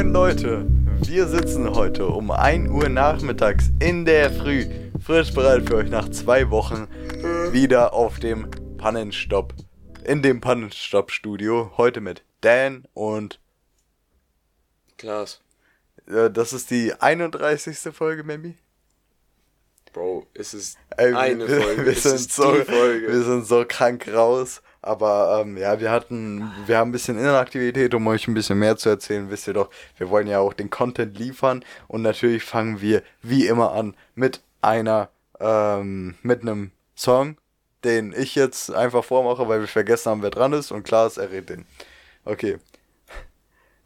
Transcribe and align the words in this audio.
Moin 0.00 0.14
Leute, 0.14 0.64
wir 1.02 1.26
sitzen 1.26 1.74
heute 1.74 2.06
um 2.06 2.30
1 2.30 2.70
Uhr 2.70 2.88
nachmittags 2.88 3.66
in 3.80 4.06
der 4.06 4.32
Früh, 4.32 4.64
frisch 4.98 5.34
bereit 5.34 5.68
für 5.68 5.76
euch 5.76 5.90
nach 5.90 6.08
zwei 6.08 6.48
Wochen 6.48 6.88
wieder 7.52 7.92
auf 7.92 8.18
dem 8.18 8.50
Pannenstopp, 8.78 9.52
in 10.04 10.22
dem 10.22 10.40
Pannenstopp-Studio, 10.40 11.72
heute 11.76 12.00
mit 12.00 12.24
Dan 12.40 12.84
und 12.94 13.40
Klaas. 14.96 15.42
äh, 16.06 16.30
das 16.30 16.54
ist 16.54 16.70
die 16.70 16.94
31. 16.98 17.76
Folge, 17.94 18.24
Maybe? 18.24 18.54
Bro, 19.92 20.26
es 20.32 20.54
ist 20.54 20.78
Ey, 20.96 21.12
eine 21.12 21.46
wir, 21.46 21.60
Folge. 21.60 21.84
Wir 21.84 21.92
es 21.92 22.04
sind, 22.04 22.32
so, 22.32 22.54
Folge. 22.64 23.06
wir 23.06 23.22
sind 23.22 23.46
so 23.46 23.66
krank 23.68 24.08
raus. 24.08 24.62
Aber 24.82 25.42
ähm, 25.42 25.58
ja, 25.58 25.78
wir 25.78 25.90
hatten, 25.90 26.50
wir 26.66 26.78
haben 26.78 26.88
ein 26.88 26.92
bisschen 26.92 27.18
Inaktivität, 27.18 27.94
um 27.94 28.06
euch 28.06 28.26
ein 28.28 28.34
bisschen 28.34 28.58
mehr 28.58 28.76
zu 28.76 28.88
erzählen, 28.88 29.30
wisst 29.30 29.46
ihr 29.46 29.54
doch, 29.54 29.68
wir 29.98 30.08
wollen 30.08 30.26
ja 30.26 30.38
auch 30.38 30.54
den 30.54 30.70
Content 30.70 31.18
liefern 31.18 31.64
und 31.86 32.00
natürlich 32.02 32.44
fangen 32.44 32.80
wir 32.80 33.02
wie 33.20 33.46
immer 33.46 33.72
an 33.72 33.94
mit 34.14 34.40
einer, 34.62 35.10
ähm, 35.38 36.14
mit 36.22 36.42
einem 36.42 36.70
Song, 36.96 37.36
den 37.84 38.14
ich 38.16 38.34
jetzt 38.34 38.72
einfach 38.72 39.04
vormache, 39.04 39.48
weil 39.48 39.60
wir 39.60 39.68
vergessen 39.68 40.10
haben, 40.10 40.22
wer 40.22 40.30
dran 40.30 40.54
ist 40.54 40.70
und 40.70 40.82
klar 40.82 41.06
ist, 41.06 41.18
er 41.18 41.30
redet 41.30 41.50
den. 41.50 41.66
Okay. 42.24 42.58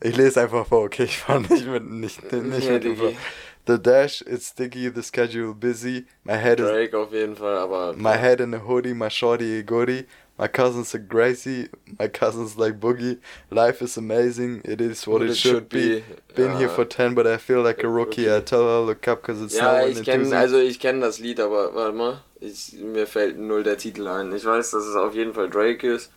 Ich 0.00 0.16
lese 0.16 0.42
einfach 0.42 0.66
vor, 0.66 0.84
okay, 0.84 1.04
ich 1.04 1.18
fahre 1.18 1.40
nicht 1.40 1.66
mit, 1.66 1.90
nicht, 1.90 2.32
nicht 2.32 2.66
Ja, 2.66 2.72
mit 2.72 2.84
dem. 2.84 3.16
The 3.66 3.78
dash, 3.78 4.20
it's 4.26 4.48
sticky, 4.48 4.90
the 4.90 5.02
schedule 5.02 5.54
busy, 5.54 6.04
my 6.22 6.36
head 6.36 6.60
is 6.60 6.66
Drake 6.66 6.94
auf 6.94 7.12
jeden 7.12 7.34
Fall, 7.34 7.56
aber. 7.56 7.94
My 7.96 8.14
head 8.18 8.40
in 8.40 8.52
a 8.52 8.58
hoodie, 8.58 8.92
my 8.92 9.08
shorty 9.08 9.60
a 9.60 9.62
goodie. 9.62 10.06
My 10.36 10.48
cousin's 10.48 10.92
a 10.94 10.98
Gracie, 10.98 11.68
my 11.98 12.08
cousin's 12.08 12.56
like 12.58 12.80
Boogie. 12.80 13.18
Life 13.50 13.80
is 13.82 13.96
amazing, 13.96 14.62
it 14.64 14.80
is 14.80 15.06
what, 15.06 15.22
it, 15.22 15.36
should, 15.36 15.68
be. 15.68 16.02
Been 16.34 16.56
here 16.56 16.66
Ja. 16.66 16.74
for 16.74 16.84
10, 16.84 17.14
but 17.14 17.24
I 17.24 17.36
feel 17.36 17.62
like 17.62 17.84
a 17.84 17.88
rookie. 17.88 18.28
I 18.28 18.40
tell 18.40 18.64
her, 18.64 18.80
look 18.80 19.06
up, 19.06 19.22
cause 19.22 19.40
it's 19.40 19.54
Ja, 19.54 19.78
now 19.78 19.86
ich 19.86 20.02
kenne 20.02 20.36
also 20.36 20.58
ich 20.58 20.80
kenne 20.80 21.00
das 21.00 21.20
Lied, 21.20 21.38
aber 21.38 21.72
warte 21.76 21.92
mal, 21.96 22.20
ich, 22.40 22.72
mir 22.72 23.06
fällt 23.06 23.38
null 23.38 23.62
der 23.62 23.78
Titel 23.78 24.08
ein. 24.08 24.32
Ich 24.34 24.44
weiß, 24.44 24.72
dass 24.72 24.84
es 24.84 24.96
auf 24.96 25.14
jeden 25.14 25.34
Fall 25.34 25.48
Drake 25.48 25.86
ist. 25.86 26.10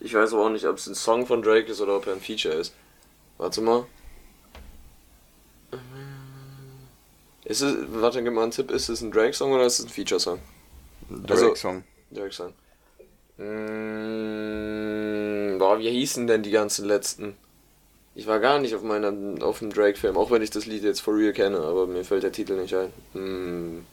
Ich 0.00 0.12
weiß 0.12 0.34
aber 0.34 0.44
auch 0.44 0.50
nicht, 0.50 0.66
ob 0.66 0.76
es 0.76 0.86
ein 0.86 0.94
Song 0.94 1.26
von 1.26 1.40
Drake 1.40 1.70
ist 1.72 1.80
oder 1.80 1.96
ob 1.96 2.06
er 2.06 2.12
ein 2.12 2.20
Feature 2.20 2.54
ist. 2.54 2.74
Warte 3.38 3.62
mal. 3.62 3.86
Ist 7.44 7.62
es, 7.62 7.74
warte, 7.88 8.22
gib 8.22 8.32
mal 8.34 8.42
einen 8.42 8.50
Tipp, 8.52 8.70
ist 8.70 8.88
es 8.90 9.00
ein 9.00 9.10
Drake-Song 9.10 9.50
oder 9.52 9.64
ist 9.64 9.78
es 9.78 9.86
ein 9.86 9.88
Feature-Song? 9.88 10.38
also- 11.28 11.54
Drake-Song. 12.10 12.52
Mm, 15.54 15.58
boah, 15.58 15.78
wie 15.78 15.90
hießen 15.90 16.26
denn 16.26 16.42
die 16.42 16.50
ganzen 16.50 16.86
letzten? 16.86 17.36
Ich 18.14 18.26
war 18.26 18.40
gar 18.40 18.58
nicht 18.58 18.74
auf 18.74 18.82
meiner 18.82 19.12
auf 19.42 19.60
dem 19.60 19.72
Drake-Film, 19.72 20.16
auch 20.16 20.30
wenn 20.30 20.42
ich 20.42 20.50
das 20.50 20.66
Lied 20.66 20.82
jetzt 20.82 21.00
for 21.00 21.16
real 21.16 21.32
kenne, 21.32 21.58
aber 21.58 21.86
mir 21.86 22.04
fällt 22.04 22.22
der 22.22 22.32
Titel 22.32 22.56
nicht 22.56 22.74
ein. 22.74 22.92
Mm, 23.14 23.86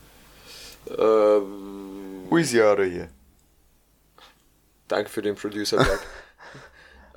ähm, 0.97 2.27
Weezy 2.29 2.61
out 2.61 2.79
here. 2.79 3.09
danke 4.87 5.09
für 5.09 5.21
den 5.21 5.35
Producer-Tag. 5.35 5.99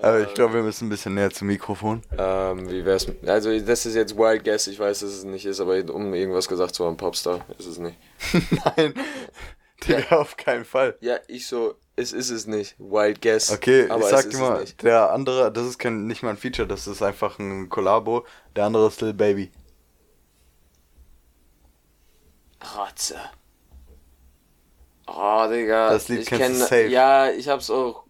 Aber 0.03 0.21
ich 0.21 0.35
glaube, 0.35 0.55
wir 0.55 0.63
müssen 0.63 0.87
ein 0.87 0.91
bisschen 0.91 1.15
näher 1.15 1.31
zum 1.31 1.47
Mikrofon. 1.47 2.03
ähm, 2.19 2.69
wie 2.69 2.85
wär's? 2.85 3.07
Also, 3.25 3.57
das 3.61 3.87
ist 3.87 3.95
jetzt 3.95 4.17
Wild 4.17 4.43
Guess, 4.43 4.67
ich 4.67 4.77
weiß, 4.77 4.99
dass 4.99 5.11
es 5.11 5.23
nicht 5.23 5.47
ist, 5.47 5.61
aber 5.61 5.77
um 5.95 6.13
irgendwas 6.13 6.49
gesagt 6.49 6.75
zu 6.75 6.85
haben, 6.85 6.97
Popstar, 6.97 7.47
ist 7.57 7.67
es 7.67 7.79
nicht. 7.79 7.97
Nein, 8.77 8.95
Digga, 9.87 10.17
auf 10.17 10.37
keinen 10.37 10.65
Fall. 10.65 10.97
Ja, 11.01 11.19
ich 11.29 11.47
so, 11.47 11.77
es 11.97 12.13
ist 12.13 12.31
es 12.31 12.47
nicht. 12.47 12.75
Wild 12.79 13.21
Guess. 13.21 13.51
Okay, 13.51 13.89
aber 13.89 14.05
ich 14.05 14.11
sag 14.11 14.31
dir 14.31 14.39
mal, 14.39 14.65
der 14.83 15.11
andere, 15.11 15.53
das 15.53 15.67
ist 15.67 15.79
kein, 15.79 16.07
nicht 16.07 16.23
mal 16.23 16.31
ein 16.31 16.37
Feature, 16.37 16.67
das 16.67 16.87
ist 16.87 17.03
einfach 17.03 17.39
ein 17.39 17.69
Kollabo. 17.69 18.25
Der 18.57 18.65
andere 18.65 18.89
ist 18.89 19.01
Lil 19.01 19.15
Baby. 19.15 19.51
Rotze. 22.77 23.17
Oh, 25.07 25.47
Digga. 25.51 25.91
Das 25.91 26.09
Lied 26.09 26.21
ich 26.21 26.27
kennst 26.27 26.43
du 26.43 26.47
kenn, 26.47 26.59
safe. 26.61 26.87
Ja, 26.87 27.31
ich 27.31 27.49
hab's 27.49 27.71
auch 27.71 28.05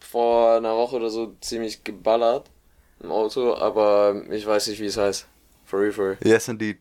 vor 0.00 0.56
einer 0.56 0.76
Woche 0.76 0.96
oder 0.96 1.08
so 1.08 1.34
ziemlich 1.40 1.84
geballert 1.84 2.50
im 3.00 3.10
Auto, 3.10 3.54
aber 3.54 4.22
ich 4.30 4.46
weiß 4.46 4.66
nicht, 4.68 4.80
wie 4.80 4.86
es 4.86 4.96
heißt. 4.96 5.26
For 5.64 5.80
real, 5.80 5.92
for 5.92 6.04
real. 6.04 6.18
Yes, 6.22 6.48
indeed. 6.48 6.78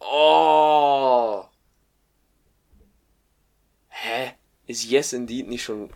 Oh! 0.00 1.44
Ist 4.70 4.84
Yes 4.88 5.12
Indeed 5.12 5.48
nicht 5.48 5.64
schon 5.64 5.90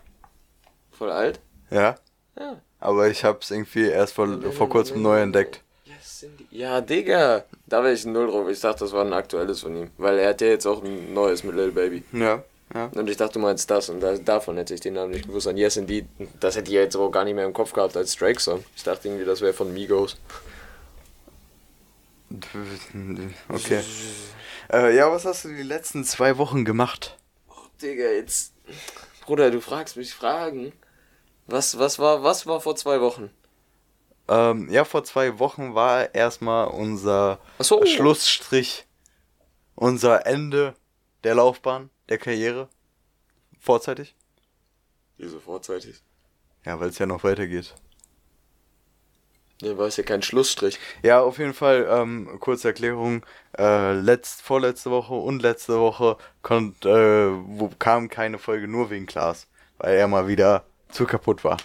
voll 0.91 1.09
alt? 1.09 1.39
Ja, 1.71 1.95
Ja. 2.37 2.59
aber 2.81 3.07
ich 3.07 3.23
hab's 3.23 3.49
irgendwie 3.49 3.85
erst 3.87 4.13
vor, 4.13 4.27
vor 4.51 4.67
kurzem 4.67 5.01
neu 5.01 5.21
entdeckt. 5.21 5.61
Yes 5.85 6.23
Indeed. 6.23 6.47
Ja, 6.51 6.81
Digga. 6.81 7.45
Da 7.67 7.81
wäre 7.83 7.93
ich 7.93 8.05
null 8.05 8.27
drauf. 8.27 8.49
Ich 8.49 8.59
dachte, 8.59 8.79
das 8.79 8.91
war 8.91 9.05
ein 9.05 9.13
aktuelles 9.13 9.61
von 9.61 9.75
ihm. 9.77 9.91
Weil 9.97 10.19
er 10.19 10.29
hat 10.31 10.41
ja 10.41 10.47
jetzt 10.47 10.65
auch 10.65 10.83
ein 10.83 11.13
neues 11.13 11.45
mit 11.45 11.55
Lil 11.55 11.71
Baby. 11.71 12.03
Ja, 12.11 12.43
ja. 12.73 12.87
Und 12.93 13.09
ich 13.09 13.15
dachte, 13.15 13.33
du 13.35 13.39
meinst 13.39 13.71
das 13.71 13.87
und 13.89 14.01
da, 14.01 14.17
davon 14.17 14.57
hätte 14.57 14.73
ich 14.73 14.81
den 14.81 14.95
Namen 14.95 15.11
nicht 15.11 15.27
gewusst. 15.27 15.47
Und 15.47 15.55
Yes 15.55 15.77
Indeed, 15.77 16.05
das 16.41 16.57
hätte 16.57 16.69
ich 16.69 16.75
jetzt 16.75 16.97
aber 16.97 17.05
auch 17.05 17.11
gar 17.11 17.23
nicht 17.23 17.35
mehr 17.35 17.45
im 17.45 17.53
Kopf 17.53 17.71
gehabt 17.71 17.95
als 17.95 18.13
Drake-Song. 18.17 18.61
Ich 18.75 18.83
dachte 18.83 19.07
irgendwie, 19.07 19.23
das 19.25 19.39
wäre 19.39 19.53
von 19.53 19.73
Migos. 19.73 20.17
Okay. 23.47 23.81
Äh, 24.73 24.95
ja, 24.97 25.09
was 25.09 25.23
hast 25.23 25.45
du 25.45 25.49
die 25.49 25.63
letzten 25.63 26.03
zwei 26.03 26.37
Wochen 26.37 26.65
gemacht? 26.65 27.17
Digga, 27.81 28.03
jetzt. 28.05 28.51
Bruder, 29.21 29.51
du 29.51 29.61
fragst 29.61 29.97
mich 29.97 30.13
Fragen. 30.13 30.73
Was, 31.47 31.77
was, 31.77 31.99
war, 31.99 32.23
was 32.23 32.47
war 32.47 32.61
vor 32.61 32.75
zwei 32.75 33.01
Wochen? 33.01 33.29
Ähm, 34.27 34.69
ja, 34.71 34.85
vor 34.85 35.03
zwei 35.03 35.37
Wochen 35.39 35.75
war 35.75 36.13
erstmal 36.15 36.67
unser 36.67 37.39
so. 37.59 37.85
Schlussstrich, 37.85 38.85
unser 39.75 40.25
Ende 40.25 40.75
der 41.23 41.35
Laufbahn, 41.35 41.89
der 42.09 42.17
Karriere. 42.17 42.69
Vorzeitig? 43.59 44.15
Wieso 45.17 45.39
vorzeitig? 45.39 46.01
Ja, 46.65 46.79
weil 46.79 46.89
es 46.89 46.97
ja 46.97 47.05
noch 47.05 47.23
weitergeht. 47.23 47.75
Ja, 49.61 49.77
war 49.77 49.87
es 49.87 49.97
ja 49.97 50.03
kein 50.03 50.21
Schlussstrich. 50.21 50.77
Ja, 51.01 51.21
auf 51.21 51.37
jeden 51.37 51.53
Fall, 51.53 51.87
ähm, 51.89 52.37
kurze 52.39 52.67
Erklärung. 52.69 53.25
Äh, 53.57 53.93
letzt, 53.93 54.41
vorletzte 54.41 54.91
Woche 54.91 55.13
und 55.13 55.41
letzte 55.41 55.79
Woche 55.79 56.17
konnt, 56.41 56.85
äh, 56.85 57.29
wo 57.31 57.69
kam 57.79 58.09
keine 58.09 58.37
Folge 58.37 58.67
nur 58.67 58.89
wegen 58.89 59.05
Klaas, 59.05 59.47
weil 59.77 59.95
er 59.95 60.07
mal 60.07 60.27
wieder 60.27 60.65
zu 60.89 61.05
kaputt 61.05 61.43
war. 61.45 61.57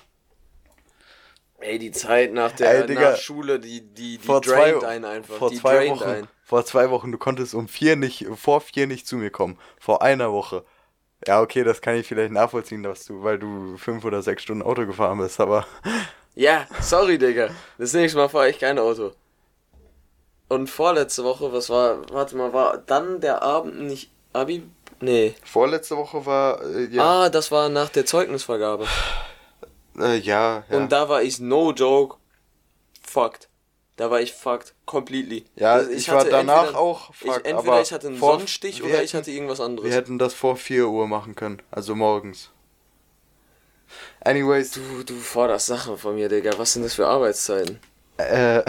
Ey, 1.58 1.78
die 1.78 1.90
Zeit 1.90 2.32
nach 2.32 2.52
der 2.52 2.80
Ey, 2.80 2.86
Digga, 2.86 3.10
nach 3.10 3.18
Schule, 3.18 3.58
die, 3.58 3.82
die, 3.82 4.18
die 4.18 4.26
vor 4.26 4.40
zwei, 4.40 4.86
einen 4.86 5.04
einfach. 5.04 5.36
vor 5.36 5.50
die 5.50 5.56
zwei 5.56 5.88
Wochen, 5.88 6.04
einen. 6.04 6.28
vor 6.42 6.64
zwei 6.64 6.90
Wochen, 6.90 7.12
du 7.12 7.18
konntest 7.18 7.54
um 7.54 7.68
vier 7.68 7.96
nicht, 7.96 8.26
vor 8.36 8.60
vier 8.60 8.86
nicht 8.86 9.06
zu 9.06 9.16
mir 9.16 9.30
kommen. 9.30 9.58
Vor 9.78 10.00
einer 10.00 10.32
Woche. 10.32 10.64
Ja, 11.26 11.42
okay, 11.42 11.64
das 11.64 11.82
kann 11.82 11.96
ich 11.96 12.06
vielleicht 12.06 12.32
nachvollziehen, 12.32 12.82
dass 12.82 13.04
du, 13.04 13.22
weil 13.22 13.38
du 13.38 13.76
fünf 13.76 14.04
oder 14.06 14.22
sechs 14.22 14.42
Stunden 14.42 14.62
Auto 14.62 14.86
gefahren 14.86 15.18
bist, 15.18 15.38
aber 15.38 15.66
Ja, 16.34 16.66
sorry, 16.80 17.18
Digga. 17.18 17.50
Das 17.78 17.92
nächste 17.92 18.18
Mal 18.18 18.28
fahre 18.28 18.50
ich 18.50 18.58
kein 18.58 18.78
Auto. 18.78 19.12
Und 20.48 20.68
vorletzte 20.68 21.22
Woche, 21.24 21.52
was 21.52 21.70
war, 21.70 22.08
warte 22.12 22.36
mal, 22.36 22.52
war 22.52 22.78
dann 22.78 23.20
der 23.20 23.42
Abend 23.42 23.80
nicht 23.82 24.10
Abi? 24.32 24.62
Nee. 25.02 25.34
vorletzte 25.44 25.96
Woche 25.96 26.26
war, 26.26 26.62
äh, 26.62 26.84
ja, 26.86 27.22
Ah, 27.24 27.28
das 27.30 27.50
war 27.50 27.68
nach 27.68 27.88
der 27.88 28.04
Zeugnisvergabe. 28.04 28.86
äh, 29.98 30.16
ja, 30.18 30.64
ja. 30.68 30.76
Und 30.76 30.92
da 30.92 31.08
war 31.08 31.22
ich 31.22 31.40
no 31.40 31.72
joke 31.72 32.16
fucked. 33.02 33.48
Da 33.96 34.10
war 34.10 34.20
ich 34.20 34.32
fucked 34.32 34.74
completely. 34.86 35.44
Ja, 35.56 35.74
Also 35.74 35.90
ich 35.90 36.08
war 36.10 36.24
danach 36.24 36.74
auch 36.74 37.10
ich, 37.10 37.16
fucked, 37.16 37.46
Entweder 37.46 37.72
aber 37.74 37.82
ich 37.82 37.92
hatte 37.92 38.08
einen 38.08 38.18
Sonnenstich 38.18 38.82
oder 38.82 39.02
ich 39.02 39.12
hätten- 39.12 39.18
hatte 39.22 39.30
irgendwas 39.30 39.60
anderes. 39.60 39.88
wir 39.88 39.96
hätten 39.96 40.18
das 40.18 40.34
vor 40.34 40.56
4 40.56 40.88
Uhr 40.88 41.06
machen 41.06 41.34
können, 41.34 41.62
also 41.70 41.94
morgens. 41.94 42.50
Anyways, 44.24 44.72
du, 44.72 45.02
du 45.04 45.14
forderst 45.14 45.66
Sachen 45.66 45.96
von 45.96 46.14
mir, 46.14 46.28
Digga. 46.28 46.52
Was 46.58 46.74
sind 46.74 46.82
das 46.82 46.94
für 46.94 47.06
Arbeitszeiten? 47.06 47.78
Äh, 48.18 48.62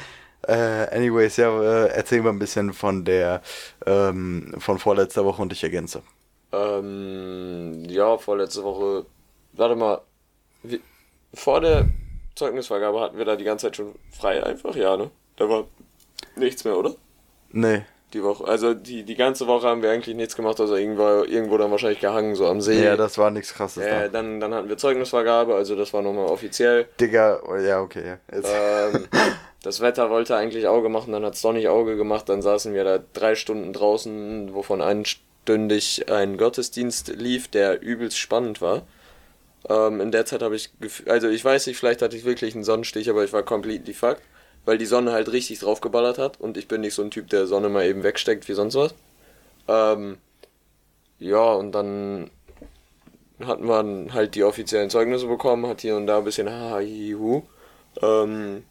äh, 0.46 0.96
anyways, 0.96 1.36
ja, 1.36 1.60
äh, 1.60 1.88
erzähl 1.88 2.22
mal 2.22 2.30
ein 2.30 2.38
bisschen 2.38 2.72
von 2.72 3.04
der, 3.04 3.42
ähm, 3.84 4.54
von 4.58 4.78
vorletzter 4.78 5.24
Woche 5.24 5.42
und 5.42 5.52
ich 5.52 5.62
ergänze. 5.64 6.02
Ähm, 6.52 7.84
ja, 7.88 8.16
vorletzte 8.18 8.62
Woche. 8.62 9.06
Warte 9.54 9.74
mal. 9.74 10.02
Wie, 10.62 10.80
vor 11.34 11.60
der 11.60 11.88
Zeugnisvergabe 12.36 13.00
hatten 13.00 13.18
wir 13.18 13.24
da 13.24 13.36
die 13.36 13.44
ganze 13.44 13.66
Zeit 13.66 13.76
schon 13.76 13.94
frei 14.10 14.42
einfach, 14.44 14.76
ja, 14.76 14.96
ne? 14.96 15.10
Da 15.36 15.48
war 15.48 15.64
nichts 16.36 16.64
mehr, 16.64 16.76
oder? 16.76 16.94
Nee. 17.50 17.82
Die 18.12 18.22
Woche. 18.22 18.46
Also 18.46 18.74
die, 18.74 19.04
die 19.04 19.14
ganze 19.14 19.46
Woche 19.46 19.66
haben 19.66 19.82
wir 19.82 19.90
eigentlich 19.90 20.14
nichts 20.14 20.36
gemacht, 20.36 20.60
außer 20.60 20.76
irgendwo, 20.78 21.22
irgendwo 21.24 21.56
dann 21.56 21.70
wahrscheinlich 21.70 22.00
gehangen, 22.00 22.34
so 22.34 22.46
am 22.46 22.60
See. 22.60 22.84
Ja, 22.84 22.96
das 22.96 23.16
war 23.16 23.30
nichts 23.30 23.54
krasses 23.54 23.84
Äh, 23.84 23.90
da. 23.90 24.08
dann, 24.08 24.38
dann 24.38 24.52
hatten 24.52 24.68
wir 24.68 24.76
Zeugnisvergabe, 24.76 25.54
also 25.54 25.76
das 25.76 25.92
war 25.94 26.02
nochmal 26.02 26.26
offiziell. 26.26 26.86
Digga, 27.00 27.40
oh, 27.46 27.56
ja, 27.56 27.80
okay, 27.80 28.02
ja. 28.06 28.18
Ähm, 28.32 29.06
das 29.62 29.80
Wetter 29.80 30.10
wollte 30.10 30.36
eigentlich 30.36 30.68
Auge 30.68 30.90
machen, 30.90 31.12
dann 31.12 31.24
hat 31.24 31.34
es 31.34 31.42
doch 31.42 31.52
nicht 31.52 31.68
Auge 31.68 31.96
gemacht, 31.96 32.28
dann 32.28 32.42
saßen 32.42 32.74
wir 32.74 32.84
da 32.84 32.98
drei 33.14 33.34
Stunden 33.34 33.72
draußen, 33.72 34.52
wovon 34.52 34.82
einstündig 34.82 36.10
ein 36.10 36.36
Gottesdienst 36.36 37.08
lief, 37.16 37.48
der 37.48 37.80
übelst 37.80 38.18
spannend 38.18 38.60
war. 38.60 38.82
Ähm, 39.68 40.00
in 40.00 40.10
der 40.10 40.26
Zeit 40.26 40.42
habe 40.42 40.56
ich, 40.56 40.70
also 41.06 41.28
ich 41.28 41.44
weiß 41.44 41.66
nicht, 41.66 41.78
vielleicht 41.78 42.02
hatte 42.02 42.16
ich 42.16 42.24
wirklich 42.24 42.54
einen 42.54 42.64
Sonnenstich, 42.64 43.08
aber 43.08 43.24
ich 43.24 43.32
war 43.32 43.42
completely 43.42 43.94
fucked, 43.94 44.22
weil 44.64 44.78
die 44.78 44.86
Sonne 44.86 45.12
halt 45.12 45.32
richtig 45.32 45.60
draufgeballert 45.60 46.18
hat 46.18 46.40
und 46.40 46.56
ich 46.56 46.68
bin 46.68 46.80
nicht 46.80 46.94
so 46.94 47.02
ein 47.02 47.10
Typ, 47.10 47.28
der 47.30 47.46
Sonne 47.46 47.68
mal 47.68 47.84
eben 47.86 48.02
wegsteckt 48.02 48.48
wie 48.48 48.54
sonst 48.54 48.74
was. 48.74 48.94
Ähm, 49.68 50.18
ja, 51.18 51.52
und 51.52 51.72
dann 51.72 52.30
hat 53.44 53.60
man 53.60 54.12
halt 54.12 54.34
die 54.34 54.44
offiziellen 54.44 54.90
Zeugnisse 54.90 55.26
bekommen, 55.26 55.66
hat 55.66 55.80
hier 55.80 55.96
und 55.96 56.06
da 56.06 56.18
ein 56.18 56.24
bisschen 56.24 56.48
hahihu. 56.48 57.42
Ähm, 58.00 58.64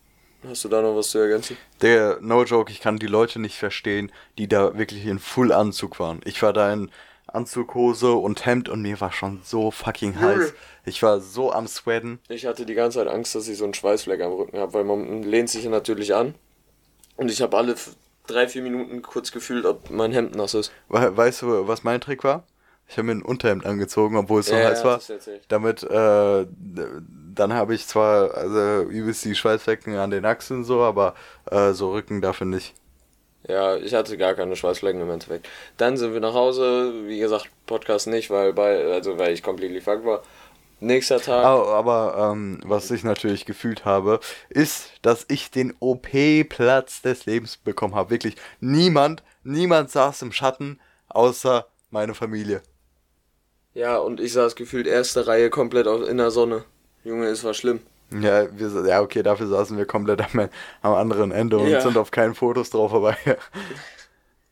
hast 0.47 0.63
du 0.63 0.69
da 0.69 0.81
noch 0.81 0.95
was 0.95 1.09
zu 1.09 1.19
ergänzen? 1.19 1.57
Der, 1.81 2.19
no 2.21 2.43
joke, 2.43 2.71
ich 2.71 2.79
kann 2.79 2.97
die 2.97 3.07
Leute 3.07 3.39
nicht 3.39 3.57
verstehen, 3.57 4.11
die 4.37 4.47
da 4.47 4.77
wirklich 4.77 5.05
in 5.05 5.19
Fullanzug 5.19 5.99
waren. 5.99 6.21
Ich 6.25 6.41
war 6.41 6.53
da 6.53 6.71
in 6.71 6.89
Anzughose 7.27 8.13
und 8.13 8.45
Hemd 8.45 8.69
und 8.69 8.81
mir 8.81 8.99
war 8.99 9.11
schon 9.11 9.41
so 9.43 9.71
fucking 9.71 10.19
heiß. 10.19 10.53
Ich 10.85 11.01
war 11.03 11.19
so 11.19 11.51
am 11.51 11.67
Sweaten. 11.67 12.19
Ich 12.29 12.45
hatte 12.45 12.65
die 12.65 12.73
ganze 12.73 12.99
Zeit 12.99 13.07
Angst, 13.07 13.35
dass 13.35 13.47
ich 13.47 13.57
so 13.57 13.63
einen 13.65 13.73
Schweißfleck 13.73 14.21
am 14.21 14.31
Rücken 14.33 14.57
habe, 14.57 14.73
weil 14.73 14.83
man 14.83 15.23
lehnt 15.23 15.49
sich 15.49 15.65
natürlich 15.65 16.13
an. 16.15 16.35
Und 17.17 17.29
ich 17.31 17.41
habe 17.41 17.57
alle 17.57 17.75
drei, 18.27 18.47
vier 18.47 18.63
Minuten 18.63 19.01
kurz 19.01 19.31
gefühlt, 19.31 19.65
ob 19.65 19.89
mein 19.89 20.11
Hemd 20.11 20.35
nass 20.35 20.53
ist. 20.53 20.71
We 20.89 21.15
weißt 21.15 21.43
du, 21.43 21.67
was 21.67 21.83
mein 21.83 22.01
Trick 22.01 22.23
war? 22.23 22.43
Ich 22.87 22.97
habe 22.97 23.05
mir 23.05 23.13
ein 23.13 23.21
Unterhemd 23.21 23.65
angezogen, 23.65 24.17
obwohl 24.17 24.41
es 24.41 24.47
so 24.47 24.55
Ja, 24.55 24.69
heiß 24.69 24.79
ja, 24.79 24.85
war. 24.85 25.01
Damit, 25.47 25.83
äh, 25.83 26.45
dann 27.35 27.53
habe 27.53 27.73
ich 27.73 27.87
zwar 27.87 28.33
also 28.33 28.83
übelst 28.89 29.23
die 29.23 29.35
Schweißflecken 29.35 29.95
an 29.95 30.11
den 30.11 30.25
Achseln 30.25 30.63
so, 30.65 30.81
aber 30.81 31.15
äh, 31.49 31.71
so 31.71 31.91
Rücken 31.93 32.21
dafür 32.21 32.47
nicht. 32.47 32.73
Ja, 33.47 33.75
ich 33.77 33.93
hatte 33.93 34.17
gar 34.17 34.35
keine 34.35 34.55
Schweißflecken 34.55 35.01
im 35.01 35.09
Endeffekt. 35.09 35.47
Dann 35.77 35.97
sind 35.97 36.13
wir 36.13 36.19
nach 36.19 36.33
Hause, 36.33 36.93
wie 37.07 37.19
gesagt, 37.19 37.49
Podcast 37.65 38.07
nicht, 38.07 38.29
weil 38.29 38.53
bei, 38.53 38.85
also 38.93 39.17
weil 39.17 39.33
ich 39.33 39.41
completely 39.41 39.81
fucked 39.81 40.05
war. 40.05 40.21
Nächster 40.81 41.21
Tag. 41.21 41.45
Aber, 41.45 41.67
aber 41.75 42.31
ähm, 42.31 42.59
was 42.65 42.89
ich 42.89 43.03
natürlich 43.03 43.45
gefühlt 43.45 43.85
habe, 43.85 44.19
ist, 44.49 44.91
dass 45.03 45.25
ich 45.29 45.51
den 45.51 45.75
OP-Platz 45.79 47.03
des 47.03 47.27
Lebens 47.27 47.57
bekommen 47.57 47.93
habe. 47.93 48.09
Wirklich, 48.09 48.35
niemand, 48.59 49.23
niemand 49.43 49.91
saß 49.91 50.23
im 50.23 50.31
Schatten, 50.31 50.79
außer 51.07 51.67
meine 51.91 52.15
Familie. 52.15 52.63
Ja, 53.75 53.97
und 53.97 54.19
ich 54.19 54.33
saß 54.33 54.55
gefühlt 54.55 54.87
erste 54.87 55.27
Reihe 55.27 55.51
komplett 55.51 55.85
in 55.85 56.17
der 56.17 56.31
Sonne. 56.31 56.65
Junge, 57.03 57.27
es 57.27 57.43
war 57.43 57.53
schlimm. 57.53 57.79
Ja, 58.19 58.47
wir, 58.57 58.87
ja, 58.87 59.01
okay, 59.01 59.21
dafür 59.23 59.47
saßen 59.47 59.77
wir 59.77 59.85
komplett 59.85 60.19
am, 60.21 60.49
am 60.81 60.93
anderen 60.93 61.31
Ende 61.31 61.57
und 61.59 61.69
Ja. 61.69 61.79
sind 61.81 61.95
auf 61.95 62.11
keinen 62.11 62.33
Fotos 62.35 62.71
drauf, 62.71 62.91
aber 62.93 63.11
ja. 63.25 63.35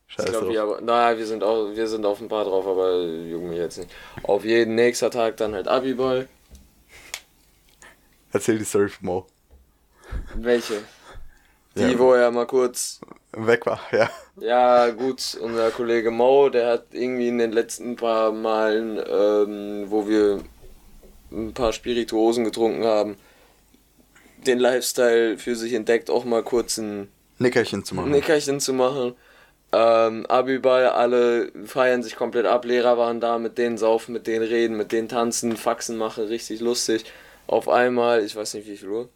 Ich 0.09 0.15
Scheiß 0.15 0.31
glaube, 0.31 0.49
wir, 0.49 0.63
aber, 0.63 0.81
naja, 0.81 1.17
wir 1.17 1.25
sind 1.25 1.43
auch, 1.43 1.69
wir 1.75 1.87
sind 1.87 2.05
auf 2.05 2.19
ein 2.19 2.27
paar 2.27 2.43
drauf, 2.43 2.65
aber 2.65 3.03
jucken 3.03 3.49
mich 3.49 3.59
jetzt 3.59 3.77
nicht. 3.77 3.91
Auf 4.23 4.43
jeden 4.43 4.75
nächster 4.75 5.11
Tag 5.11 5.37
dann 5.37 5.53
halt 5.53 5.67
Abiball. 5.67 6.27
Erzähl 8.31 8.57
die 8.57 8.65
Story 8.65 8.89
von 8.89 9.05
Mo. 9.05 9.25
Welche? 10.35 10.81
Die, 11.75 11.81
Ja. 11.81 11.99
wo 11.99 12.13
er 12.13 12.31
mal 12.31 12.47
kurz 12.47 12.99
Weg 13.31 13.65
war, 13.67 13.79
ja. 13.91 14.09
Ja, 14.41 14.89
gut, 14.89 15.37
unser 15.39 15.69
Kollege 15.69 16.09
Mo, 16.09 16.49
der 16.49 16.67
hat 16.71 16.85
irgendwie 16.91 17.27
in 17.27 17.37
den 17.37 17.51
letzten 17.51 17.95
paar 17.95 18.31
Malen, 18.31 18.97
ähm, 19.07 19.85
wo 19.91 20.07
wir 20.07 20.43
ein 21.31 21.53
paar 21.53 21.71
Spirituosen 21.71 22.43
getrunken 22.43 22.83
haben, 22.85 23.17
den 24.47 24.57
Lifestyle 24.57 25.37
für 25.37 25.55
sich 25.55 25.73
entdeckt, 25.73 26.09
auch 26.09 26.25
mal 26.25 26.41
kurz 26.43 26.77
ein 26.77 27.11
Nickerchen 27.37 27.85
zu 27.85 27.93
machen. 27.93 28.09
Nickerchen 28.11 28.59
zu 28.59 28.73
machen. 28.73 29.13
Ähm, 29.71 30.25
Abiball, 30.25 30.87
alle 30.87 31.51
feiern 31.65 32.01
sich 32.03 32.15
komplett 32.15 32.45
ab, 32.47 32.65
Lehrer 32.65 32.97
waren 32.97 33.19
da, 33.21 33.37
mit 33.37 33.57
denen 33.57 33.77
saufen, 33.77 34.13
mit 34.13 34.25
denen 34.27 34.43
reden, 34.45 34.77
mit 34.77 34.91
denen 34.91 35.07
tanzen, 35.09 35.57
Faxen 35.57 35.97
machen, 35.97 36.25
richtig 36.25 36.59
lustig. 36.59 37.05
Auf 37.47 37.69
einmal, 37.69 38.23
ich 38.23 38.35
weiß 38.35 38.55
nicht 38.55 38.67
wie 38.67 38.77
viel 38.77 38.89
Uhr, 38.89 39.09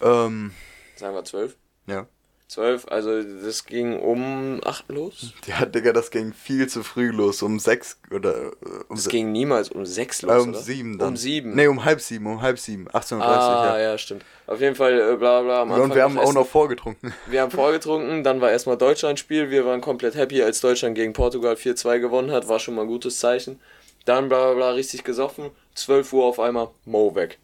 Ähm, 0.00 0.52
sagen 0.96 1.14
wir 1.14 1.24
zwölf. 1.24 1.56
ja. 1.86 2.06
Zwölf, 2.48 2.86
also 2.88 3.24
das 3.24 3.64
ging 3.64 3.98
um 3.98 4.60
acht 4.64 4.88
los. 4.88 5.32
Ja, 5.46 5.66
Digga, 5.66 5.92
das 5.92 6.12
ging 6.12 6.32
viel 6.32 6.68
zu 6.68 6.84
früh 6.84 7.10
los. 7.10 7.42
Um 7.42 7.58
sechs 7.58 7.98
oder 8.12 8.36
äh, 8.36 8.50
um, 8.88 8.96
Es 8.96 9.04
se- 9.04 9.10
ging 9.10 9.32
niemals 9.32 9.68
um 9.70 9.84
sechs 9.84 10.22
äh, 10.22 10.26
los, 10.26 10.44
um 10.44 10.50
oder? 10.50 10.58
sieben 10.60 10.96
dann. 10.96 11.08
Um 11.08 11.16
sieben. 11.16 11.56
Nee, 11.56 11.66
um 11.66 11.84
halb 11.84 12.00
sieben, 12.00 12.24
um 12.28 12.40
halb 12.42 12.60
sieben. 12.60 12.86
18.30 12.88 13.16
Uhr, 13.18 13.24
ah, 13.24 13.78
ja. 13.78 13.90
ja. 13.90 13.98
stimmt. 13.98 14.24
Auf 14.46 14.60
jeden 14.60 14.76
Fall, 14.76 14.92
äh, 14.92 15.16
bla 15.16 15.42
bla. 15.42 15.62
Am 15.62 15.70
Und 15.72 15.74
Anfang 15.80 15.96
wir 15.96 16.02
haben 16.04 16.18
auch 16.20 16.32
noch 16.32 16.46
vorgetrunken. 16.46 17.12
Wir 17.26 17.40
haben 17.42 17.50
vorgetrunken, 17.50 18.22
dann 18.22 18.40
war 18.40 18.52
erstmal 18.52 18.78
Deutschland-Spiel. 18.78 19.50
Wir 19.50 19.66
waren 19.66 19.80
komplett 19.80 20.14
happy, 20.14 20.40
als 20.40 20.60
Deutschland 20.60 20.94
gegen 20.94 21.12
Portugal 21.14 21.54
4-2 21.56 21.98
gewonnen 21.98 22.30
hat. 22.30 22.46
War 22.48 22.60
schon 22.60 22.76
mal 22.76 22.82
ein 22.82 22.88
gutes 22.88 23.18
Zeichen. 23.18 23.58
Dann 24.04 24.28
bla 24.28 24.44
bla 24.46 24.54
bla, 24.54 24.70
richtig 24.70 25.02
gesoffen. 25.02 25.50
12 25.74 26.12
Uhr 26.12 26.24
auf 26.26 26.38
einmal, 26.38 26.68
Mo 26.84 27.16
weg. 27.16 27.38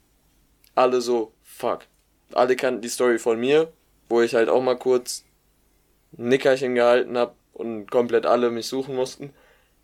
Alle 0.77 1.01
so, 1.01 1.33
fuck. 1.43 1.81
Alle 2.33 2.55
kannten 2.55 2.83
die 2.83 2.89
Story 2.89 3.19
von 3.19 3.39
mir, 3.41 3.73
wo 4.13 4.21
ich 4.21 4.35
halt 4.35 4.51
auch 4.51 4.61
mal 4.61 4.77
kurz 4.77 5.25
ein 6.19 6.29
Nickerchen 6.29 6.75
gehalten 6.75 7.17
hab 7.17 7.35
und 7.55 7.91
komplett 7.91 8.27
alle 8.27 8.51
mich 8.51 8.67
suchen 8.67 8.95
mussten. 8.95 9.33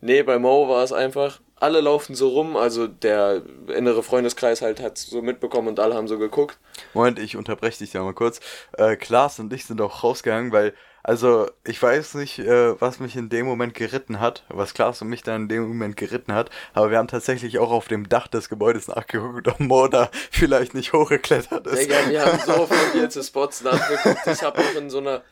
Nee, 0.01 0.23
bei 0.23 0.39
Mo 0.39 0.69
war 0.69 0.85
es 0.85 0.93
einfach, 0.93 1.41
alle 1.57 1.81
laufen 1.81 2.15
so 2.15 2.29
rum, 2.29 2.57
also 2.57 2.87
der 2.87 3.43
innere 3.75 4.03
Freundeskreis 4.03 4.63
halt 4.63 4.81
hat 4.81 4.99
so 4.99 5.23
mitbekommen 5.23 5.69
und 5.69 5.81
alle 5.81 5.95
haben 5.95 6.09
so 6.09 6.19
geguckt. 6.19 6.59
Moment, 6.95 7.19
ich 7.19 7.37
unterbreche 7.37 7.79
dich 7.79 7.91
da 7.91 8.03
mal 8.03 8.15
kurz. 8.15 8.41
Äh, 8.77 8.97
Klaas 8.97 9.39
und 9.41 9.53
ich 9.53 9.65
sind 9.65 9.81
auch 9.81 10.05
rausgegangen, 10.05 10.53
weil, 10.53 10.73
also, 11.03 11.51
ich 11.65 11.83
weiß 11.83 12.15
nicht, 12.15 12.39
äh, 12.39 12.81
was 12.81 13.01
mich 13.01 13.17
in 13.17 13.29
dem 13.29 13.47
Moment 13.47 13.75
geritten 13.75 14.21
hat, 14.21 14.45
was 14.49 14.75
Klaas 14.75 15.03
und 15.03 15.09
mich 15.09 15.23
dann 15.23 15.43
in 15.43 15.49
dem 15.49 15.69
Moment 15.69 15.97
geritten 15.97 16.33
hat, 16.33 16.51
aber 16.75 16.91
wir 16.91 16.99
haben 16.99 17.09
tatsächlich 17.09 17.59
auch 17.59 17.71
auf 17.71 17.89
dem 17.89 18.09
Dach 18.09 18.29
des 18.29 18.49
Gebäudes 18.49 18.87
nachgeguckt, 18.89 19.49
ob 19.49 19.59
Mo 19.59 19.89
da 19.89 20.11
vielleicht 20.31 20.75
nicht 20.75 20.93
hochgeklettert 20.93 21.67
ist. 21.67 21.83
Digga, 21.83 22.09
wir 22.09 22.25
haben 22.25 22.39
so 22.47 22.67
fundierte 22.71 23.23
Spots 23.25 23.63
nachgeguckt. 23.65 24.27
Ich 24.27 24.43
habe 24.43 24.61
auch 24.61 24.75
in 24.77 24.91
so 24.91 24.99
einer 24.99 25.23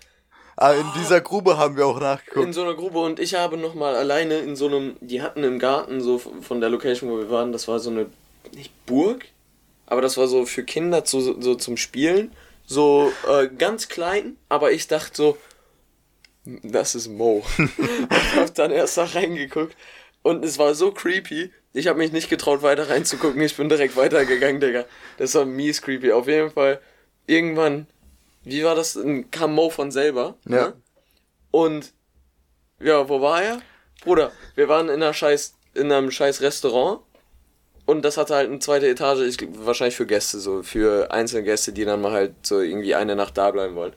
Ah, 0.57 0.73
in 0.73 0.87
dieser 0.99 1.21
Grube 1.21 1.59
haben 1.59 1.77
wir 1.77 1.87
auch 1.87 1.99
in 1.99 2.03
nachgeguckt. 2.03 2.55
so 2.55 2.63
einer 2.63 2.75
Grube 2.75 2.99
und 2.99 3.21
ich 3.21 3.35
habe 3.35 3.59
noch 3.59 3.75
mal 3.75 3.95
alleine 3.95 4.39
in 4.39 4.57
so 4.57 4.67
einem 4.67 4.97
die 5.01 5.21
hatten 5.21 5.45
im 5.45 5.59
Garten 5.59 6.01
so 6.01 6.19
von 6.19 6.61
der 6.61 6.71
Location 6.71 7.11
wo 7.11 7.19
wir 7.19 7.31
waren, 7.31 7.53
das 7.53 7.69
war 7.69 7.79
so 7.79 7.91
eine 7.91 8.07
nicht 8.55 8.73
Burg, 8.87 9.27
aber 9.85 10.01
das 10.01 10.17
war 10.17 10.29
so 10.29 10.47
für 10.47 10.65
Kinder 10.65 11.05
zu, 11.05 11.21
so 11.21 11.55
zum 11.57 11.77
Spielen, 11.77 12.33
so 12.65 13.13
äh, 13.29 13.49
ganz 13.49 13.89
klein, 13.89 14.37
aber 14.49 14.73
ich 14.73 14.87
dachte 14.89 15.15
so 15.15 15.37
das 16.63 16.95
ist 16.95 17.09
Mo. 17.09 17.45
ich 17.59 18.37
habe 18.37 18.51
dann 18.55 18.71
erst 18.71 18.97
da 18.97 19.05
reingeguckt 19.05 19.77
und 20.23 20.45
es 20.45 20.59
war 20.59 20.75
so 20.75 20.93
creepy. 20.93 21.53
Ich 21.73 21.89
habe 21.89 21.99
mich 21.99 22.13
nicht 22.13 22.31
getraut 22.31 22.63
weiter 22.63 22.89
reinzugucken. 22.89 23.41
Ich 23.43 23.57
bin 23.57 23.69
direkt 23.69 23.97
weitergegangen, 23.97 24.61
Digga. 24.61 24.85
Das 25.19 25.35
war 25.35 25.45
mies 25.45 25.83
creepy. 25.83 26.13
Auf 26.13 26.29
jeden 26.29 26.51
Fall 26.51 26.81
irgendwann 27.27 27.87
wie 28.47 28.65
war 28.65 28.77
das? 28.77 28.99
Kam 29.33 29.55
Mo 29.55 29.71
von 29.71 29.91
selber. 29.91 30.37
Ja. 30.45 30.69
Ne? 30.69 30.73
Und 31.51 31.93
ja, 32.79 33.09
wo 33.09 33.21
war 33.21 33.43
er? 33.43 33.61
Bruder, 34.05 34.31
wir 34.55 34.69
waren 34.69 34.89
in 34.89 35.03
einer 35.03 35.13
scheiß, 35.13 35.55
in 35.75 35.91
einem 35.91 36.11
scheiß 36.11 36.43
Restaurant 36.43 37.01
und 37.87 38.05
das 38.05 38.17
hatte 38.17 38.35
halt 38.37 38.49
eine 38.49 38.61
zweite 38.61 38.89
Etage, 38.89 39.21
ich, 39.21 39.39
wahrscheinlich 39.65 39.97
für 39.97 40.07
Gäste, 40.07 40.39
so 40.39 40.63
für 40.63 41.11
einzelne 41.11 41.43
Gäste, 41.43 41.73
die 41.73 41.85
dann 41.85 42.01
mal 42.01 42.13
halt 42.13 42.35
so 42.43 42.61
irgendwie 42.61 42.95
eine 42.95 43.17
Nacht 43.17 43.37
da 43.37 43.51
bleiben 43.51 43.75
wollen. 43.75 43.95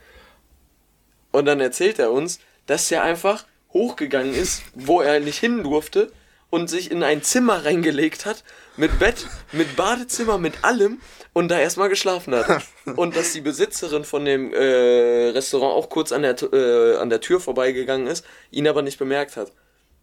Und 1.31 1.45
dann 1.45 1.59
erzählt 1.59 1.99
er 1.99 2.11
uns, 2.11 2.39
dass 2.65 2.89
er 2.91 3.03
einfach 3.03 3.45
hochgegangen 3.71 4.33
ist, 4.33 4.63
wo 4.73 5.01
er 5.01 5.19
nicht 5.19 5.37
hin 5.37 5.63
durfte 5.63 6.11
und 6.49 6.69
sich 6.69 6.91
in 6.91 7.03
ein 7.03 7.21
Zimmer 7.21 7.65
reingelegt 7.65 8.25
hat, 8.25 8.43
mit 8.77 8.97
Bett, 8.99 9.27
mit 9.51 9.75
Badezimmer, 9.75 10.37
mit 10.37 10.63
allem 10.63 10.99
und 11.33 11.49
da 11.49 11.59
erstmal 11.59 11.89
geschlafen 11.89 12.33
hat. 12.33 12.63
Und 12.95 13.15
dass 13.15 13.33
die 13.33 13.41
Besitzerin 13.41 14.03
von 14.03 14.25
dem 14.25 14.51
äh, 14.51 15.29
Restaurant 15.29 15.75
auch 15.75 15.89
kurz 15.89 16.11
an 16.11 16.23
der, 16.23 16.35
äh, 16.51 16.97
an 16.97 17.11
der 17.11 17.21
Tür 17.21 17.39
vorbeigegangen 17.39 18.07
ist, 18.07 18.25
ihn 18.49 18.67
aber 18.67 18.81
nicht 18.81 18.97
bemerkt 18.97 19.37
hat. 19.37 19.51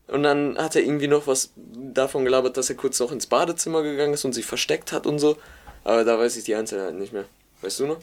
Und 0.07 0.23
dann 0.23 0.57
hat 0.57 0.77
er 0.77 0.83
irgendwie 0.83 1.09
noch 1.09 1.27
was 1.27 1.53
davon 1.57 2.25
gelabert, 2.25 2.57
dass 2.57 2.71
er 2.71 2.77
kurz 2.77 3.01
noch 3.01 3.11
ins 3.11 3.27
Badezimmer 3.27 3.83
gegangen 3.83 4.15
ist 4.15 4.25
und 4.25 4.35
sich 4.35 4.47
versteckt 4.47 4.93
hat 4.93 5.05
und 5.05 5.19
so. 5.19 5.37
Aber 5.83 6.05
da 6.05 6.19
weiß 6.19 6.37
ich 6.37 6.45
die 6.45 6.55
Einzelheiten 6.55 6.99
nicht 6.99 7.13
mehr. 7.13 7.25
Weißt 7.61 7.81
du 7.81 7.87
noch? 7.87 7.99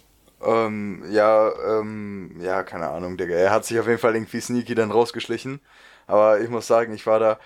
Ähm, 0.45 1.05
ja, 1.09 1.51
ähm, 1.79 2.35
ja, 2.41 2.63
keine 2.63 2.89
Ahnung, 2.89 3.15
Digga. 3.15 3.35
Er 3.35 3.51
hat 3.51 3.65
sich 3.65 3.79
auf 3.79 3.87
jeden 3.87 3.99
Fall 3.99 4.15
irgendwie 4.15 4.41
sneaky 4.41 4.75
dann 4.75 4.91
rausgeschlichen. 4.91 5.61
Aber 6.07 6.41
ich 6.41 6.49
muss 6.49 6.67
sagen, 6.67 6.93
ich 6.93 7.05
war 7.07 7.19
da, 7.19 7.39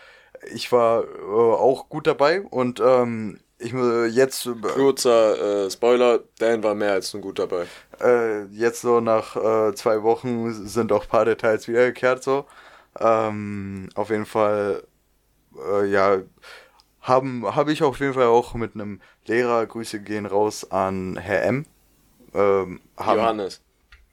ich 0.53 0.72
war 0.72 1.03
äh, 1.03 1.06
auch 1.25 1.89
gut 1.89 2.08
dabei 2.08 2.41
und 2.41 2.79
ähm, 2.79 3.39
ich 3.60 3.74
muss 3.74 4.13
jetzt, 4.15 4.46
äh, 4.46 4.53
Kurzer 4.62 5.65
äh, 5.65 5.72
Spoiler, 5.72 6.20
Dan 6.39 6.63
war 6.63 6.75
mehr 6.75 6.94
als 6.94 7.13
nur 7.13 7.22
gut 7.22 7.39
dabei. 7.39 7.70
äh, 8.01 8.46
jetzt 8.46 8.82
so 8.82 9.00
nach 9.00 9.36
äh, 9.36 9.74
zwei 9.75 10.03
Wochen 10.03 10.53
sind 10.53 10.91
auch 10.91 11.03
ein 11.03 11.10
paar 11.10 11.25
Details 11.25 11.67
wiedergekehrt 11.67 12.24
so. 12.24 12.46
Ähm, 13.00 13.89
auf 13.96 14.10
jeden 14.10 14.25
Fall, 14.25 14.84
äh, 15.58 15.86
ja, 15.88 16.20
haben 17.01 17.56
habe 17.56 17.72
ich 17.74 17.84
auf 17.84 18.00
jeden 18.00 18.13
Fall 18.13 18.25
auch 18.27 18.53
mit 18.56 18.75
einem 18.75 19.01
Lehrer, 19.25 19.65
Grüße 19.65 20.01
gehen 20.01 20.25
raus 20.25 20.70
an 20.72 21.17
Herr 21.17 21.44
M. 21.44 21.65
Ähm, 22.34 22.82
haben, 22.98 23.20
Johannes. 23.20 23.62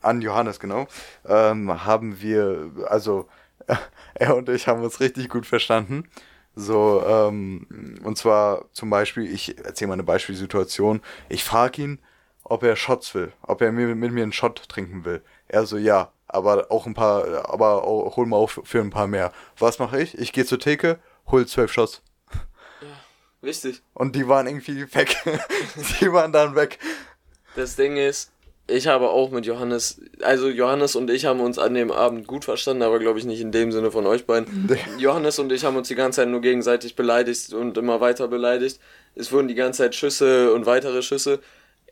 an 0.03 0.21
Johannes, 0.23 0.61
genau, 0.61 0.87
ähm, 1.27 1.85
haben 1.85 2.21
wir, 2.21 2.73
also 2.89 3.29
er 4.15 4.37
und 4.37 4.49
ich 4.49 4.69
haben 4.69 4.83
uns 4.83 5.01
richtig 5.01 5.29
gut 5.29 5.47
verstanden. 5.47 6.09
So, 6.57 7.03
ähm, 7.07 7.99
und 8.05 8.17
zwar 8.17 8.67
zum 8.73 8.91
Beispiel, 8.91 9.33
ich 9.33 9.59
erzähle 9.65 9.89
mal 9.89 9.95
eine 9.95 10.05
Beispielsituation. 10.05 11.01
Ich 11.29 11.43
frage 11.43 11.83
ihn, 11.83 11.99
ob 12.45 12.63
er 12.63 12.77
Shots 12.77 13.15
will, 13.15 13.33
ob 13.43 13.61
er 13.61 13.73
mit, 13.73 13.97
mit 13.97 14.13
mir 14.13 14.23
einen 14.23 14.33
Shot 14.33 14.69
trinken 14.69 15.05
will. 15.05 15.23
Er 15.49 15.67
so, 15.67 15.77
ja, 15.77 16.13
aber 16.29 16.71
auch 16.71 16.87
ein 16.87 16.95
paar, 16.95 17.49
aber 17.51 17.85
auch, 17.85 18.17
hol 18.17 18.27
mal 18.27 18.37
auch 18.37 18.51
für 18.51 18.81
ein 18.81 18.91
paar 18.91 19.07
mehr. 19.07 19.33
Was 19.59 19.79
mache 19.79 20.01
ich? 20.01 20.17
Ich 20.19 20.33
gehe 20.33 20.45
zur 20.45 20.61
Theke, 20.61 20.99
hol 21.27 21.47
zwölf 21.47 21.73
Shots. 21.73 22.03
Wichtig. 23.41 23.83
Und 23.93 24.17
die 24.17 24.27
waren 24.27 24.47
irgendwie 24.47 24.93
weg. 24.95 25.17
die 26.01 26.13
waren 26.13 26.33
dann 26.33 26.55
weg. 26.55 26.79
Das 27.57 27.77
Ding 27.77 27.97
ist, 27.97 28.33
ich 28.67 28.87
habe 28.87 29.11
auch 29.11 29.31
mit 29.31 29.45
Johannes, 29.45 30.01
also 30.23 30.49
Johannes 30.49 30.97
und 30.97 31.11
ich 31.11 31.27
haben 31.27 31.41
uns 31.41 31.59
an 31.59 31.75
dem 31.75 31.91
Abend 31.91 32.27
gut 32.27 32.45
verstanden, 32.45 32.83
aber 32.83 32.99
glaube 32.99 33.19
ich 33.19 33.27
nicht 33.27 33.41
in 33.41 33.53
dem 33.53 33.73
Sinne 33.73 33.91
von 33.91 34.07
euch 34.07 34.25
beiden. 34.25 34.71
Johannes 34.99 35.39
und 35.39 35.53
ich 35.53 35.65
haben 35.65 35.77
uns 35.77 35.89
die 35.89 35.95
ganze 35.95 36.23
Zeit 36.23 36.29
nur 36.29 36.41
gegenseitig 36.41 36.97
beleidigt 36.97 37.53
und 37.53 37.77
immer 37.77 38.01
weiter 38.01 38.27
beleidigt. 38.29 38.81
Es 39.15 39.33
wurden 39.33 39.49
die 39.49 39.55
ganze 39.55 39.83
Zeit 39.83 39.95
Schüsse 39.95 40.53
und 40.55 40.65
weitere 40.65 41.03
Schüsse. 41.03 41.41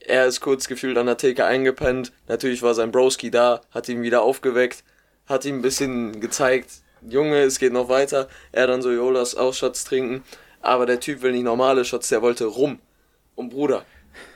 Er 0.01 0.27
ist 0.27 0.41
kurz 0.41 0.67
gefühlt 0.67 0.97
an 0.97 1.07
der 1.07 1.19
Theke 1.19 1.45
eingepennt. 1.45 2.13
Natürlich 2.27 2.63
war 2.63 2.75
sein 2.75 2.91
Broski 2.91 3.31
da, 3.31 3.61
hat 3.71 3.89
ihn 3.89 4.03
wieder 4.03 4.23
aufgeweckt, 4.23 4.83
hat 5.27 5.45
ihm 5.45 5.57
ein 5.57 5.63
bisschen 5.63 6.21
gezeigt, 6.21 6.71
Junge, 7.07 7.43
es 7.43 7.59
geht 7.59 7.73
noch 7.73 7.89
weiter. 7.89 8.29
Er 8.53 8.67
dann 8.67 8.81
so, 8.81 8.91
jo, 8.91 9.11
lass 9.11 9.35
auch 9.35 9.53
Shots 9.53 9.85
trinken. 9.85 10.25
Aber 10.61 10.87
der 10.87 11.01
Typ 11.01 11.23
will 11.23 11.33
nicht 11.33 11.45
normale 11.45 11.85
Shots, 11.85 12.09
der 12.09 12.23
wollte 12.23 12.47
Rum. 12.47 12.79
Und 13.35 13.51
Bruder, 13.51 13.85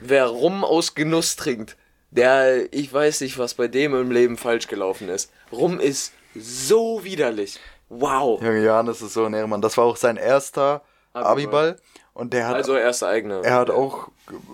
wer 0.01 0.27
Rum 0.27 0.65
aus 0.65 0.95
Genuss 0.95 1.37
trinkt, 1.37 1.77
der, 2.17 2.73
ich 2.73 2.93
weiß 2.93 3.21
nicht, 3.21 3.39
was 3.39 3.55
bei 3.55 3.69
dem 3.69 3.95
im 3.95 4.11
Leben 4.11 4.37
falsch 4.37 4.69
gelaufen 4.69 5.09
ist. 5.09 5.33
Rum 5.53 5.79
ist 5.79 6.13
so 6.35 7.05
widerlich. 7.05 7.59
Wow. 7.89 8.43
Junge 8.43 8.65
Johannes 8.65 9.03
ist 9.03 9.15
so 9.15 9.25
ein 9.25 9.35
Ehrenmann. 9.35 9.63
Das 9.63 9.77
war 9.77 9.85
auch 9.85 9.97
sein 9.97 10.17
erster 10.17 10.83
Abiball. 11.13 11.71
Abi 11.71 11.81
und 12.15 12.33
der 12.33 12.49
hat. 12.49 12.57
Also 12.57 12.77
erster 12.77 13.09
eigener. 13.09 13.43
Er 13.45 13.55
hat 13.55 13.71
auch, 13.71 14.09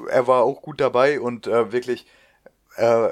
er 0.09 0.27
war 0.27 0.43
auch 0.43 0.63
gut 0.63 0.81
dabei 0.81 1.21
und 1.21 1.47
äh, 1.47 1.73
wirklich, 1.73 2.07
äh, 2.77 3.09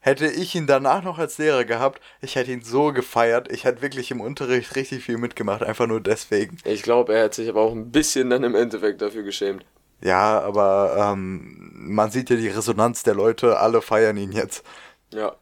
hätte 0.00 0.26
ich 0.26 0.54
ihn 0.54 0.66
danach 0.66 1.02
noch 1.02 1.18
als 1.18 1.38
Lehrer 1.38 1.64
gehabt, 1.64 2.00
ich 2.20 2.36
hätte 2.36 2.52
ihn 2.52 2.62
so 2.62 2.92
gefeiert. 2.92 3.50
Ich 3.50 3.64
hätte 3.64 3.82
wirklich 3.82 4.10
im 4.10 4.20
Unterricht 4.20 4.76
richtig 4.76 5.04
viel 5.04 5.16
mitgemacht, 5.16 5.62
einfach 5.62 5.86
nur 5.86 6.00
deswegen. 6.00 6.58
Ich 6.64 6.82
glaube, 6.82 7.14
er 7.14 7.24
hat 7.24 7.34
sich 7.34 7.48
aber 7.48 7.62
auch 7.62 7.72
ein 7.72 7.90
bisschen 7.90 8.30
dann 8.30 8.44
im 8.44 8.54
Endeffekt 8.54 9.00
dafür 9.00 9.22
geschämt. 9.22 9.64
Ja, 10.02 10.40
aber 10.40 10.96
ähm, 10.98 11.70
man 11.74 12.10
sieht 12.10 12.30
ja 12.30 12.36
die 12.36 12.48
Resonanz 12.48 13.02
der 13.02 13.14
Leute, 13.14 13.58
alle 13.58 13.82
feiern 13.82 14.16
ihn 14.16 14.32
jetzt. 14.32 14.64
Ja. 15.12 15.36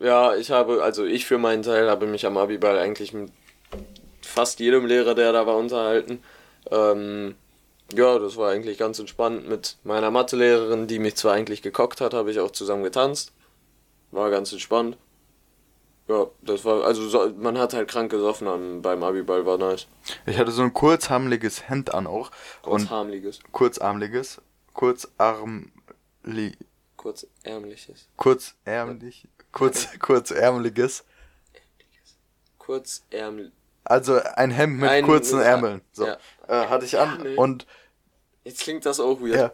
Ja, 0.00 0.34
ich 0.34 0.50
habe, 0.50 0.82
also 0.82 1.04
ich 1.04 1.24
für 1.24 1.38
meinen 1.38 1.62
Teil 1.62 1.88
habe 1.88 2.06
mich 2.06 2.26
am 2.26 2.36
Abiball 2.36 2.78
eigentlich 2.78 3.12
mit 3.12 3.30
fast 4.22 4.60
jedem 4.60 4.86
Lehrer, 4.86 5.14
der 5.14 5.32
da 5.32 5.46
war, 5.46 5.56
unterhalten. 5.56 6.22
Ähm, 6.70 7.36
ja, 7.94 8.18
das 8.18 8.36
war 8.36 8.50
eigentlich 8.50 8.76
ganz 8.78 8.98
entspannt. 8.98 9.48
Mit 9.48 9.76
meiner 9.84 10.10
Mathelehrerin, 10.10 10.86
die 10.86 10.98
mich 10.98 11.16
zwar 11.16 11.34
eigentlich 11.34 11.62
gekockt 11.62 12.00
hat, 12.00 12.12
habe 12.12 12.30
ich 12.30 12.40
auch 12.40 12.50
zusammen 12.50 12.82
getanzt. 12.82 13.32
War 14.10 14.30
ganz 14.30 14.52
entspannt. 14.52 14.96
Ja, 16.06 16.26
das 16.42 16.64
war, 16.66 16.84
also 16.84 17.08
so, 17.08 17.32
man 17.38 17.56
hat 17.56 17.72
halt 17.72 17.88
krank 17.88 18.10
gesoffen 18.10 18.46
am, 18.46 18.82
beim 18.82 19.02
Abiball, 19.02 19.46
war 19.46 19.56
nice. 19.56 19.86
Ich 20.26 20.38
hatte 20.38 20.50
so 20.50 20.62
ein 20.62 20.74
kurzharmliges 20.74 21.68
Hemd 21.68 21.94
an 21.94 22.06
auch. 22.06 22.30
Kurzharmliges. 22.62 23.40
Kurzarmliges. 23.52 24.42
Kurzarmli. 24.74 26.56
Kurzärmliches. 26.96 28.08
Kurzärmlich. 28.16 29.28
Kurz, 29.52 29.98
kurzärmliches. 29.98 31.04
Kurzärmel. 32.58 33.52
Also 33.84 34.20
ein 34.34 34.50
Hemd 34.50 34.80
mit 34.80 34.90
ein, 34.90 35.04
kurzen 35.04 35.40
Ärmeln. 35.40 35.82
So. 35.92 36.06
Ja. 36.06 36.18
Äh, 36.48 36.66
hatte 36.68 36.84
ich 36.84 36.98
an 36.98 37.18
Ärmel. 37.18 37.38
und. 37.38 37.66
Jetzt 38.44 38.60
klingt 38.60 38.84
das 38.84 39.00
auch 39.00 39.20
weird. 39.20 39.36
Ja. 39.36 39.52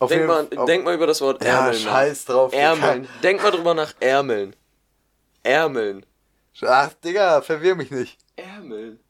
Auf 0.00 0.10
denk, 0.10 0.26
mal, 0.26 0.46
auf, 0.56 0.64
denk 0.66 0.84
mal 0.84 0.94
über 0.94 1.08
das 1.08 1.20
Wort 1.20 1.42
Ärmeln. 1.42 1.74
Ja, 1.74 1.90
scheiß 1.90 2.24
drauf. 2.26 2.52
Ärmeln. 2.52 3.08
Denk 3.22 3.42
mal 3.42 3.50
drüber 3.50 3.74
nach 3.74 3.94
Ärmeln. 3.98 4.54
Ärmeln. 5.48 6.04
Ach, 6.62 6.92
Digga, 7.04 7.40
verwirr 7.40 7.74
mich 7.74 7.90
nicht. 7.90 8.18
Ärmeln. 8.36 9.00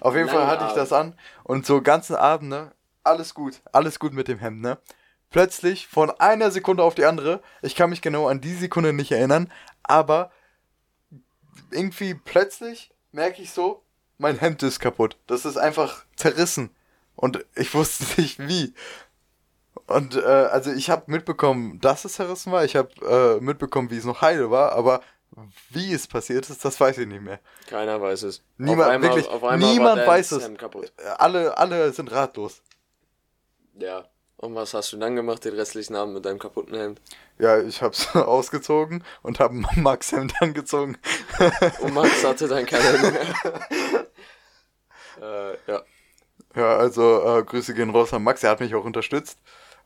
Auf 0.00 0.14
jeden 0.14 0.26
Lange 0.26 0.38
Fall 0.38 0.46
hatte 0.46 0.66
ich 0.68 0.72
das 0.72 0.92
an 0.92 1.14
und 1.44 1.64
so 1.64 1.80
ganzen 1.80 2.16
Abend, 2.16 2.50
ne? 2.50 2.72
Alles 3.02 3.32
gut, 3.32 3.62
alles 3.72 3.98
gut 3.98 4.12
mit 4.12 4.28
dem 4.28 4.38
Hemd, 4.38 4.60
ne? 4.60 4.78
Plötzlich 5.30 5.86
von 5.86 6.10
einer 6.10 6.50
Sekunde 6.50 6.82
auf 6.82 6.94
die 6.94 7.06
andere, 7.06 7.42
ich 7.62 7.76
kann 7.76 7.90
mich 7.90 8.02
genau 8.02 8.28
an 8.28 8.40
die 8.40 8.54
Sekunde 8.54 8.92
nicht 8.92 9.12
erinnern, 9.12 9.50
aber 9.82 10.30
irgendwie 11.70 12.14
plötzlich 12.14 12.90
merke 13.12 13.40
ich 13.40 13.52
so, 13.52 13.82
mein 14.18 14.38
Hemd 14.38 14.62
ist 14.62 14.80
kaputt. 14.80 15.16
Das 15.26 15.46
ist 15.46 15.56
einfach 15.56 16.04
zerrissen. 16.16 16.74
Und 17.14 17.44
ich 17.54 17.72
wusste 17.74 18.04
nicht 18.20 18.38
wie. 18.38 18.74
Und 19.86 20.16
äh, 20.16 20.20
also 20.20 20.72
ich 20.72 20.90
habe 20.90 21.04
mitbekommen, 21.06 21.80
dass 21.80 22.04
es 22.04 22.14
zerrissen 22.14 22.52
war. 22.52 22.64
Ich 22.64 22.76
habe 22.76 22.90
äh, 23.40 23.42
mitbekommen, 23.42 23.90
wie 23.90 23.96
es 23.96 24.04
noch 24.04 24.20
heile 24.20 24.50
war, 24.50 24.72
aber 24.72 25.00
wie 25.70 25.92
es 25.92 26.06
passiert 26.06 26.48
ist, 26.48 26.64
das 26.64 26.80
weiß 26.80 26.98
ich 26.98 27.06
nicht 27.06 27.22
mehr. 27.22 27.40
Keiner 27.68 28.00
weiß 28.00 28.22
es. 28.24 28.42
Niemand, 28.56 28.90
einmal, 28.90 29.14
wirklich, 29.14 29.28
niemand 29.58 30.06
weiß 30.06 30.32
es. 30.32 30.50
Alle, 31.18 31.56
alle 31.56 31.92
sind 31.92 32.10
ratlos. 32.10 32.62
Ja. 33.74 34.08
Und 34.36 34.54
was 34.54 34.72
hast 34.72 34.92
du 34.92 34.96
dann 34.98 35.16
gemacht, 35.16 35.44
den 35.44 35.54
restlichen 35.54 35.96
Abend 35.96 36.14
mit 36.14 36.24
deinem 36.24 36.38
kaputten 36.38 36.76
Hemd? 36.76 37.00
Ja, 37.38 37.60
ich 37.60 37.82
hab's 37.82 38.14
ausgezogen 38.14 39.04
und 39.22 39.40
hab 39.40 39.52
Max 39.76 40.12
Hemd 40.12 40.32
angezogen. 40.40 40.96
und 41.80 41.92
Max 41.94 42.24
hatte 42.24 42.46
dann 42.46 42.64
keine 42.64 42.84
Hemd 42.84 43.12
mehr. 43.12 44.06
äh, 45.20 45.56
ja. 45.66 45.82
Ja, 46.54 46.76
also 46.76 47.38
äh, 47.38 47.42
Grüße 47.42 47.74
gehen 47.74 47.90
raus 47.90 48.12
an 48.14 48.22
Max, 48.22 48.42
er 48.42 48.50
hat 48.50 48.60
mich 48.60 48.74
auch 48.74 48.84
unterstützt. 48.84 49.38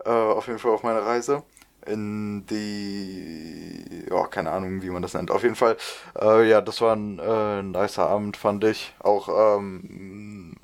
Äh, 0.04 0.10
auf 0.10 0.46
jeden 0.46 0.58
Fall 0.58 0.72
auf 0.72 0.82
meiner 0.82 1.02
Reise 1.02 1.42
in 1.86 2.46
die, 2.46 4.04
ja, 4.08 4.26
keine 4.28 4.52
Ahnung, 4.52 4.82
wie 4.82 4.90
man 4.90 5.02
das 5.02 5.14
nennt. 5.14 5.30
Auf 5.32 5.42
jeden 5.42 5.56
Fall, 5.56 5.76
äh, 6.20 6.48
ja, 6.48 6.60
das 6.60 6.80
war 6.80 6.94
ein 6.94 7.18
äh, 7.18 7.62
nicer 7.62 8.08
Abend, 8.08 8.36
fand 8.36 8.62
ich. 8.64 8.94
Auch, 9.00 9.56
ähm, 9.58 10.54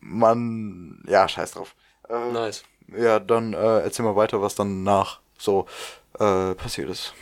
man, 0.00 1.02
ja, 1.06 1.28
scheiß 1.28 1.52
drauf. 1.52 1.74
Äh, 2.08 2.32
nice 2.32 2.64
ja, 2.96 3.18
dann 3.18 3.52
äh, 3.52 3.80
erzähl 3.80 4.04
mal 4.04 4.16
weiter, 4.16 4.42
was 4.42 4.54
dann 4.54 4.82
nach 4.82 5.20
so 5.38 5.66
äh, 6.18 6.54
passiert 6.54 6.90
ist. 6.90 7.14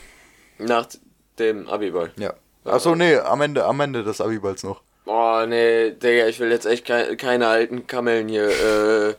Nach 0.59 0.87
dem 1.39 1.69
Abiball? 1.69 2.13
Ja. 2.17 2.35
Achso, 2.65 2.95
nee, 2.95 3.17
am 3.17 3.41
Ende, 3.41 3.65
am 3.65 3.81
Ende 3.81 4.05
des 4.05 4.21
Abiballs 4.21 4.63
noch. 4.63 4.83
Boah, 5.05 5.47
nee, 5.47 5.93
Digga, 5.93 6.27
ich 6.27 6.39
will 6.41 6.51
jetzt 6.51 6.67
echt 6.67 6.85
ke 6.85 7.17
keine 7.17 7.49
alten 7.49 7.87
Kamellen 7.87 8.29
hier 8.29 8.49
äh, 8.49 9.15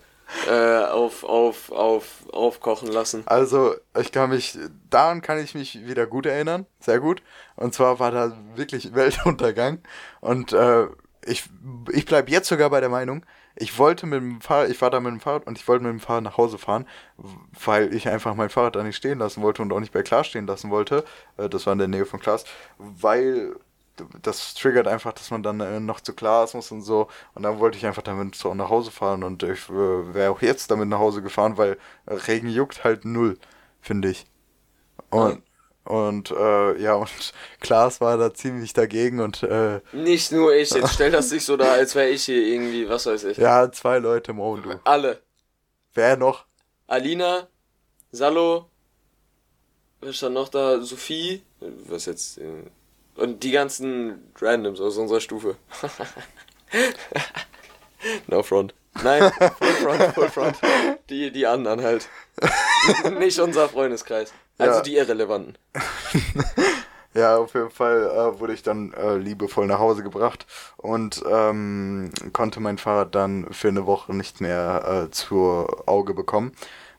äh, 0.48 0.86
auf, 0.86 1.24
auf, 1.24 1.72
auf, 1.72 2.06
aufkochen 2.32 2.90
lassen. 2.90 3.24
Also, 3.26 3.76
ich 4.00 4.12
kann 4.12 4.30
mich, 4.30 4.58
daran 4.90 5.22
kann 5.22 5.40
ich 5.40 5.56
mich 5.56 5.86
wieder 5.86 6.08
gut 6.08 6.26
erinnern, 6.26 6.66
sehr 6.80 7.00
gut. 7.00 7.22
Und 7.56 7.74
zwar 7.74 8.00
war 8.00 8.12
da 8.12 8.38
wirklich 8.56 8.94
Weltuntergang. 8.96 9.80
Und 10.20 10.54
äh, 10.54 10.88
ich, 11.26 11.50
ich 11.92 12.06
bleib 12.06 12.30
jetzt 12.30 12.48
sogar 12.48 12.70
bei 12.70 12.80
der 12.80 12.90
Meinung, 12.90 13.26
ich 13.56 13.78
wollte 13.78 14.06
mit 14.06 14.22
dem 14.22 14.42
Fahrrad, 14.42 14.70
ich 14.70 14.82
war 14.82 14.90
da 14.90 15.00
mit 15.00 15.12
dem 15.12 15.20
Fahrrad 15.20 15.46
und 15.46 15.58
ich 15.58 15.68
wollte 15.68 15.84
mit 15.84 15.92
dem 15.92 16.00
Fahrrad 16.00 16.24
nach 16.24 16.38
Hause 16.38 16.58
fahren, 16.58 16.88
weil 17.66 17.94
ich 17.94 18.08
einfach 18.08 18.34
mein 18.34 18.50
Fahrrad 18.50 18.76
da 18.76 18.84
nicht 18.84 18.96
stehen 18.96 19.20
lassen 19.20 19.42
wollte 19.42 19.62
und 19.62 19.72
auch 19.74 19.80
nicht 19.80 19.92
bei 19.92 20.04
Klaas 20.04 20.28
stehen 20.28 20.48
lassen 20.48 20.70
wollte. 20.70 21.04
Äh, 21.38 21.50
das 21.50 21.66
war 21.66 21.74
in 21.74 21.80
der 21.80 21.88
Nähe 21.88 22.06
von 22.06 22.20
Klaas, 22.20 22.46
weil 22.78 23.56
das 24.22 24.54
triggert 24.54 24.88
einfach, 24.88 25.14
dass 25.14 25.32
man 25.32 25.44
dann 25.44 25.60
äh, 25.60 25.80
noch 25.80 26.02
zu 26.02 26.14
Klaas 26.14 26.54
muss 26.54 26.72
und 26.72 26.82
so. 26.82 27.08
Und 27.34 27.44
dann 27.44 27.60
wollte 27.60 27.78
ich 27.78 27.86
einfach 27.86 28.02
damit 28.02 28.36
so 28.36 28.54
nach 28.54 28.70
Hause 28.70 28.92
fahren 28.92 29.24
und 29.24 29.44
ich 29.44 29.70
äh, 29.70 30.14
wäre 30.14 30.32
auch 30.32 30.42
jetzt 30.42 30.72
damit 30.72 30.88
nach 30.88 31.00
Hause 31.00 31.22
gefahren, 31.22 31.58
weil 31.58 31.78
Regen 32.08 32.50
juckt 32.50 32.84
halt 32.84 33.06
null, 33.06 33.38
finde 33.82 34.10
ich. 34.10 34.26
Und, 35.10 35.44
und 35.84 36.32
äh, 36.32 36.82
ja, 36.82 36.96
und 36.96 37.10
Klaas 37.60 38.02
war 38.02 38.18
da 38.18 38.34
ziemlich 38.34 38.74
dagegen 38.74 39.20
und 39.20 39.44
äh, 39.44 39.82
Nicht 39.92 40.32
nur 40.32 40.54
ich, 40.56 40.72
jetzt 40.72 40.94
stell 40.94 41.12
das 41.12 41.32
nicht 41.32 41.46
so 41.46 41.58
da, 41.58 41.74
als 41.74 41.96
wäre 41.96 42.10
ich 42.10 42.26
hier 42.26 42.42
irgendwie, 42.42 42.88
was 42.88 43.06
weiß 43.06 43.24
ich. 43.26 43.38
Ja, 43.38 43.72
zwei 43.72 44.00
Leute, 44.00 44.34
Mo 44.34 44.58
du. 44.58 44.80
Alle. 44.84 45.22
Wer 45.94 46.18
noch? 46.18 46.46
Alina, 46.88 47.48
Salo, 48.12 48.70
wer 50.02 50.14
stand 50.14 50.36
noch 50.36 50.50
da? 50.50 50.82
Sophie, 50.82 51.44
was 51.60 52.06
jetzt. 52.06 52.38
Äh, 52.38 52.64
und 53.22 53.44
die 53.44 53.52
ganzen 53.52 54.32
Randoms 54.40 54.82
aus 54.82 54.98
unserer 54.98 55.22
Stufe. 55.22 55.56
no 58.28 58.44
front. 58.44 58.74
Nein, 59.04 59.32
full 59.58 59.68
front, 59.68 60.04
full 60.14 60.30
front. 60.30 60.58
Die, 61.10 61.32
die 61.32 61.48
anderen 61.48 61.82
halt. 61.82 62.10
Nicht 63.20 63.40
unser 63.40 63.70
Freundeskreis. 63.70 64.34
Also 64.58 64.78
ja. 64.78 64.82
die 64.82 64.96
Irrelevanten. 64.96 65.58
ja, 67.14 67.38
auf 67.38 67.54
jeden 67.54 67.70
Fall 67.70 68.04
äh, 68.04 68.40
wurde 68.40 68.54
ich 68.54 68.64
dann 68.64 68.94
äh, 68.94 69.16
liebevoll 69.16 69.66
nach 69.66 69.80
Hause 69.80 70.04
gebracht 70.04 70.46
und 70.78 71.24
ähm, 71.30 72.12
konnte 72.34 72.60
mein 72.60 72.78
Fahrrad 72.78 73.16
dann 73.16 73.48
für 73.52 73.70
eine 73.70 73.86
Woche 73.86 74.14
nicht 74.14 74.42
mehr 74.42 75.06
äh, 75.08 75.12
zur 75.12 75.88
Auge 75.88 76.14
bekommen. 76.14 76.52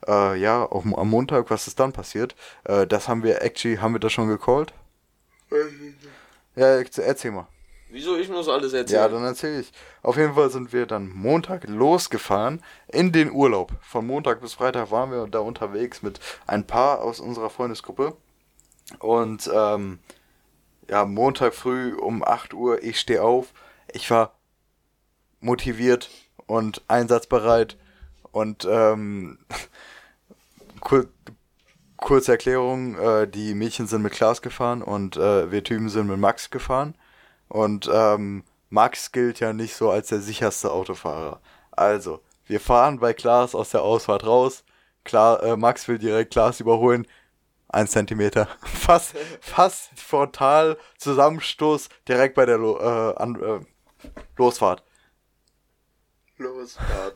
Äh, 0.06 0.40
ja, 0.40 0.64
auch 0.64 0.84
am 0.84 1.10
Montag, 1.10 1.50
was 1.50 1.66
ist 1.66 1.78
dann 1.78 1.92
passiert? 1.92 2.34
Äh, 2.64 2.86
das 2.86 3.06
haben 3.06 3.22
wir 3.22 3.42
actually, 3.42 3.76
haben 3.76 3.94
wir 3.94 4.00
das 4.00 4.12
schon 4.12 4.28
gecallt? 4.28 4.72
Ja, 6.56 6.82
erzähl 6.98 7.30
mal. 7.30 7.48
Wieso? 7.92 8.16
Ich 8.16 8.30
muss 8.30 8.48
alles 8.48 8.72
erzählen. 8.72 9.02
Ja, 9.02 9.08
dann 9.08 9.22
erzähle 9.22 9.60
ich. 9.60 9.72
Auf 10.02 10.16
jeden 10.16 10.34
Fall 10.34 10.48
sind 10.48 10.72
wir 10.72 10.86
dann 10.86 11.10
Montag 11.10 11.68
losgefahren 11.68 12.62
in 12.88 13.12
den 13.12 13.30
Urlaub. 13.30 13.72
Von 13.82 14.06
Montag 14.06 14.40
bis 14.40 14.54
Freitag 14.54 14.90
waren 14.90 15.10
wir 15.10 15.26
da 15.26 15.40
unterwegs 15.40 16.02
mit 16.02 16.18
ein 16.46 16.66
paar 16.66 17.02
aus 17.02 17.20
unserer 17.20 17.50
Freundesgruppe. 17.50 18.16
Und 18.98 19.50
ähm, 19.52 19.98
ja, 20.88 21.04
Montag 21.04 21.54
früh 21.54 21.94
um 21.94 22.24
8 22.24 22.54
Uhr, 22.54 22.82
ich 22.82 22.98
stehe 22.98 23.22
auf. 23.22 23.52
Ich 23.92 24.10
war 24.10 24.32
motiviert 25.40 26.08
und 26.46 26.80
einsatzbereit. 26.88 27.76
Und 28.30 28.66
ähm, 28.70 29.38
kurze 32.02 32.32
Erklärung, 32.32 32.98
äh, 32.98 33.26
die 33.26 33.54
Mädchen 33.54 33.86
sind 33.86 34.02
mit 34.02 34.12
Klaas 34.12 34.42
gefahren 34.42 34.82
und 34.82 35.16
äh, 35.16 35.50
wir 35.50 35.64
Typen 35.64 35.88
sind 35.88 36.08
mit 36.08 36.18
Max 36.18 36.50
gefahren. 36.50 36.94
Und 37.48 37.88
ähm, 37.92 38.44
Max 38.68 39.12
gilt 39.12 39.40
ja 39.40 39.52
nicht 39.52 39.74
so 39.74 39.90
als 39.90 40.08
der 40.08 40.20
sicherste 40.20 40.70
Autofahrer. 40.70 41.40
Also, 41.70 42.20
wir 42.46 42.60
fahren 42.60 42.98
bei 42.98 43.14
Klaas 43.14 43.54
aus 43.54 43.70
der 43.70 43.82
Ausfahrt 43.82 44.26
raus. 44.26 44.64
Klar, 45.04 45.42
äh, 45.42 45.56
Max 45.56 45.88
will 45.88 45.98
direkt 45.98 46.32
Klaas 46.32 46.60
überholen. 46.60 47.06
Ein 47.68 47.88
Zentimeter. 47.88 48.48
Fast, 48.62 49.14
fast 49.40 49.90
frontal 49.98 50.76
Zusammenstoß 50.98 51.88
direkt 52.06 52.34
bei 52.34 52.44
der 52.44 52.58
Lo 52.58 52.78
äh, 52.78 53.16
an, 53.16 53.40
äh, 53.40 53.60
Losfahrt. 54.36 54.82
Losfahrt. 56.36 57.14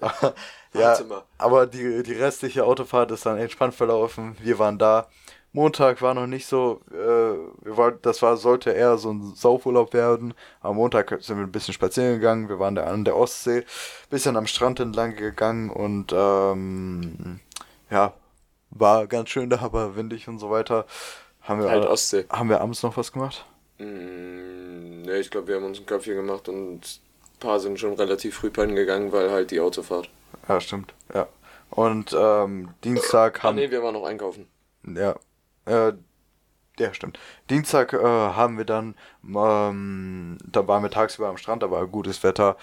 ja, 0.74 0.98
aber 1.38 1.66
die, 1.66 2.02
die 2.02 2.14
restliche 2.14 2.64
Autofahrt 2.64 3.10
ist 3.10 3.26
dann 3.26 3.38
entspannt 3.38 3.74
verlaufen. 3.74 4.36
Wir 4.40 4.58
waren 4.58 4.78
da. 4.78 5.08
Montag 5.54 6.00
war 6.00 6.14
noch 6.14 6.26
nicht 6.26 6.46
so, 6.46 6.80
äh, 6.90 6.94
wir 6.94 7.76
wollten, 7.76 7.98
das 8.02 8.22
war, 8.22 8.38
sollte 8.38 8.70
eher 8.70 8.96
so 8.96 9.12
ein 9.12 9.34
Saufurlaub 9.34 9.92
werden. 9.92 10.32
Am 10.62 10.76
Montag 10.76 11.10
sind 11.20 11.36
wir 11.36 11.44
ein 11.44 11.52
bisschen 11.52 11.74
spazieren 11.74 12.14
gegangen, 12.14 12.48
wir 12.48 12.58
waren 12.58 12.74
da 12.74 12.84
an 12.84 13.04
der 13.04 13.16
Ostsee, 13.16 13.64
bisschen 14.08 14.38
am 14.38 14.46
Strand 14.46 14.80
entlang 14.80 15.14
gegangen 15.14 15.68
und 15.68 16.10
ähm, 16.14 17.40
ja, 17.90 18.14
war 18.70 19.06
ganz 19.06 19.28
schön 19.28 19.50
da, 19.50 19.60
aber 19.60 19.94
windig 19.94 20.26
und 20.26 20.38
so 20.38 20.50
weiter. 20.50 20.86
Haben 21.42 21.62
wir, 21.62 21.70
halt 21.70 21.84
Ostsee. 21.84 22.24
Haben 22.30 22.48
wir 22.48 22.62
abends 22.62 22.82
noch 22.82 22.96
was 22.96 23.12
gemacht? 23.12 23.44
Mm, 23.78 25.02
ne, 25.02 25.18
ich 25.18 25.30
glaube, 25.30 25.48
wir 25.48 25.56
haben 25.56 25.64
uns 25.64 25.76
einen 25.76 25.86
Kaffee 25.86 26.14
gemacht 26.14 26.48
und 26.48 26.80
ein 26.80 27.38
paar 27.40 27.60
sind 27.60 27.78
schon 27.78 27.92
relativ 27.92 28.36
früh 28.36 28.50
pennen 28.50 28.74
gegangen, 28.74 29.12
weil 29.12 29.30
halt 29.30 29.50
die 29.50 29.60
Autofahrt. 29.60 30.08
Ja, 30.48 30.60
stimmt, 30.60 30.94
ja. 31.14 31.26
Und 31.70 32.14
ähm, 32.18 32.74
Dienstag 32.84 33.42
haben. 33.42 33.56
Ah, 33.56 33.60
nee, 33.60 33.70
wir 33.70 33.82
waren 33.82 33.94
noch 33.94 34.04
einkaufen. 34.04 34.46
Ja, 34.84 35.16
äh, 35.64 35.92
ja, 36.78 36.94
stimmt. 36.94 37.18
Dienstag 37.50 37.92
äh, 37.92 37.98
haben 37.98 38.58
wir 38.58 38.64
dann, 38.64 38.94
ähm, 39.24 40.38
da 40.44 40.66
waren 40.66 40.82
wir 40.82 40.90
tagsüber 40.90 41.28
am 41.28 41.36
Strand, 41.36 41.62
da 41.62 41.70
war 41.70 41.86
gutes 41.86 42.22
Wetter, 42.22 42.56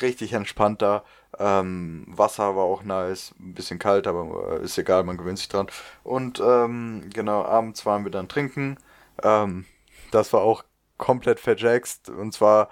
richtig 0.00 0.32
entspannt 0.32 0.82
da. 0.82 1.04
Ähm, 1.38 2.06
Wasser 2.08 2.56
war 2.56 2.64
auch 2.64 2.82
nice, 2.82 3.34
ein 3.38 3.54
bisschen 3.54 3.78
kalt, 3.78 4.06
aber 4.06 4.58
äh, 4.60 4.64
ist 4.64 4.78
egal, 4.78 5.04
man 5.04 5.16
gewöhnt 5.16 5.38
sich 5.38 5.48
dran. 5.48 5.66
Und 6.04 6.40
ähm, 6.40 7.10
genau, 7.12 7.44
abends 7.44 7.84
waren 7.86 8.04
wir 8.04 8.10
dann 8.10 8.28
trinken. 8.28 8.78
Ähm, 9.22 9.66
das 10.12 10.32
war 10.32 10.40
auch 10.42 10.64
komplett 10.96 11.40
verjaxt. 11.40 12.08
Und 12.08 12.32
zwar, 12.32 12.70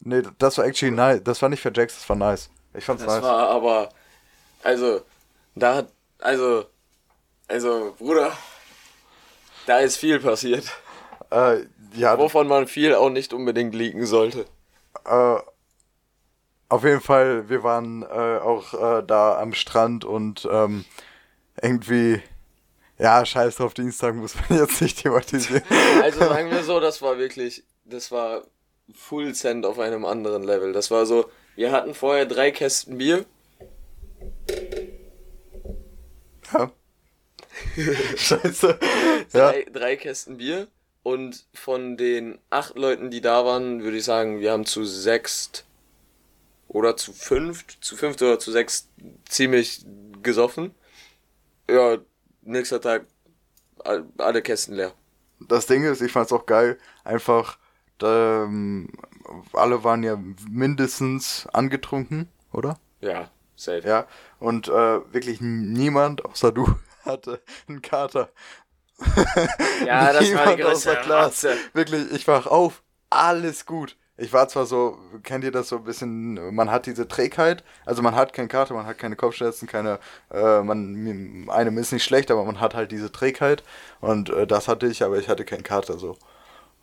nee, 0.00 0.22
das 0.38 0.58
war 0.58 0.66
actually 0.66 0.94
nice. 0.94 1.22
Das 1.24 1.42
war 1.42 1.48
nicht 1.48 1.62
verjaxt, 1.62 1.96
das 1.98 2.08
war 2.08 2.16
nice. 2.16 2.50
Ich 2.74 2.84
fand's 2.84 3.04
das 3.04 3.14
nice. 3.14 3.22
War 3.22 3.48
aber, 3.50 3.88
also, 4.62 5.02
da 5.54 5.76
hat, 5.76 5.92
also, 6.18 6.64
also, 7.48 7.94
Bruder, 7.98 8.32
da 9.66 9.78
ist 9.78 9.96
viel 9.96 10.20
passiert. 10.20 10.64
Äh, 11.30 11.66
ja. 11.94 12.18
Wovon 12.18 12.48
man 12.48 12.66
viel 12.66 12.94
auch 12.94 13.10
nicht 13.10 13.32
unbedingt 13.32 13.74
liegen 13.74 14.06
sollte. 14.06 14.46
Äh, 15.04 15.36
auf 16.68 16.82
jeden 16.82 17.00
Fall, 17.00 17.48
wir 17.48 17.62
waren 17.62 18.02
äh, 18.02 18.06
auch 18.06 18.74
äh, 18.74 19.02
da 19.06 19.38
am 19.38 19.52
Strand 19.52 20.04
und 20.04 20.48
ähm, 20.50 20.84
irgendwie, 21.62 22.20
ja, 22.98 23.24
scheiß 23.24 23.56
drauf, 23.56 23.74
Dienstag 23.74 24.14
muss 24.16 24.34
man 24.34 24.58
jetzt 24.58 24.80
nicht 24.80 25.02
thematisieren. 25.02 25.62
Also 26.02 26.20
sagen 26.20 26.50
wir 26.50 26.64
so, 26.64 26.80
das 26.80 27.00
war 27.02 27.18
wirklich, 27.18 27.62
das 27.84 28.10
war 28.10 28.42
Full 28.92 29.34
Cent 29.34 29.66
auf 29.66 29.78
einem 29.78 30.04
anderen 30.04 30.42
Level. 30.42 30.72
Das 30.72 30.90
war 30.90 31.06
so, 31.06 31.30
wir 31.56 31.72
hatten 31.72 31.94
vorher 31.94 32.26
drei 32.26 32.50
Kästen 32.50 32.98
Bier. 32.98 33.24
Ja. 36.52 36.70
Scheiße. 38.16 38.78
Ja. 39.32 39.50
Drei, 39.50 39.66
drei 39.72 39.96
Kästen 39.96 40.36
Bier. 40.36 40.68
Und 41.02 41.44
von 41.52 41.96
den 41.96 42.38
acht 42.48 42.76
Leuten, 42.76 43.10
die 43.10 43.20
da 43.20 43.44
waren, 43.44 43.82
würde 43.82 43.98
ich 43.98 44.04
sagen, 44.04 44.40
wir 44.40 44.52
haben 44.52 44.64
zu 44.64 44.84
sechst 44.84 45.66
oder 46.66 46.96
zu 46.96 47.12
fünft, 47.12 47.84
zu 47.84 47.94
fünft 47.96 48.22
oder 48.22 48.38
zu 48.38 48.50
sechst 48.50 48.88
ziemlich 49.28 49.84
gesoffen. 50.22 50.74
Ja, 51.68 51.98
nächster 52.42 52.80
Tag 52.80 53.06
alle 54.18 54.42
Kästen 54.42 54.76
leer. 54.76 54.92
Das 55.40 55.66
Ding 55.66 55.84
ist, 55.84 56.00
ich 56.00 56.12
fand's 56.12 56.32
auch 56.32 56.46
geil, 56.46 56.78
einfach, 57.04 57.58
ähm, 58.02 58.88
alle 59.52 59.84
waren 59.84 60.02
ja 60.02 60.18
mindestens 60.48 61.46
angetrunken, 61.52 62.28
oder? 62.52 62.78
Ja, 63.00 63.30
safe. 63.56 63.86
Ja, 63.86 64.06
und 64.38 64.68
äh, 64.68 64.72
wirklich 65.12 65.40
niemand 65.40 66.24
außer 66.24 66.52
du 66.52 66.66
hatte 67.04 67.40
einen 67.68 67.82
Kater. 67.82 68.30
Ja, 69.84 70.12
das 70.12 70.32
war 70.34 70.54
die 70.54 70.62
größte 70.62 70.96
Klasse. 71.02 71.56
Wirklich, 71.72 72.10
ich 72.12 72.26
wach 72.28 72.46
auf, 72.46 72.82
alles 73.10 73.66
gut. 73.66 73.96
Ich 74.16 74.32
war 74.32 74.46
zwar 74.48 74.64
so, 74.64 74.96
kennt 75.24 75.42
ihr 75.42 75.50
das 75.50 75.68
so 75.68 75.78
ein 75.78 75.84
bisschen, 75.84 76.54
man 76.54 76.70
hat 76.70 76.86
diese 76.86 77.08
Trägheit, 77.08 77.64
also 77.84 78.00
man 78.00 78.14
hat 78.14 78.32
keine 78.32 78.46
Karte, 78.46 78.72
man 78.72 78.86
hat 78.86 78.96
keine 78.96 79.16
Kopfschmerzen, 79.16 79.66
keine, 79.66 79.98
äh, 80.30 80.62
man, 80.62 81.48
einem 81.50 81.78
ist 81.78 81.92
nicht 81.92 82.04
schlecht, 82.04 82.30
aber 82.30 82.44
man 82.44 82.60
hat 82.60 82.74
halt 82.74 82.92
diese 82.92 83.10
Trägheit 83.10 83.64
und 84.00 84.30
äh, 84.30 84.46
das 84.46 84.68
hatte 84.68 84.86
ich, 84.86 85.02
aber 85.02 85.18
ich 85.18 85.28
hatte 85.28 85.44
keinen 85.44 85.64
Kater 85.64 85.98
so. 85.98 86.16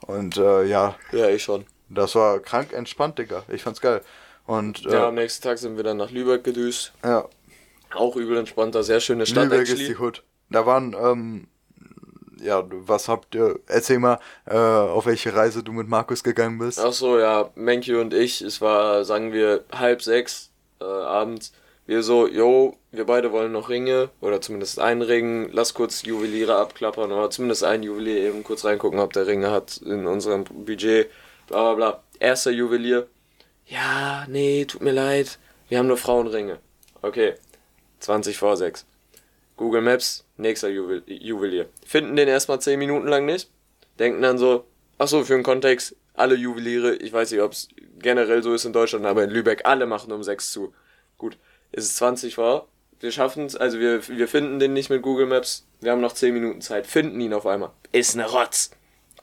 Und 0.07 0.37
äh, 0.37 0.63
ja. 0.65 0.95
Ja, 1.11 1.29
ich 1.29 1.43
schon. 1.43 1.65
Das 1.93 2.15
war 2.15 2.39
krank 2.39 2.73
entspannt, 2.73 3.19
Digga. 3.19 3.43
Ich 3.49 3.63
fand's 3.63 3.81
geil. 3.81 4.01
Und, 4.45 4.81
ja, 4.81 4.91
äh, 4.91 5.05
am 5.07 5.15
nächsten 5.15 5.43
Tag 5.43 5.57
sind 5.57 5.77
wir 5.77 5.83
dann 5.83 5.97
nach 5.97 6.11
Lübeck 6.11 6.43
gedüst. 6.43 6.93
Ja. 7.03 7.27
Auch 7.93 8.15
übel 8.15 8.37
entspannter, 8.37 8.83
sehr 8.83 8.99
schöne 8.99 9.25
Stadt. 9.25 9.45
Lübeck 9.45 9.61
actually. 9.61 9.83
ist 9.83 9.89
die 9.89 9.97
Hood. 9.97 10.23
Da 10.49 10.65
waren, 10.65 10.95
ähm, 10.99 11.47
ja, 12.41 12.63
was 12.69 13.07
habt 13.07 13.35
ihr, 13.35 13.59
erzähl 13.67 13.99
mal, 13.99 14.19
äh, 14.45 14.55
auf 14.55 15.05
welche 15.05 15.35
Reise 15.35 15.63
du 15.63 15.71
mit 15.71 15.87
Markus 15.87 16.23
gegangen 16.23 16.57
bist. 16.57 16.79
Ach 16.79 16.93
so, 16.93 17.19
ja, 17.19 17.49
Menki 17.55 17.95
und 17.95 18.13
ich, 18.13 18.41
es 18.41 18.61
war, 18.61 19.05
sagen 19.05 19.31
wir, 19.31 19.63
halb 19.71 20.01
sechs 20.01 20.51
äh, 20.79 20.85
abends. 20.85 21.53
Wir 21.85 22.03
so, 22.03 22.27
yo, 22.27 22.77
wir 22.91 23.05
beide 23.05 23.31
wollen 23.31 23.51
noch 23.51 23.69
Ringe, 23.69 24.09
oder 24.21 24.39
zumindest 24.39 24.79
einen 24.79 25.01
Ring, 25.01 25.49
lass 25.51 25.73
kurz 25.73 26.03
Juweliere 26.03 26.55
abklappern, 26.55 27.11
oder 27.11 27.29
zumindest 27.29 27.63
einen 27.63 27.83
Juwelier 27.83 28.21
eben 28.21 28.43
kurz 28.43 28.63
reingucken, 28.65 28.99
ob 28.99 29.13
der 29.13 29.27
Ringe 29.27 29.51
hat 29.51 29.77
in 29.77 30.07
unserem 30.07 30.43
Budget, 30.43 31.09
bla 31.51 31.73
bla 31.73 31.75
bla. 31.75 32.03
Erster 32.19 32.51
Juwelier, 32.51 33.07
ja, 33.71 34.25
nee, 34.27 34.65
tut 34.65 34.81
mir 34.81 34.91
leid, 34.91 35.39
wir 35.69 35.77
haben 35.77 35.87
nur 35.87 35.97
Frauenringe. 35.97 36.59
Okay, 37.01 37.35
20 37.99 38.37
vor 38.37 38.57
6. 38.57 38.85
Google 39.55 39.81
Maps, 39.81 40.25
nächster 40.37 40.69
Juwel 40.69 41.03
Juwelier. 41.05 41.67
Finden 41.85 42.15
den 42.15 42.27
erstmal 42.27 42.59
10 42.59 42.77
Minuten 42.77 43.07
lang 43.07 43.25
nicht. 43.25 43.49
Denken 43.97 44.21
dann 44.21 44.37
so, 44.37 44.65
achso, 44.97 45.23
für 45.23 45.35
den 45.35 45.43
Kontext, 45.43 45.95
alle 46.15 46.35
Juweliere, 46.35 46.95
ich 46.95 47.13
weiß 47.13 47.31
nicht, 47.31 47.41
ob 47.41 47.53
es 47.53 47.69
generell 47.99 48.43
so 48.43 48.53
ist 48.53 48.65
in 48.65 48.73
Deutschland, 48.73 49.05
aber 49.05 49.23
in 49.23 49.29
Lübeck, 49.29 49.61
alle 49.65 49.85
machen 49.85 50.11
um 50.11 50.23
6 50.23 50.51
zu. 50.51 50.73
Gut, 51.17 51.37
ist 51.71 51.85
es 51.85 51.95
20 51.95 52.35
vor. 52.35 52.67
Wir 52.99 53.11
schaffen 53.11 53.45
es, 53.45 53.55
also 53.55 53.79
wir, 53.79 54.05
wir 54.07 54.27
finden 54.27 54.59
den 54.59 54.73
nicht 54.73 54.89
mit 54.89 55.01
Google 55.01 55.27
Maps. 55.27 55.65
Wir 55.79 55.91
haben 55.91 56.01
noch 56.01 56.13
10 56.13 56.33
Minuten 56.33 56.61
Zeit, 56.61 56.87
finden 56.87 57.21
ihn 57.21 57.33
auf 57.33 57.45
einmal. 57.45 57.71
Ist 57.91 58.15
ne 58.15 58.29
Rotz. 58.29 58.71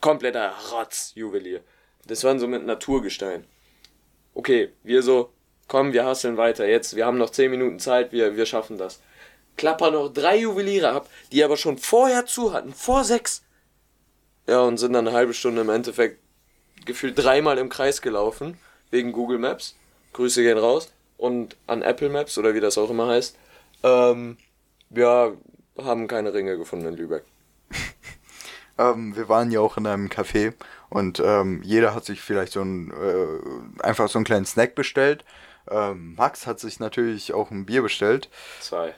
Kompletter 0.01 0.55
Rotz-Juwelier. 0.73 1.61
Das 2.09 2.25
waren 2.25 2.39
so 2.39 2.49
mit 2.49 2.67
Naturgestein. 2.67 3.45
Okay, 4.35 4.71
wir 4.83 5.03
so, 5.03 5.31
komm, 5.69 5.93
wir 5.93 6.05
hasseln 6.05 6.37
weiter. 6.37 6.67
Jetzt, 6.67 6.97
wir 6.97 7.07
haben 7.07 7.19
noch 7.19 7.31
10 7.31 7.51
Minuten 7.51 7.79
Zeit, 7.79 8.13
wir, 8.13 8.37
wir 8.37 8.47
schaffen 8.47 8.79
das 8.79 9.01
klappern 9.59 9.93
noch 9.93 10.09
drei 10.09 10.39
Juweliere 10.39 10.91
ab, 10.91 11.11
die 11.33 11.45
aber 11.45 11.59
schon 11.59 11.77
vorher 11.77 12.25
zu 12.25 12.55
hatten, 12.55 12.73
vor 12.73 13.05
sechs. 13.05 13.43
Ja, 14.47 14.61
und 14.63 14.79
sind 14.79 14.95
dann 14.95 15.07
eine 15.07 15.15
halbe 15.15 15.35
Stunde 15.35 15.61
im 15.61 15.69
Endeffekt 15.69 16.21
gefühlt 16.87 17.19
dreimal 17.19 17.59
im 17.59 17.69
Kreis 17.69 18.01
gelaufen, 18.01 18.57
wegen 18.91 19.13
Google 19.13 19.39
Maps. 19.39 19.77
Grüße 20.15 20.43
gehen 20.43 20.57
raus. 20.57 20.91
Und 21.19 21.57
an 21.67 21.83
Apple 21.83 22.09
Maps, 22.09 22.39
oder 22.39 22.55
wie 22.55 22.61
das 22.61 22.79
auch 22.79 22.89
immer 22.89 23.09
heißt. 23.09 23.37
Ähm, 23.83 24.39
ja, 24.91 25.33
haben 25.77 26.09
keine 26.09 26.33
Ringe 26.33 26.57
gefunden 26.57 26.87
in 26.87 26.97
Lübeck. 26.97 27.25
ähm, 28.79 29.15
wir 29.15 29.29
waren 29.29 29.51
ja 29.51 29.61
auch 29.61 29.77
in 29.77 29.87
einem 29.87 30.09
Café 30.09 30.55
und 30.91 31.21
ähm, 31.21 31.61
jeder 31.63 31.95
hat 31.95 32.05
sich 32.05 32.21
vielleicht 32.21 32.53
so 32.53 32.63
ein, 32.63 32.91
äh, 32.91 33.83
einfach 33.83 34.09
so 34.09 34.19
einen 34.19 34.25
kleinen 34.25 34.47
Snack 34.47 34.75
bestellt. 34.75 35.25
Ähm, 35.71 36.15
Max 36.15 36.47
hat 36.47 36.61
sich 36.61 36.81
natürlich 36.81 37.35
auch 37.35 37.51
ein 37.51 37.67
Bier 37.67 37.83
bestellt. 37.83 38.31
Zwei 38.61 38.95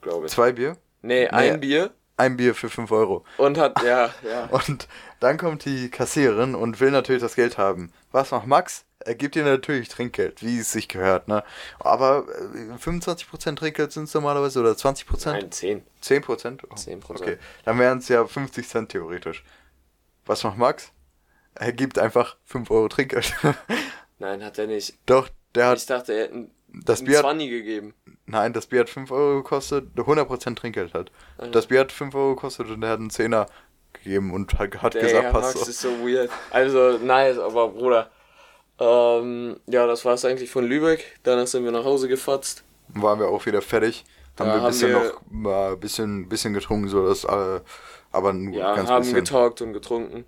glaube 0.00 0.26
ich. 0.26 0.32
Zwei 0.32 0.52
Bier? 0.52 0.76
Nee, 1.02 1.28
ein 1.28 1.52
nee. 1.52 1.58
Bier, 1.58 1.90
ein 2.16 2.36
Bier 2.36 2.54
für 2.54 2.68
5 2.68 2.90
Euro. 2.90 3.24
Und 3.36 3.58
hat, 3.58 3.82
ja, 3.82 4.12
ja. 4.28 4.46
Und 4.66 4.88
dann 5.20 5.38
kommt 5.38 5.64
die 5.64 5.90
Kassiererin 5.90 6.54
und 6.54 6.80
will 6.80 6.90
natürlich 6.90 7.22
das 7.22 7.34
Geld 7.34 7.58
haben. 7.58 7.92
Was 8.12 8.30
macht 8.30 8.46
Max? 8.46 8.84
Er 9.00 9.14
gibt 9.14 9.36
ihr 9.36 9.44
natürlich 9.44 9.88
Trinkgeld, 9.88 10.42
wie 10.42 10.58
es 10.58 10.72
sich 10.72 10.88
gehört, 10.88 11.28
ne? 11.28 11.44
Aber 11.78 12.26
äh, 12.28 12.74
25% 12.74 13.56
Trinkgeld 13.56 13.92
sind 13.92 14.04
es 14.04 14.14
normalerweise 14.14 14.60
oder 14.60 14.72
20%? 14.72 15.30
Nein, 15.30 15.52
10. 15.52 15.82
10%? 16.02 16.60
Oh, 16.68 16.74
10%. 16.74 17.10
Okay, 17.10 17.38
dann 17.64 17.78
wären 17.78 17.98
es 17.98 18.08
ja 18.08 18.26
50 18.26 18.68
Cent 18.68 18.88
theoretisch. 18.90 19.44
Was 20.26 20.42
macht 20.42 20.58
Max? 20.58 20.92
Er 21.58 21.72
gibt 21.72 21.98
einfach 21.98 22.36
5 22.44 22.70
Euro 22.70 22.88
Trinkgeld. 22.88 23.34
Nein, 24.18 24.44
hat 24.44 24.58
er 24.58 24.66
nicht. 24.66 24.94
Doch, 25.06 25.28
der 25.54 25.68
hat. 25.68 25.78
Ich 25.78 25.86
dachte, 25.86 26.12
er 26.12 26.22
hätte 26.24 26.34
einen, 26.34 26.50
Das 26.84 27.02
Bier 27.04 27.18
hat- 27.18 27.24
20 27.24 27.50
gegeben. 27.50 27.94
Nein, 28.26 28.52
das 28.52 28.66
Bier 28.66 28.80
hat 28.80 28.90
5 28.90 29.10
Euro 29.10 29.42
gekostet, 29.42 29.88
100% 29.96 30.54
Trinkgeld 30.56 30.92
hat. 30.94 31.10
Das 31.52 31.66
Bier 31.66 31.80
hat 31.80 31.92
5 31.92 32.14
Euro 32.14 32.34
gekostet 32.34 32.68
und 32.70 32.82
er 32.82 32.90
hat 32.90 32.98
einen 33.00 33.10
Zehner 33.10 33.46
gegeben 33.94 34.32
und 34.32 34.58
hat, 34.58 34.82
hat 34.82 34.94
Der 34.94 35.02
gesagt, 35.02 35.22
Herr 35.24 35.32
passt 35.32 35.54
Max 35.56 35.64
so. 35.64 35.70
ist 35.70 35.80
so 35.80 36.06
weird. 36.06 36.30
Also, 36.50 36.98
nice, 36.98 37.38
aber 37.38 37.68
Bruder. 37.68 38.10
Ähm, 38.78 39.58
ja, 39.66 39.86
das 39.86 40.04
war 40.04 40.14
es 40.14 40.24
eigentlich 40.24 40.50
von 40.50 40.64
Lübeck. 40.64 41.18
Danach 41.22 41.46
sind 41.46 41.64
wir 41.64 41.72
nach 41.72 41.84
Hause 41.84 42.06
gefatzt. 42.08 42.62
waren 42.88 43.18
wir 43.18 43.28
auch 43.28 43.44
wieder 43.46 43.62
fertig. 43.62 44.04
Haben 44.38 44.48
Ja, 44.48 44.52
wir 44.54 44.58
ein 44.58 44.62
haben 44.62 44.68
bisschen 44.70 44.88
wir- 44.90 45.04
noch 45.04 45.20
mal 45.30 45.72
ein 45.72 45.80
bisschen, 45.80 46.28
bisschen 46.28 46.54
getrunken, 46.54 46.88
so 46.88 47.06
dass 47.08 47.24
äh, 47.24 47.60
aber 48.12 48.32
nur 48.32 48.54
Ja, 48.54 48.74
ganz 48.76 48.88
haben 48.88 49.00
bisschen. 49.02 49.16
getalkt 49.16 49.60
und 49.62 49.72
getrunken. 49.72 50.24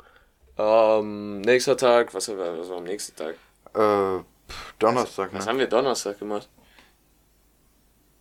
Ähm, 0.62 1.40
nächster 1.40 1.76
Tag, 1.76 2.12
was, 2.12 2.28
war- 2.28 2.58
was 2.58 2.68
war 2.68 2.76
am 2.78 2.84
nächsten 2.84 3.16
Tag? 3.16 3.34
Äh, 3.74 4.22
Donnerstag, 4.78 5.30
Was 5.32 5.44
ne? 5.46 5.50
haben 5.52 5.58
wir 5.58 5.66
Donnerstag 5.68 6.18
gemacht? 6.18 6.48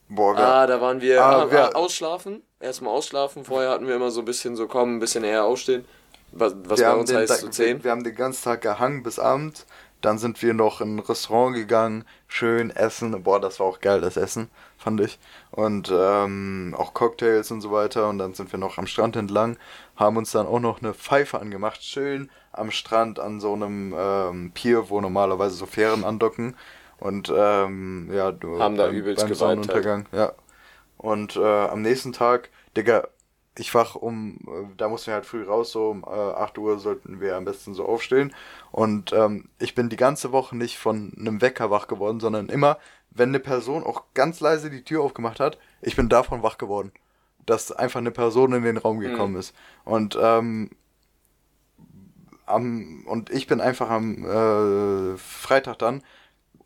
Boah, 0.08 0.38
Ah, 0.38 0.66
da 0.68 0.80
waren 0.82 1.02
wir, 1.02 1.22
Ah, 1.24 1.42
ah, 1.44 1.52
wir- 1.52 1.76
ausschlafen. 1.76 2.42
Erstmal 2.60 2.94
ausschlafen. 2.94 3.46
Vorher 3.46 3.70
hatten 3.72 3.88
wir 3.88 3.96
immer 3.96 4.12
so 4.12 4.22
ein 4.22 4.26
bisschen 4.26 4.56
so 4.56 4.68
kommen, 4.68 4.98
ein 4.98 5.00
bisschen 5.00 5.24
eher 5.24 5.44
aufstehen. 5.46 5.86
Was, 6.32 6.54
was 6.66 6.80
bei 6.82 6.94
uns 6.94 7.14
heißt 7.14 7.30
Da- 7.32 7.36
so 7.36 7.48
10. 7.50 7.78
wir, 7.80 7.84
wir 7.86 7.92
haben 7.92 8.04
den 8.04 8.16
ganzen 8.16 8.44
Tag 8.44 8.62
gehangen 8.62 9.04
bis 9.04 9.20
Abend. 9.20 9.66
Dann 10.02 10.18
sind 10.18 10.42
wir 10.42 10.54
noch 10.54 10.80
in 10.80 10.96
ein 10.96 11.00
Restaurant 11.00 11.56
gegangen, 11.56 12.06
schön 12.28 12.70
essen. 12.70 13.22
Boah, 13.24 13.42
das 13.42 13.60
war 13.60 13.68
auch 13.68 13.82
geil, 13.82 14.00
das 14.00 14.16
Essen, 14.16 14.50
fand 14.78 15.02
ich. 15.02 15.20
Und 15.52 15.92
ähm, 15.94 16.74
auch 16.78 16.94
Cocktails 16.94 17.52
und 17.52 17.60
so 17.60 17.72
weiter. 17.72 18.08
Und 18.08 18.18
dann 18.18 18.34
sind 18.34 18.52
wir 18.54 18.60
noch 18.60 18.78
am 18.78 18.88
Strand 18.88 19.16
entlang, 19.18 19.58
haben 20.00 20.18
uns 20.18 20.32
dann 20.32 20.48
auch 20.48 20.62
noch 20.62 20.82
eine 20.82 20.94
Pfeife 20.94 21.40
angemacht, 21.40 21.84
schön 21.84 22.30
am 22.52 22.72
Strand 22.72 23.20
an 23.20 23.40
so 23.40 23.54
einem 23.54 23.94
ähm, 23.98 24.52
Pier, 24.54 24.90
wo 24.90 25.02
normalerweise 25.02 25.56
so 25.56 25.66
Fähren 25.66 26.04
andocken. 26.04 26.56
Und 26.98 27.32
ähm, 27.36 28.10
ja, 28.12 28.32
du 28.32 28.60
Haben 28.60 28.78
da 28.78 28.88
beim, 28.88 28.96
übelst 28.96 29.24
beim 29.24 29.30
geweibt 29.32 29.42
halt. 29.42 29.68
Sonnenuntergang, 29.68 30.06
ja. 30.12 30.34
Und 30.98 31.36
äh, 31.36 31.68
am 31.68 31.82
nächsten 31.82 32.12
Tag, 32.14 32.50
Digga, 32.76 33.08
ich 33.58 33.74
wach 33.74 33.96
um, 33.96 34.40
äh, 34.48 34.76
da 34.78 34.90
mussten 34.90 35.08
wir 35.08 35.16
halt 35.16 35.26
früh 35.26 35.44
raus, 35.44 35.72
so 35.72 35.90
um 35.90 36.04
äh, 36.04 36.08
8 36.08 36.58
Uhr 36.58 36.80
sollten 36.80 37.20
wir 37.22 37.36
am 37.36 37.46
besten 37.46 37.74
so 37.74 37.86
aufstehen. 37.86 38.34
Und 38.72 39.14
ähm, 39.14 39.50
ich 39.60 39.76
bin 39.76 39.90
die 39.90 39.98
ganze 39.98 40.32
Woche 40.32 40.56
nicht 40.58 40.78
von 40.78 41.14
einem 41.18 41.42
Wecker 41.42 41.70
wach 41.70 41.88
geworden, 41.88 42.20
sondern 42.20 42.50
immer, 42.50 42.78
wenn 43.12 43.30
eine 43.30 43.40
Person 43.40 43.84
auch 43.84 44.06
ganz 44.14 44.40
leise 44.40 44.70
die 44.70 44.84
Tür 44.84 45.04
aufgemacht 45.04 45.40
hat, 45.40 45.58
ich 45.82 45.96
bin 45.96 46.10
davon 46.10 46.44
wach 46.44 46.58
geworden. 46.58 46.92
Dass 47.50 47.72
einfach 47.72 48.00
eine 48.00 48.12
Person 48.12 48.54
in 48.54 48.64
den 48.64 48.78
Raum 48.78 49.00
gekommen 49.00 49.36
ist. 49.36 49.56
Und 49.86 50.18
ähm, 50.22 50.70
am, 52.46 53.04
und 53.08 53.30
ich 53.30 53.48
bin 53.48 53.62
einfach 53.62 53.90
am 53.90 54.24
äh, 54.26 55.18
Freitag 55.18 55.80
dann 55.80 56.04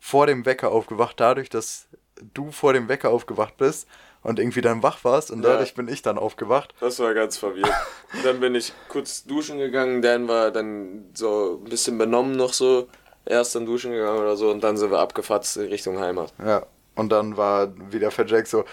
vor 0.00 0.26
dem 0.26 0.44
Wecker 0.46 0.70
aufgewacht, 0.70 1.18
dadurch, 1.20 1.48
dass 1.48 1.88
du 2.34 2.50
vor 2.50 2.72
dem 2.72 2.88
Wecker 2.88 3.10
aufgewacht 3.10 3.56
bist 3.56 3.88
und 4.22 4.38
irgendwie 4.38 4.60
dann 4.60 4.82
wach 4.82 5.04
warst 5.04 5.30
und 5.30 5.42
Ja. 5.42 5.50
dadurch 5.52 5.74
bin 5.74 5.88
ich 5.88 6.02
dann 6.02 6.18
aufgewacht. 6.18 6.74
Das 6.80 6.98
war 6.98 7.12
ganz 7.14 7.36
verwirrt. 7.36 7.70
dann 8.24 8.40
bin 8.40 8.54
ich 8.54 8.72
kurz 8.88 9.24
duschen 9.24 9.58
gegangen, 9.58 10.02
Dan 10.02 10.28
war 10.28 10.50
dann 10.50 11.06
so 11.14 11.60
ein 11.62 11.68
bisschen 11.68 11.98
benommen 11.98 12.36
noch 12.36 12.52
so. 12.52 12.88
Erst 13.26 13.54
dann 13.54 13.64
duschen 13.64 13.92
gegangen 13.92 14.18
oder 14.18 14.36
so 14.36 14.50
und 14.50 14.62
dann 14.62 14.76
sind 14.76 14.90
wir 14.90 14.98
abgefatzt 14.98 15.56
in 15.56 15.68
Richtung 15.68 15.98
Heimat. 15.98 16.34
Ja. 16.44 16.66
Und 16.94 17.10
dann 17.10 17.36
war 17.36 17.72
wieder 17.90 18.10
Fat 18.10 18.30
Jack 18.30 18.46
so, 18.46 18.64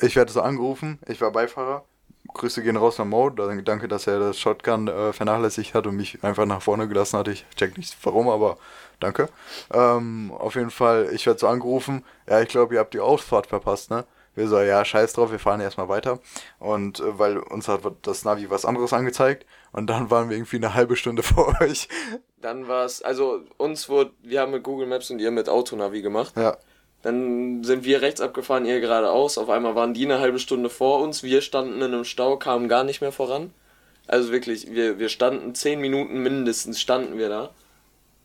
ich 0.00 0.16
werde 0.16 0.32
so 0.32 0.40
angerufen, 0.40 0.98
ich 1.06 1.20
war 1.20 1.30
Beifahrer. 1.30 1.84
Grüße 2.32 2.62
gehen 2.62 2.76
raus 2.76 2.98
an 2.98 3.10
Mo, 3.10 3.28
danke, 3.30 3.86
dass 3.86 4.06
er 4.06 4.18
das 4.18 4.40
Shotgun 4.40 4.88
äh, 4.88 5.12
vernachlässigt 5.12 5.74
hat 5.74 5.86
und 5.86 5.96
mich 5.96 6.24
einfach 6.24 6.46
nach 6.46 6.62
vorne 6.62 6.88
gelassen 6.88 7.18
hat. 7.18 7.28
Ich 7.28 7.44
check 7.54 7.76
nicht 7.76 7.96
warum, 8.02 8.28
aber 8.28 8.56
danke. 8.98 9.28
Ähm, 9.72 10.32
auf 10.32 10.54
jeden 10.54 10.70
Fall, 10.70 11.10
ich 11.12 11.26
werde 11.26 11.38
so 11.38 11.48
angerufen, 11.48 12.02
ja, 12.28 12.40
ich 12.40 12.48
glaube, 12.48 12.74
ihr 12.74 12.80
habt 12.80 12.94
die 12.94 13.00
Ausfahrt 13.00 13.46
verpasst, 13.46 13.90
ne? 13.90 14.04
Wir 14.34 14.48
so, 14.48 14.58
ja, 14.58 14.84
scheiß 14.84 15.12
drauf, 15.12 15.30
wir 15.30 15.38
fahren 15.38 15.60
erstmal 15.60 15.88
weiter. 15.88 16.18
Und 16.58 16.98
äh, 16.98 17.18
weil 17.18 17.38
uns 17.38 17.68
hat 17.68 17.82
das 18.02 18.24
Navi 18.24 18.50
was 18.50 18.64
anderes 18.64 18.92
angezeigt 18.92 19.46
und 19.70 19.86
dann 19.88 20.10
waren 20.10 20.28
wir 20.28 20.36
irgendwie 20.36 20.56
eine 20.56 20.74
halbe 20.74 20.96
Stunde 20.96 21.22
vor 21.22 21.60
euch. 21.60 21.88
Dann 22.40 22.66
war 22.66 22.84
es, 22.84 23.00
also 23.02 23.42
uns 23.58 23.88
wurde, 23.88 24.12
wir 24.22 24.40
haben 24.40 24.50
mit 24.52 24.64
Google 24.64 24.88
Maps 24.88 25.10
und 25.10 25.20
ihr 25.20 25.30
mit 25.30 25.48
Autonavi 25.48 26.02
gemacht. 26.02 26.34
Ja, 26.36 26.56
Dann 27.04 27.62
sind 27.64 27.84
wir 27.84 28.00
rechts 28.00 28.22
abgefahren, 28.22 28.64
ihr 28.64 28.80
geradeaus. 28.80 29.36
Auf 29.36 29.50
einmal 29.50 29.74
waren 29.74 29.92
die 29.92 30.06
eine 30.06 30.20
halbe 30.20 30.38
Stunde 30.38 30.70
vor 30.70 31.00
uns. 31.02 31.22
Wir 31.22 31.42
standen 31.42 31.76
in 31.76 31.82
einem 31.82 32.04
Stau, 32.04 32.38
kamen 32.38 32.66
gar 32.66 32.82
nicht 32.82 33.02
mehr 33.02 33.12
voran. 33.12 33.52
Also 34.06 34.32
wirklich, 34.32 34.70
wir, 34.70 34.98
wir 34.98 35.10
standen 35.10 35.54
zehn 35.54 35.80
Minuten 35.80 36.22
mindestens, 36.22 36.80
standen 36.80 37.18
wir 37.18 37.28
da. 37.28 37.50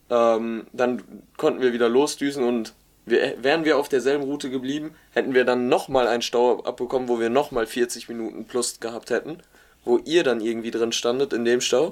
Ähm, 0.09 0.65
dann 0.71 1.03
konnten 1.35 1.61
wir 1.61 1.73
wieder 1.73 1.89
losdüsen 1.89 2.45
und 2.45 2.73
wir, 3.05 3.43
wären 3.43 3.65
wir 3.65 3.77
auf 3.77 3.89
derselben 3.89 4.23
Route 4.23 4.49
geblieben, 4.49 4.95
hätten 5.11 5.33
wir 5.33 5.43
dann 5.43 5.67
nochmal 5.67 6.07
einen 6.07 6.21
Stau 6.21 6.63
abbekommen, 6.63 7.09
wo 7.09 7.19
wir 7.19 7.29
nochmal 7.29 7.67
40 7.67 8.07
Minuten 8.07 8.45
plus 8.45 8.79
gehabt 8.79 9.09
hätten. 9.09 9.39
Wo 9.83 9.97
ihr 9.97 10.23
dann 10.23 10.39
irgendwie 10.39 10.71
drin 10.71 10.93
standet 10.93 11.33
in 11.33 11.43
dem 11.43 11.59
Stau. 11.59 11.91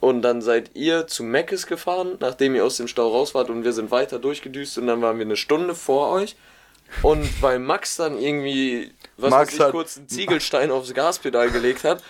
Und 0.00 0.22
dann 0.22 0.42
seid 0.42 0.70
ihr 0.74 1.06
zu 1.08 1.24
Meckes 1.24 1.66
gefahren, 1.66 2.16
nachdem 2.20 2.54
ihr 2.54 2.64
aus 2.64 2.76
dem 2.76 2.86
Stau 2.86 3.08
raus 3.08 3.34
wart 3.34 3.50
und 3.50 3.64
wir 3.64 3.72
sind 3.72 3.90
weiter 3.90 4.18
durchgedüst 4.20 4.78
und 4.78 4.86
dann 4.86 5.02
waren 5.02 5.18
wir 5.18 5.24
eine 5.26 5.36
Stunde 5.36 5.74
vor 5.74 6.10
euch. 6.12 6.36
Und 7.02 7.42
weil 7.42 7.58
Max 7.58 7.96
dann 7.96 8.16
irgendwie, 8.18 8.92
was 9.16 9.30
Max 9.30 9.58
weiß 9.58 9.66
ich, 9.66 9.72
kurz 9.72 9.96
einen 9.98 10.08
Ziegelstein 10.08 10.70
aufs 10.70 10.94
Gaspedal 10.94 11.50
gelegt 11.50 11.84
hat, 11.84 12.02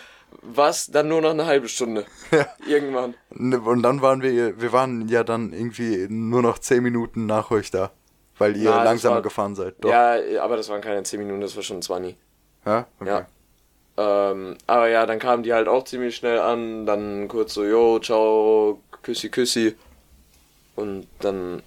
war 0.42 0.68
es 0.68 0.88
dann 0.90 1.09
nur 1.09 1.22
noch 1.22 1.31
eine 1.31 1.46
halbe 1.46 1.68
Stunde. 1.68 2.05
Irgendwann. 2.68 3.14
Ne, 3.31 3.59
Und 3.59 3.83
dann 3.83 4.03
waren 4.03 4.20
wir, 4.22 4.61
wir 4.61 4.72
waren 4.72 5.09
ja 5.09 5.24
dann 5.24 5.53
irgendwie 5.55 6.07
nur 6.11 6.42
noch 6.42 6.59
10 6.59 6.83
Minuten 6.83 7.24
nach 7.27 7.51
euch 7.51 7.70
da. 7.70 7.90
Weil 8.37 8.57
ihr 8.57 8.70
Na, 8.70 8.85
langsamer 8.85 9.16
war- 9.16 9.22
gefahren 9.22 9.57
seid. 9.57 9.74
Doch. 9.81 9.90
Ja, 9.90 10.16
aber 10.42 10.57
das 10.59 10.68
waren 10.68 10.81
keine 10.83 11.03
10 11.03 11.18
Minuten, 11.18 11.40
das 11.40 11.57
war 11.57 11.62
schon 11.64 11.83
20. 11.83 12.16
Ja? 12.66 12.87
Okay. 13.01 13.09
Ja. 13.11 13.27
Ähm, 13.98 14.56
aber 14.68 14.88
ja, 14.88 15.06
dann 15.06 15.18
kamen 15.18 15.42
die 15.42 15.52
halt 15.52 15.66
auch 15.66 15.84
ziemlich 15.84 16.14
schnell 16.14 16.38
an, 16.38 16.87
dann 16.87 17.26
kurz 17.26 17.54
so, 17.54 17.64
yo, 17.64 17.98
ciao, 17.98 18.80
küssi, 19.02 19.28
küssi. 19.28 19.74
Und 20.76 21.08
dann, 21.18 21.64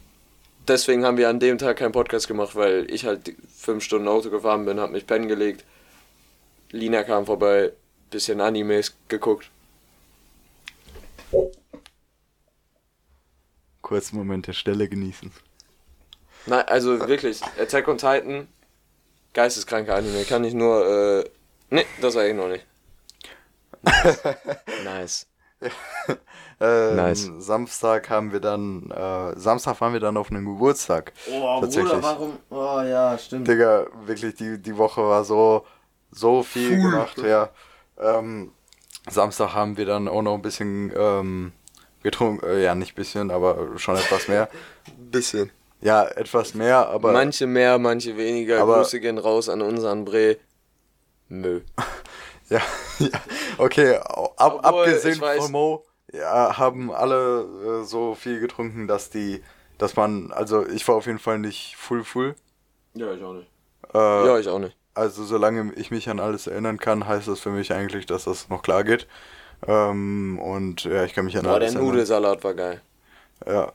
deswegen 0.65 1.03
haben 1.03 1.17
wir 1.17 1.27
an 1.27 1.41
dem 1.41 1.57
Tag 1.57 1.75
keinen 1.75 1.91
Podcast 1.91 2.29
gemacht, 2.29 2.55
weil 2.55 2.89
ich 2.89 3.05
halt 3.05 3.35
fünf 3.53 3.83
Stunden 3.83 4.07
Auto 4.07 4.29
gefahren 4.29 4.63
bin, 4.63 4.79
hab 4.79 4.91
mich 4.91 5.05
pennen 5.05 5.27
gelegt. 5.27 5.65
Lina 6.71 7.03
kam 7.03 7.25
vorbei, 7.25 7.73
bisschen 8.09 8.39
Animes 8.39 8.95
geguckt. 9.09 9.49
Kurzen 13.81 14.15
Moment 14.15 14.47
der 14.47 14.53
Stelle 14.53 14.87
genießen. 14.87 15.33
Nein, 16.45 16.63
also 16.67 17.09
wirklich, 17.09 17.41
Attack 17.59 17.89
on 17.89 17.97
Titan, 17.97 18.47
geisteskranker 19.33 19.95
Anime, 19.95 20.23
kann 20.23 20.45
ich 20.45 20.53
nur, 20.53 20.87
äh, 20.87 21.29
nee, 21.71 21.85
das 21.99 22.13
sag 22.13 22.27
ich 22.27 22.35
noch 22.35 22.47
nicht. 22.47 22.65
Nice. 24.83 25.27
Ähm, 26.63 26.95
Nice. 26.95 27.27
Samstag 27.39 28.11
haben 28.11 28.31
wir 28.31 28.39
dann, 28.39 28.91
äh, 28.91 29.33
Samstag 29.35 29.81
waren 29.81 29.93
wir 29.93 29.99
dann 29.99 30.15
auf 30.15 30.29
einem 30.29 30.45
Geburtstag. 30.45 31.11
Oh, 31.31 31.59
Tatsächlich. 31.59 32.03
warum? 32.03 32.37
Oh 32.51 32.81
ja, 32.81 33.17
stimmt. 33.17 33.47
Digga, 33.47 33.87
wirklich, 34.05 34.35
die, 34.35 34.59
die 34.61 34.77
Woche 34.77 35.01
war 35.01 35.23
so, 35.23 35.65
so 36.11 36.43
viel 36.43 36.73
Cool. 36.79 36.91
gemacht, 36.91 37.17
ja. 37.17 37.49
Ähm, 37.99 38.51
Samstag 39.09 39.55
haben 39.55 39.75
wir 39.75 39.87
dann 39.87 40.07
auch 40.07 40.21
noch 40.21 40.35
ein 40.35 40.43
bisschen 40.43 40.93
ähm, 40.95 41.51
getrunken, 42.03 42.45
äh, 42.45 42.61
ja, 42.63 42.75
nicht 42.75 42.93
bisschen, 42.93 43.31
aber 43.31 43.69
schon 43.77 43.95
etwas 43.95 44.27
mehr. 44.27 44.47
Bisschen. 44.99 45.49
Ja, 45.81 46.05
etwas 46.09 46.53
mehr, 46.53 46.87
aber 46.89 47.11
manche 47.11 47.47
mehr, 47.47 47.79
manche 47.79 48.15
weniger. 48.17 48.59
Aber- 48.61 48.75
Grüße 48.83 48.99
gehen 48.99 49.17
raus 49.17 49.49
an 49.49 49.63
unseren 49.63 50.05
Bre. 50.05 50.37
Mö. 51.31 51.61
Ja, 52.49 52.59
ja. 52.99 53.09
okay, 53.59 53.95
ab, 53.95 54.33
Obwohl, 54.37 54.59
abgesehen 54.65 55.15
von 55.21 55.51
Mo, 55.53 55.85
ja, 56.11 56.57
haben 56.57 56.91
alle 56.91 57.81
äh, 57.81 57.85
so 57.85 58.13
viel 58.13 58.41
getrunken, 58.41 58.87
dass 58.89 59.09
die, 59.09 59.41
dass 59.77 59.95
man, 59.95 60.33
also 60.33 60.67
ich 60.67 60.85
war 60.89 60.95
auf 60.95 61.05
jeden 61.05 61.19
Fall 61.19 61.39
nicht 61.39 61.77
full 61.77 62.03
full. 62.03 62.35
Ja, 62.93 63.13
ich 63.13 63.23
auch 63.23 63.33
nicht. 63.33 63.47
Äh, 63.93 64.25
Ja, 64.25 64.37
ich 64.37 64.49
auch 64.49 64.59
nicht. 64.59 64.75
Also 64.93 65.23
solange 65.23 65.73
ich 65.75 65.91
mich 65.91 66.09
an 66.09 66.19
alles 66.19 66.47
erinnern 66.47 66.77
kann, 66.77 67.07
heißt 67.07 67.29
das 67.29 67.39
für 67.39 67.51
mich 67.51 67.71
eigentlich, 67.73 68.05
dass 68.05 68.25
das 68.25 68.49
noch 68.49 68.63
klar 68.63 68.83
geht. 68.83 69.07
Ähm, 69.65 70.39
und 70.39 70.83
ja, 70.83 71.05
ich 71.05 71.13
kann 71.13 71.25
mich 71.25 71.37
an 71.37 71.45
Boah, 71.45 71.59
der 71.59 71.61
alles 71.61 71.75
erinnern. 71.75 71.93
Nudelsalat 71.93 72.43
war 72.43 72.53
geil. 72.53 72.81
Ja. 73.45 73.71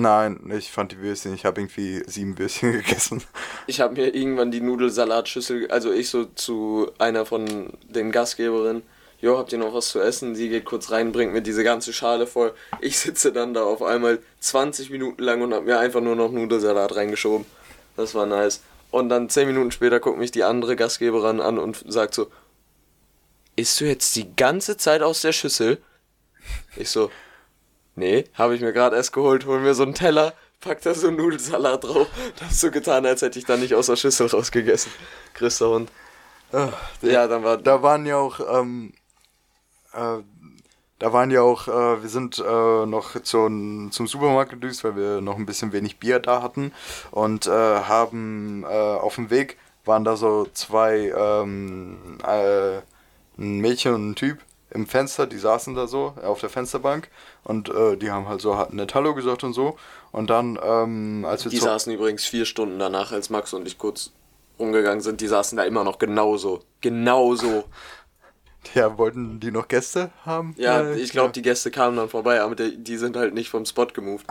Nein, 0.00 0.50
ich 0.56 0.72
fand 0.72 0.92
die 0.92 1.00
Würstchen, 1.02 1.34
ich 1.34 1.44
habe 1.44 1.60
irgendwie 1.60 2.02
sieben 2.06 2.38
Würstchen 2.38 2.72
gegessen. 2.84 3.22
Ich 3.66 3.82
habe 3.82 3.92
mir 3.92 4.14
irgendwann 4.14 4.50
die 4.50 4.62
Nudelsalatschüssel, 4.62 5.70
also 5.70 5.92
ich 5.92 6.08
so 6.08 6.24
zu 6.24 6.90
einer 6.98 7.26
von 7.26 7.74
den 7.82 8.10
Gastgeberinnen, 8.10 8.82
jo, 9.20 9.36
habt 9.36 9.52
ihr 9.52 9.58
noch 9.58 9.74
was 9.74 9.90
zu 9.90 10.00
essen? 10.00 10.34
Sie 10.34 10.48
geht 10.48 10.64
kurz 10.64 10.90
rein, 10.90 11.12
bringt 11.12 11.34
mir 11.34 11.42
diese 11.42 11.64
ganze 11.64 11.92
Schale 11.92 12.26
voll. 12.26 12.54
Ich 12.80 12.98
sitze 12.98 13.30
dann 13.30 13.52
da 13.52 13.62
auf 13.62 13.82
einmal 13.82 14.20
20 14.38 14.88
Minuten 14.88 15.22
lang 15.22 15.42
und 15.42 15.52
habe 15.52 15.66
mir 15.66 15.78
einfach 15.78 16.00
nur 16.00 16.16
noch 16.16 16.32
Nudelsalat 16.32 16.96
reingeschoben. 16.96 17.44
Das 17.98 18.14
war 18.14 18.24
nice. 18.24 18.62
Und 18.90 19.10
dann 19.10 19.28
10 19.28 19.48
Minuten 19.48 19.70
später 19.70 20.00
guckt 20.00 20.18
mich 20.18 20.30
die 20.30 20.44
andere 20.44 20.76
Gastgeberin 20.76 21.42
an 21.42 21.58
und 21.58 21.84
sagt 21.86 22.14
so, 22.14 22.30
isst 23.54 23.78
du 23.82 23.84
jetzt 23.84 24.16
die 24.16 24.34
ganze 24.34 24.78
Zeit 24.78 25.02
aus 25.02 25.20
der 25.20 25.32
Schüssel? 25.32 25.76
Ich 26.76 26.88
so, 26.88 27.10
nee, 28.00 28.24
habe 28.34 28.54
ich 28.56 28.60
mir 28.60 28.72
gerade 28.72 28.96
erst 28.96 29.12
geholt, 29.12 29.46
hol 29.46 29.60
mir 29.60 29.74
so 29.74 29.84
einen 29.84 29.94
Teller, 29.94 30.32
pack 30.60 30.82
da 30.82 30.94
so 30.94 31.08
einen 31.08 31.16
Nudelsalat 31.18 31.84
drauf. 31.84 32.08
Das 32.38 32.48
hast 32.48 32.60
so 32.60 32.70
getan, 32.70 33.06
als 33.06 33.22
hätte 33.22 33.38
ich 33.38 33.44
da 33.44 33.56
nicht 33.56 33.74
aus 33.74 33.86
der 33.86 33.96
Schüssel 33.96 34.26
rausgegessen. 34.26 34.90
Christa 35.34 35.66
Hund. 35.66 35.90
ja, 37.02 37.28
dann 37.28 37.44
war. 37.44 37.58
Da 37.58 37.82
waren 37.82 38.06
ja 38.06 38.16
auch, 38.16 38.40
ähm, 38.40 38.92
äh, 39.92 40.18
da 40.98 41.12
waren 41.12 41.30
ja 41.30 41.42
auch, 41.42 41.68
äh, 41.68 42.02
wir 42.02 42.08
sind 42.08 42.38
äh, 42.38 42.86
noch 42.86 43.22
zum, 43.22 43.90
zum 43.92 44.06
Supermarkt 44.06 44.50
gedüst, 44.50 44.82
weil 44.82 44.96
wir 44.96 45.20
noch 45.20 45.36
ein 45.36 45.46
bisschen 45.46 45.72
wenig 45.72 45.98
Bier 45.98 46.18
da 46.18 46.42
hatten 46.42 46.72
und 47.10 47.46
äh, 47.46 47.50
haben 47.50 48.64
äh, 48.64 48.66
auf 48.66 49.14
dem 49.14 49.30
Weg 49.30 49.56
waren 49.84 50.04
da 50.04 50.16
so 50.16 50.46
zwei, 50.52 51.12
ähm, 51.16 52.18
äh, 52.26 52.78
ein 53.38 53.60
Mädchen 53.60 53.94
und 53.94 54.10
ein 54.10 54.14
Typ 54.14 54.38
im 54.70 54.86
Fenster, 54.86 55.26
die 55.26 55.38
saßen 55.38 55.74
da 55.74 55.86
so 55.86 56.14
auf 56.22 56.40
der 56.40 56.48
Fensterbank 56.50 57.08
und 57.44 57.68
äh, 57.68 57.96
die 57.96 58.10
haben 58.10 58.28
halt 58.28 58.40
so 58.40 58.54
nett 58.70 58.94
Hallo 58.94 59.14
gesagt 59.14 59.44
und 59.44 59.52
so. 59.52 59.76
Und 60.12 60.30
dann, 60.30 60.58
ähm, 60.62 61.24
als 61.26 61.44
wir 61.44 61.50
Die 61.50 61.58
saßen 61.58 61.92
übrigens 61.92 62.24
vier 62.24 62.44
Stunden 62.44 62.78
danach, 62.78 63.12
als 63.12 63.30
Max 63.30 63.52
und 63.52 63.66
ich 63.66 63.78
kurz 63.78 64.12
umgegangen 64.58 65.00
sind, 65.00 65.20
die 65.20 65.26
saßen 65.28 65.56
da 65.56 65.64
immer 65.64 65.84
noch 65.84 65.98
genauso. 65.98 66.60
Genauso. 66.80 67.64
Ja, 68.74 68.98
wollten 68.98 69.40
die 69.40 69.50
noch 69.50 69.68
Gäste 69.68 70.10
haben? 70.26 70.54
Ja, 70.58 70.82
äh, 70.82 70.98
ich 71.00 71.12
glaube, 71.12 71.32
die 71.32 71.40
Gäste 71.40 71.70
kamen 71.70 71.96
dann 71.96 72.10
vorbei, 72.10 72.42
aber 72.42 72.54
die, 72.54 72.76
die 72.76 72.98
sind 72.98 73.16
halt 73.16 73.32
nicht 73.32 73.48
vom 73.48 73.64
Spot 73.64 73.86
gemoved. 73.86 74.26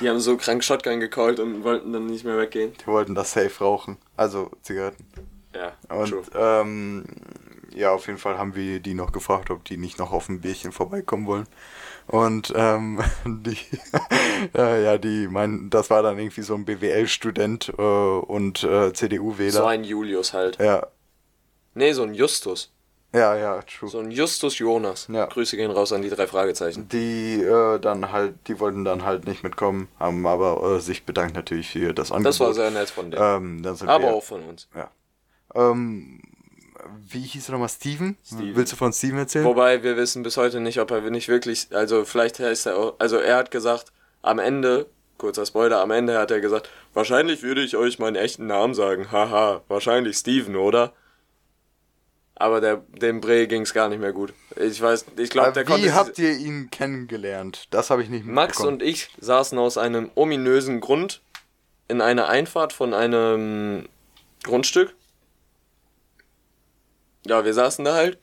Die 0.00 0.08
haben 0.08 0.18
so 0.18 0.38
krank 0.38 0.64
Shotgun 0.64 0.98
gecallt 0.98 1.38
und 1.38 1.62
wollten 1.62 1.92
dann 1.92 2.06
nicht 2.06 2.24
mehr 2.24 2.38
weggehen. 2.38 2.72
Die 2.80 2.86
wollten 2.86 3.14
das 3.14 3.32
safe 3.32 3.62
rauchen. 3.62 3.98
Also 4.16 4.50
Zigaretten. 4.62 5.04
Ja, 5.54 5.72
Und 5.94 6.08
true. 6.08 6.22
ähm, 6.34 7.04
ja, 7.74 7.92
auf 7.92 8.06
jeden 8.06 8.18
Fall 8.18 8.38
haben 8.38 8.54
wir 8.54 8.80
die 8.80 8.94
noch 8.94 9.12
gefragt, 9.12 9.50
ob 9.50 9.64
die 9.64 9.76
nicht 9.76 9.98
noch 9.98 10.12
auf 10.12 10.28
ein 10.28 10.40
Bierchen 10.40 10.72
vorbeikommen 10.72 11.26
wollen. 11.26 11.46
Und 12.06 12.52
ähm, 12.56 13.00
die, 13.24 13.56
ja, 14.56 14.76
ja, 14.78 14.98
die 14.98 15.28
meinen, 15.28 15.70
das 15.70 15.90
war 15.90 16.02
dann 16.02 16.18
irgendwie 16.18 16.42
so 16.42 16.54
ein 16.54 16.64
BWL-Student 16.64 17.72
äh, 17.78 17.82
und 17.82 18.64
äh, 18.64 18.92
CDU-Wähler. 18.92 19.52
So 19.52 19.64
ein 19.64 19.84
Julius 19.84 20.32
halt. 20.32 20.58
ja, 20.58 20.86
Nee, 21.74 21.92
so 21.92 22.02
ein 22.02 22.14
Justus. 22.14 22.72
ja, 23.14 23.36
ja, 23.36 23.62
true. 23.62 23.88
So 23.88 24.00
ein 24.00 24.10
Justus 24.10 24.58
Jonas. 24.58 25.08
Ja. 25.10 25.26
Grüße 25.26 25.56
gehen 25.56 25.70
raus 25.70 25.92
an 25.92 26.02
die 26.02 26.10
drei 26.10 26.26
Fragezeichen. 26.26 26.88
Die 26.88 27.40
äh, 27.40 27.78
dann 27.78 28.10
halt, 28.10 28.34
die 28.48 28.58
wollten 28.58 28.84
dann 28.84 29.04
halt 29.04 29.26
nicht 29.26 29.42
mitkommen, 29.44 29.88
haben 29.98 30.26
aber 30.26 30.76
äh, 30.76 30.80
sich 30.80 31.04
bedankt 31.04 31.36
natürlich 31.36 31.70
für 31.70 31.92
das 31.94 32.10
Angebot. 32.10 32.26
Das 32.26 32.40
war 32.40 32.54
sehr 32.54 32.70
nett 32.70 32.90
von 32.90 33.10
denen. 33.10 33.62
Ähm, 33.64 33.78
aber 33.86 34.02
wir, 34.02 34.14
auch 34.14 34.24
von 34.24 34.42
uns. 34.42 34.68
Ja. 34.74 34.90
Ähm, 35.54 36.20
wie 37.08 37.20
hieß 37.20 37.48
er 37.48 37.52
nochmal? 37.52 37.68
Steven? 37.68 38.16
Steven. 38.24 38.56
Willst 38.56 38.72
du 38.72 38.76
von 38.76 38.92
Steven 38.92 39.18
erzählen? 39.18 39.44
Wobei 39.44 39.82
wir 39.82 39.96
wissen 39.96 40.22
bis 40.22 40.36
heute 40.36 40.60
nicht, 40.60 40.80
ob 40.80 40.90
er 40.90 41.00
nicht 41.10 41.28
wirklich, 41.28 41.68
also 41.72 42.04
vielleicht 42.04 42.38
heißt 42.38 42.66
er 42.66 42.76
auch, 42.76 42.94
also 42.98 43.16
er 43.18 43.36
hat 43.36 43.50
gesagt, 43.50 43.92
am 44.22 44.38
Ende, 44.38 44.86
kurzer 45.18 45.46
Spoiler, 45.46 45.80
am 45.80 45.90
Ende 45.90 46.18
hat 46.18 46.30
er 46.30 46.40
gesagt, 46.40 46.68
wahrscheinlich 46.94 47.42
würde 47.42 47.62
ich 47.62 47.76
euch 47.76 47.98
meinen 47.98 48.16
echten 48.16 48.46
Namen 48.46 48.74
sagen, 48.74 49.10
haha, 49.10 49.62
wahrscheinlich 49.68 50.16
Steven, 50.16 50.56
oder? 50.56 50.92
Aber 52.34 52.62
der, 52.62 52.76
dem 52.76 53.20
Bre 53.20 53.46
ging 53.46 53.62
es 53.62 53.74
gar 53.74 53.90
nicht 53.90 54.00
mehr 54.00 54.14
gut. 54.14 54.32
Ich 54.56 54.80
weiß, 54.80 55.04
ich 55.18 55.28
glaube, 55.28 55.52
der 55.52 55.62
Äh, 55.62 55.66
konnte... 55.66 55.84
Wie 55.84 55.92
habt 55.92 56.18
ihr 56.18 56.32
ihn 56.32 56.70
kennengelernt? 56.70 57.66
Das 57.70 57.90
habe 57.90 58.02
ich 58.02 58.08
nicht 58.08 58.24
Max 58.24 58.58
mitbekommen. 58.60 58.80
und 58.80 58.82
ich 58.82 59.10
saßen 59.20 59.58
aus 59.58 59.76
einem 59.76 60.10
ominösen 60.14 60.80
Grund 60.80 61.20
in 61.88 62.00
einer 62.00 62.28
Einfahrt 62.28 62.72
von 62.72 62.94
einem 62.94 63.88
Grundstück. 64.42 64.94
Ja, 67.26 67.44
wir 67.44 67.54
saßen 67.54 67.84
da 67.84 67.94
halt. 67.94 68.18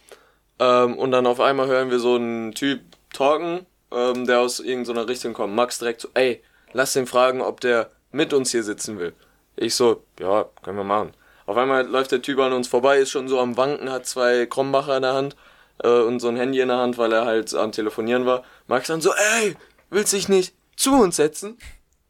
Ähm, 0.59 0.97
und 0.97 1.11
dann 1.11 1.27
auf 1.27 1.39
einmal 1.39 1.67
hören 1.67 1.91
wir 1.91 1.99
so 1.99 2.15
einen 2.15 2.53
Typ 2.53 2.81
talken, 3.13 3.65
ähm, 3.91 4.25
der 4.25 4.39
aus 4.39 4.59
irgendeiner 4.59 5.07
Richtung 5.07 5.33
kommt. 5.33 5.55
Max 5.55 5.79
direkt 5.79 6.01
so, 6.01 6.09
ey, 6.13 6.41
lass 6.73 6.93
den 6.93 7.07
fragen, 7.07 7.41
ob 7.41 7.61
der 7.61 7.91
mit 8.11 8.33
uns 8.33 8.51
hier 8.51 8.63
sitzen 8.63 8.99
will. 8.99 9.13
Ich 9.55 9.75
so, 9.75 10.03
ja, 10.19 10.45
können 10.63 10.77
wir 10.77 10.83
machen. 10.83 11.13
Auf 11.45 11.57
einmal 11.57 11.85
läuft 11.87 12.11
der 12.11 12.21
Typ 12.21 12.39
an 12.39 12.53
uns 12.53 12.67
vorbei, 12.67 12.99
ist 12.99 13.11
schon 13.11 13.27
so 13.27 13.39
am 13.39 13.55
Wanken, 13.55 13.89
hat 13.89 14.05
zwei 14.05 14.45
Krombacher 14.45 14.97
in 14.97 15.03
der 15.03 15.13
Hand 15.13 15.35
äh, 15.83 15.87
und 15.87 16.19
so 16.19 16.27
ein 16.27 16.35
Handy 16.35 16.59
in 16.59 16.67
der 16.67 16.77
Hand, 16.77 16.97
weil 16.97 17.13
er 17.13 17.25
halt 17.25 17.53
am 17.53 17.71
Telefonieren 17.71 18.25
war. 18.25 18.43
Max 18.67 18.87
dann 18.87 19.01
so, 19.01 19.13
ey, 19.13 19.55
willst 19.89 20.13
dich 20.13 20.27
nicht 20.27 20.53
zu 20.75 20.93
uns 20.93 21.15
setzen? 21.15 21.57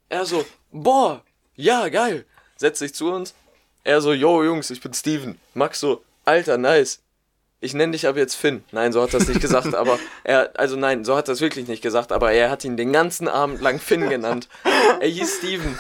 Er 0.10 0.26
so, 0.26 0.46
boah, 0.72 1.22
ja, 1.56 1.90
geil. 1.90 2.26
Setzt 2.56 2.80
sich 2.80 2.96
zu 2.96 3.12
uns. 3.12 3.36
Er 3.84 4.02
so, 4.02 4.12
yo, 4.14 4.44
Jungs, 4.44 4.70
ich 4.70 4.82
bin 4.82 4.94
Steven. 4.94 5.40
Max 5.54 5.80
so, 5.80 6.04
alter, 6.28 6.58
nice. 6.58 7.04
Ich 7.60 7.74
nenne 7.74 7.94
dich 7.94 8.06
ab 8.06 8.16
jetzt 8.18 8.36
Finn. 8.36 8.64
Nein, 8.72 8.94
so 8.94 9.02
hat 9.02 9.16
er 9.16 9.20
es 9.20 9.28
nicht 9.28 9.42
gesagt, 9.42 9.74
aber 9.74 9.98
er, 10.24 10.52
also 10.60 10.76
nein, 10.76 11.04
so 11.04 11.16
hat 11.16 11.28
er 11.28 11.34
es 11.34 11.42
wirklich 11.42 11.68
nicht 11.68 11.82
gesagt, 11.82 12.12
aber 12.12 12.32
er 12.32 12.52
hat 12.52 12.64
ihn 12.64 12.78
den 12.78 12.94
ganzen 12.94 13.28
Abend 13.28 13.62
lang 13.62 13.80
Finn 13.80 14.10
genannt. 14.10 14.48
Er 15.00 15.08
hieß 15.08 15.38
Steven. 15.38 15.78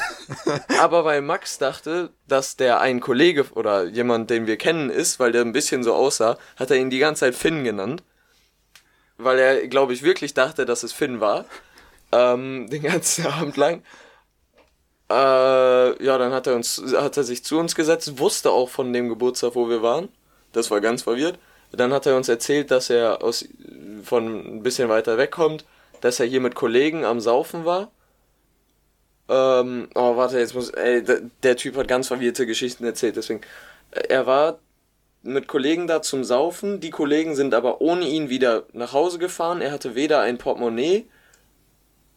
Aber 0.79 1.05
weil 1.05 1.21
Max 1.21 1.59
dachte, 1.59 2.11
dass 2.27 2.55
der 2.55 2.79
ein 2.81 2.99
Kollege 2.99 3.45
oder 3.53 3.85
jemand, 3.85 4.31
den 4.31 4.47
wir 4.47 4.57
kennen, 4.57 4.89
ist, 4.89 5.19
weil 5.19 5.31
der 5.31 5.41
ein 5.41 5.53
bisschen 5.53 5.83
so 5.83 5.93
aussah, 5.93 6.39
hat 6.55 6.71
er 6.71 6.77
ihn 6.77 6.89
die 6.89 6.99
ganze 6.99 7.21
Zeit 7.21 7.35
Finn 7.35 7.63
genannt. 7.63 8.03
Weil 9.17 9.37
er, 9.37 9.67
glaube 9.67 9.93
ich, 9.93 10.01
wirklich 10.01 10.33
dachte, 10.33 10.65
dass 10.65 10.81
es 10.81 10.93
Finn 10.93 11.19
war. 11.19 11.45
Ähm, 12.11 12.67
den 12.71 12.81
ganzen 12.81 13.27
Abend 13.27 13.55
lang. 13.55 13.83
Äh, 15.09 16.03
ja, 16.03 16.17
dann 16.17 16.33
hat 16.33 16.47
er 16.47 16.55
uns, 16.55 16.83
hat 16.97 17.17
er 17.17 17.23
sich 17.23 17.43
zu 17.43 17.59
uns 17.59 17.75
gesetzt, 17.75 18.17
wusste 18.19 18.51
auch 18.51 18.69
von 18.69 18.91
dem 18.91 19.09
Geburtstag, 19.09 19.55
wo 19.55 19.69
wir 19.69 19.81
waren. 19.81 20.09
Das 20.57 20.71
war 20.71 20.81
ganz 20.81 21.03
verwirrt. 21.03 21.37
Dann 21.71 21.93
hat 21.93 22.05
er 22.05 22.15
uns 22.15 22.29
erzählt, 22.29 22.71
dass 22.71 22.89
er 22.89 23.23
aus, 23.23 23.45
von 24.03 24.57
ein 24.57 24.63
bisschen 24.63 24.89
weiter 24.89 25.17
weg 25.17 25.31
kommt, 25.31 25.65
dass 26.01 26.19
er 26.19 26.25
hier 26.25 26.41
mit 26.41 26.55
Kollegen 26.55 27.05
am 27.05 27.19
Saufen 27.19 27.63
war. 27.65 27.91
Ähm, 29.29 29.89
oh, 29.93 30.15
warte, 30.15 30.39
jetzt 30.39 30.55
muss, 30.55 30.69
ey, 30.69 31.03
der, 31.43 31.57
Typ 31.57 31.75
hat 31.75 31.87
ganz 31.87 32.07
verwirrte 32.07 32.45
Geschichten 32.45 32.85
erzählt, 32.85 33.17
deswegen. 33.17 33.41
Er 33.91 34.25
war 34.25 34.59
mit 35.23 35.47
Kollegen 35.47 35.87
da 35.87 36.01
zum 36.01 36.23
Saufen, 36.23 36.79
die 36.79 36.89
Kollegen 36.89 37.35
sind 37.35 37.53
aber 37.53 37.81
ohne 37.81 38.07
ihn 38.07 38.29
wieder 38.29 38.63
nach 38.73 38.93
Hause 38.93 39.19
gefahren. 39.19 39.61
Er 39.61 39.71
hatte 39.71 39.95
weder 39.95 40.21
ein 40.21 40.37
Portemonnaie 40.37 41.05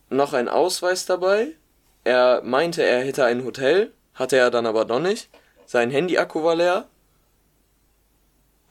noch 0.09 0.33
einen 0.33 0.49
Ausweis 0.49 1.07
dabei. 1.07 1.49
Er 2.05 2.43
meinte, 2.43 2.83
er 2.83 3.05
hätte 3.05 3.25
ein 3.25 3.45
Hotel, 3.45 3.93
hatte 4.15 4.37
er 4.37 4.51
dann 4.51 4.67
aber 4.67 4.85
doch 4.85 5.01
nicht. 5.01 5.29
Sein 5.67 5.91
Handy-Akku 5.91 6.43
war 6.43 6.57
leer. 6.57 6.89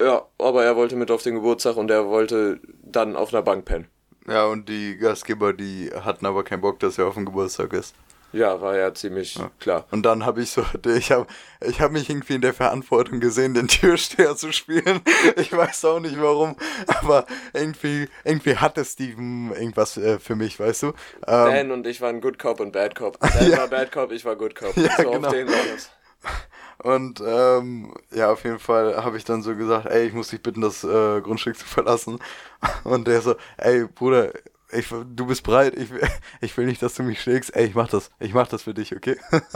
Ja, 0.02 0.26
aber 0.38 0.64
er 0.64 0.76
wollte 0.76 0.96
mit 0.96 1.12
auf 1.12 1.24
den 1.24 1.36
Geburtstag 1.36 1.76
und 1.76 1.92
er 1.92 2.08
wollte 2.08 2.60
dann 2.84 3.16
auf 3.16 3.34
einer 3.34 3.44
Bank 3.44 3.66
pennen. 3.66 3.88
Ja, 4.28 4.46
und 4.46 4.70
die 4.70 4.98
Gastgeber, 4.98 5.54
die 5.54 5.92
hatten 5.92 6.26
aber 6.26 6.44
keinen 6.44 6.62
Bock, 6.62 6.80
dass 6.80 6.98
er 6.98 7.08
auf 7.08 7.16
dem 7.16 7.26
Geburtstag 7.26 7.74
ist. 7.74 7.96
Ja, 8.32 8.62
war 8.62 8.78
ja 8.78 8.94
ziemlich 8.94 9.40
klar. 9.60 9.88
Und 9.90 10.04
dann 10.04 10.26
habe 10.26 10.44
ich 10.44 10.52
so, 10.52 10.64
ich 10.86 11.12
habe 11.12 11.26
ich 11.62 11.82
hab 11.82 11.92
mich 11.92 12.10
irgendwie 12.10 12.36
in 12.36 12.42
der 12.42 12.54
Verantwortung 12.54 13.20
gesehen, 13.20 13.54
den 13.54 13.68
Türsteher 13.68 14.36
zu 14.36 14.52
spielen. 14.52 15.02
Ich 15.36 15.52
weiß 15.52 15.86
auch 15.86 16.00
nicht 16.00 16.22
warum, 16.22 16.56
aber 16.88 17.26
irgendwie, 17.54 18.08
irgendwie 18.24 18.56
hatte 18.56 18.86
Steven 18.86 19.52
irgendwas 19.52 19.98
äh, 19.98 20.20
für 20.20 20.36
mich, 20.36 20.60
weißt 20.60 20.84
du? 20.84 20.88
Ähm, 20.88 20.94
Dan 21.26 21.72
und 21.72 21.88
ich 21.88 22.02
waren 22.02 22.22
Good 22.22 22.38
Cop 22.38 22.60
und 22.60 22.72
Bad 22.72 22.96
Cop. 22.96 23.20
Dan 23.20 23.52
war 23.58 23.68
Bad 23.68 23.92
Cop, 23.92 24.12
ich 24.12 24.24
war 24.26 24.36
Good 24.36 24.56
Cop. 24.56 24.78
Ja, 24.78 24.96
so 24.98 25.10
genau. 25.10 25.28
auf 25.28 25.34
den 25.34 25.48
war 25.48 25.56
das. 25.74 25.90
Und 26.82 27.22
ähm, 27.26 27.94
ja, 28.12 28.32
auf 28.32 28.44
jeden 28.46 28.60
Fall 28.60 29.04
habe 29.04 29.18
ich 29.18 29.26
dann 29.26 29.42
so 29.44 29.56
gesagt, 29.56 29.86
ey, 29.88 30.08
ich 30.08 30.14
muss 30.14 30.30
dich 30.30 30.42
bitten, 30.42 30.62
das 30.62 30.84
äh, 30.84 31.22
Grundstück 31.22 31.58
zu 31.58 31.66
verlassen. 31.66 32.20
Und 32.84 33.08
der 33.08 33.22
so, 33.22 33.36
ey, 33.58 33.86
Bruder, 33.86 34.32
ich, 34.72 34.88
du 34.90 35.26
bist 35.26 35.44
bereit, 35.44 35.74
ich, 35.76 35.92
will- 35.92 36.08
ich 36.42 36.56
will 36.58 36.66
nicht, 36.66 36.82
dass 36.82 36.94
du 36.96 37.04
mich 37.04 37.22
schlägst. 37.22 37.56
Ey, 37.56 37.66
ich 37.68 37.76
mach 37.76 37.90
das, 37.90 38.10
ich 38.20 38.34
mach 38.34 38.48
das 38.48 38.64
für 38.64 38.74
dich, 38.74 38.96
okay? 38.96 39.18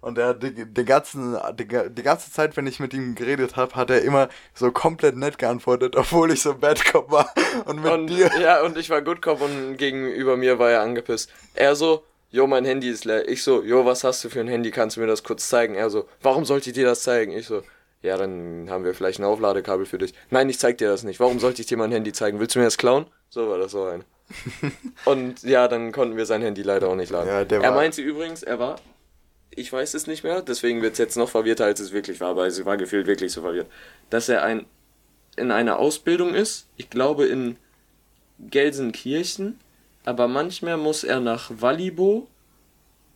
Und 0.00 0.18
er 0.18 0.28
hat 0.28 0.42
die, 0.42 0.52
den 0.70 0.84
ganzen, 0.84 1.34
die, 1.58 1.66
die 1.66 2.02
ganze 2.02 2.30
Zeit, 2.30 2.58
wenn 2.58 2.66
ich 2.66 2.78
mit 2.78 2.92
ihm 2.92 3.14
geredet 3.14 3.56
habe, 3.56 3.74
hat 3.74 3.88
er 3.88 4.02
immer 4.02 4.28
so 4.52 4.70
komplett 4.70 5.16
nett 5.16 5.38
geantwortet, 5.38 5.96
obwohl 5.96 6.30
ich 6.30 6.42
so 6.42 6.54
Bad 6.54 6.84
Cop 6.84 7.10
war. 7.10 7.32
Und 7.64 7.82
mit 7.82 7.90
Und, 7.90 8.06
dir. 8.08 8.30
ja, 8.38 8.62
und 8.62 8.76
ich 8.76 8.90
war 8.90 9.00
Good 9.00 9.22
Cop 9.22 9.40
und 9.40 9.78
gegenüber 9.78 10.36
mir 10.36 10.58
war 10.58 10.70
er 10.70 10.82
angepisst. 10.82 11.32
Er 11.54 11.74
so, 11.74 12.04
jo, 12.34 12.48
mein 12.48 12.64
Handy 12.64 12.88
ist 12.88 13.04
leer. 13.04 13.28
Ich 13.28 13.44
so, 13.44 13.62
jo, 13.62 13.84
was 13.84 14.02
hast 14.02 14.24
du 14.24 14.28
für 14.28 14.40
ein 14.40 14.48
Handy? 14.48 14.72
Kannst 14.72 14.96
du 14.96 15.00
mir 15.00 15.06
das 15.06 15.22
kurz 15.22 15.48
zeigen? 15.48 15.76
Er 15.76 15.88
so, 15.88 16.08
warum 16.20 16.44
sollte 16.44 16.70
ich 16.70 16.74
dir 16.74 16.84
das 16.84 17.04
zeigen? 17.04 17.30
Ich 17.30 17.46
so, 17.46 17.62
ja, 18.02 18.16
dann 18.16 18.68
haben 18.68 18.84
wir 18.84 18.92
vielleicht 18.92 19.20
ein 19.20 19.24
Aufladekabel 19.24 19.86
für 19.86 19.98
dich. 19.98 20.14
Nein, 20.30 20.48
ich 20.48 20.58
zeig 20.58 20.78
dir 20.78 20.88
das 20.88 21.04
nicht. 21.04 21.20
Warum 21.20 21.38
sollte 21.38 21.62
ich 21.62 21.68
dir 21.68 21.76
mein 21.76 21.92
Handy 21.92 22.12
zeigen? 22.12 22.40
Willst 22.40 22.56
du 22.56 22.58
mir 22.58 22.64
das 22.64 22.76
klauen? 22.76 23.06
So 23.30 23.48
war 23.48 23.58
das 23.58 23.70
so 23.70 23.84
ein. 23.84 24.02
Und 25.04 25.44
ja, 25.44 25.68
dann 25.68 25.92
konnten 25.92 26.16
wir 26.16 26.26
sein 26.26 26.42
Handy 26.42 26.62
leider 26.62 26.88
auch 26.88 26.96
nicht 26.96 27.12
laden. 27.12 27.28
Ja, 27.28 27.44
der 27.44 27.62
er 27.62 27.70
meinte 27.70 28.02
übrigens, 28.02 28.42
er 28.42 28.58
war, 28.58 28.80
ich 29.50 29.72
weiß 29.72 29.94
es 29.94 30.08
nicht 30.08 30.24
mehr, 30.24 30.42
deswegen 30.42 30.82
wird 30.82 30.94
es 30.94 30.98
jetzt 30.98 31.16
noch 31.16 31.28
verwirrter, 31.28 31.66
als 31.66 31.78
es 31.78 31.92
wirklich 31.92 32.20
war, 32.20 32.30
aber 32.30 32.46
es 32.46 32.64
war 32.64 32.76
gefühlt 32.76 33.06
wirklich 33.06 33.30
so 33.30 33.42
verwirrt, 33.42 33.68
dass 34.10 34.28
er 34.28 34.42
ein, 34.42 34.66
in 35.36 35.52
einer 35.52 35.78
Ausbildung 35.78 36.34
ist, 36.34 36.66
ich 36.76 36.90
glaube 36.90 37.26
in 37.26 37.58
Gelsenkirchen, 38.40 39.60
aber 40.04 40.28
manchmal 40.28 40.76
muss 40.76 41.02
er 41.02 41.20
nach 41.20 41.50
Wallibo, 41.58 42.28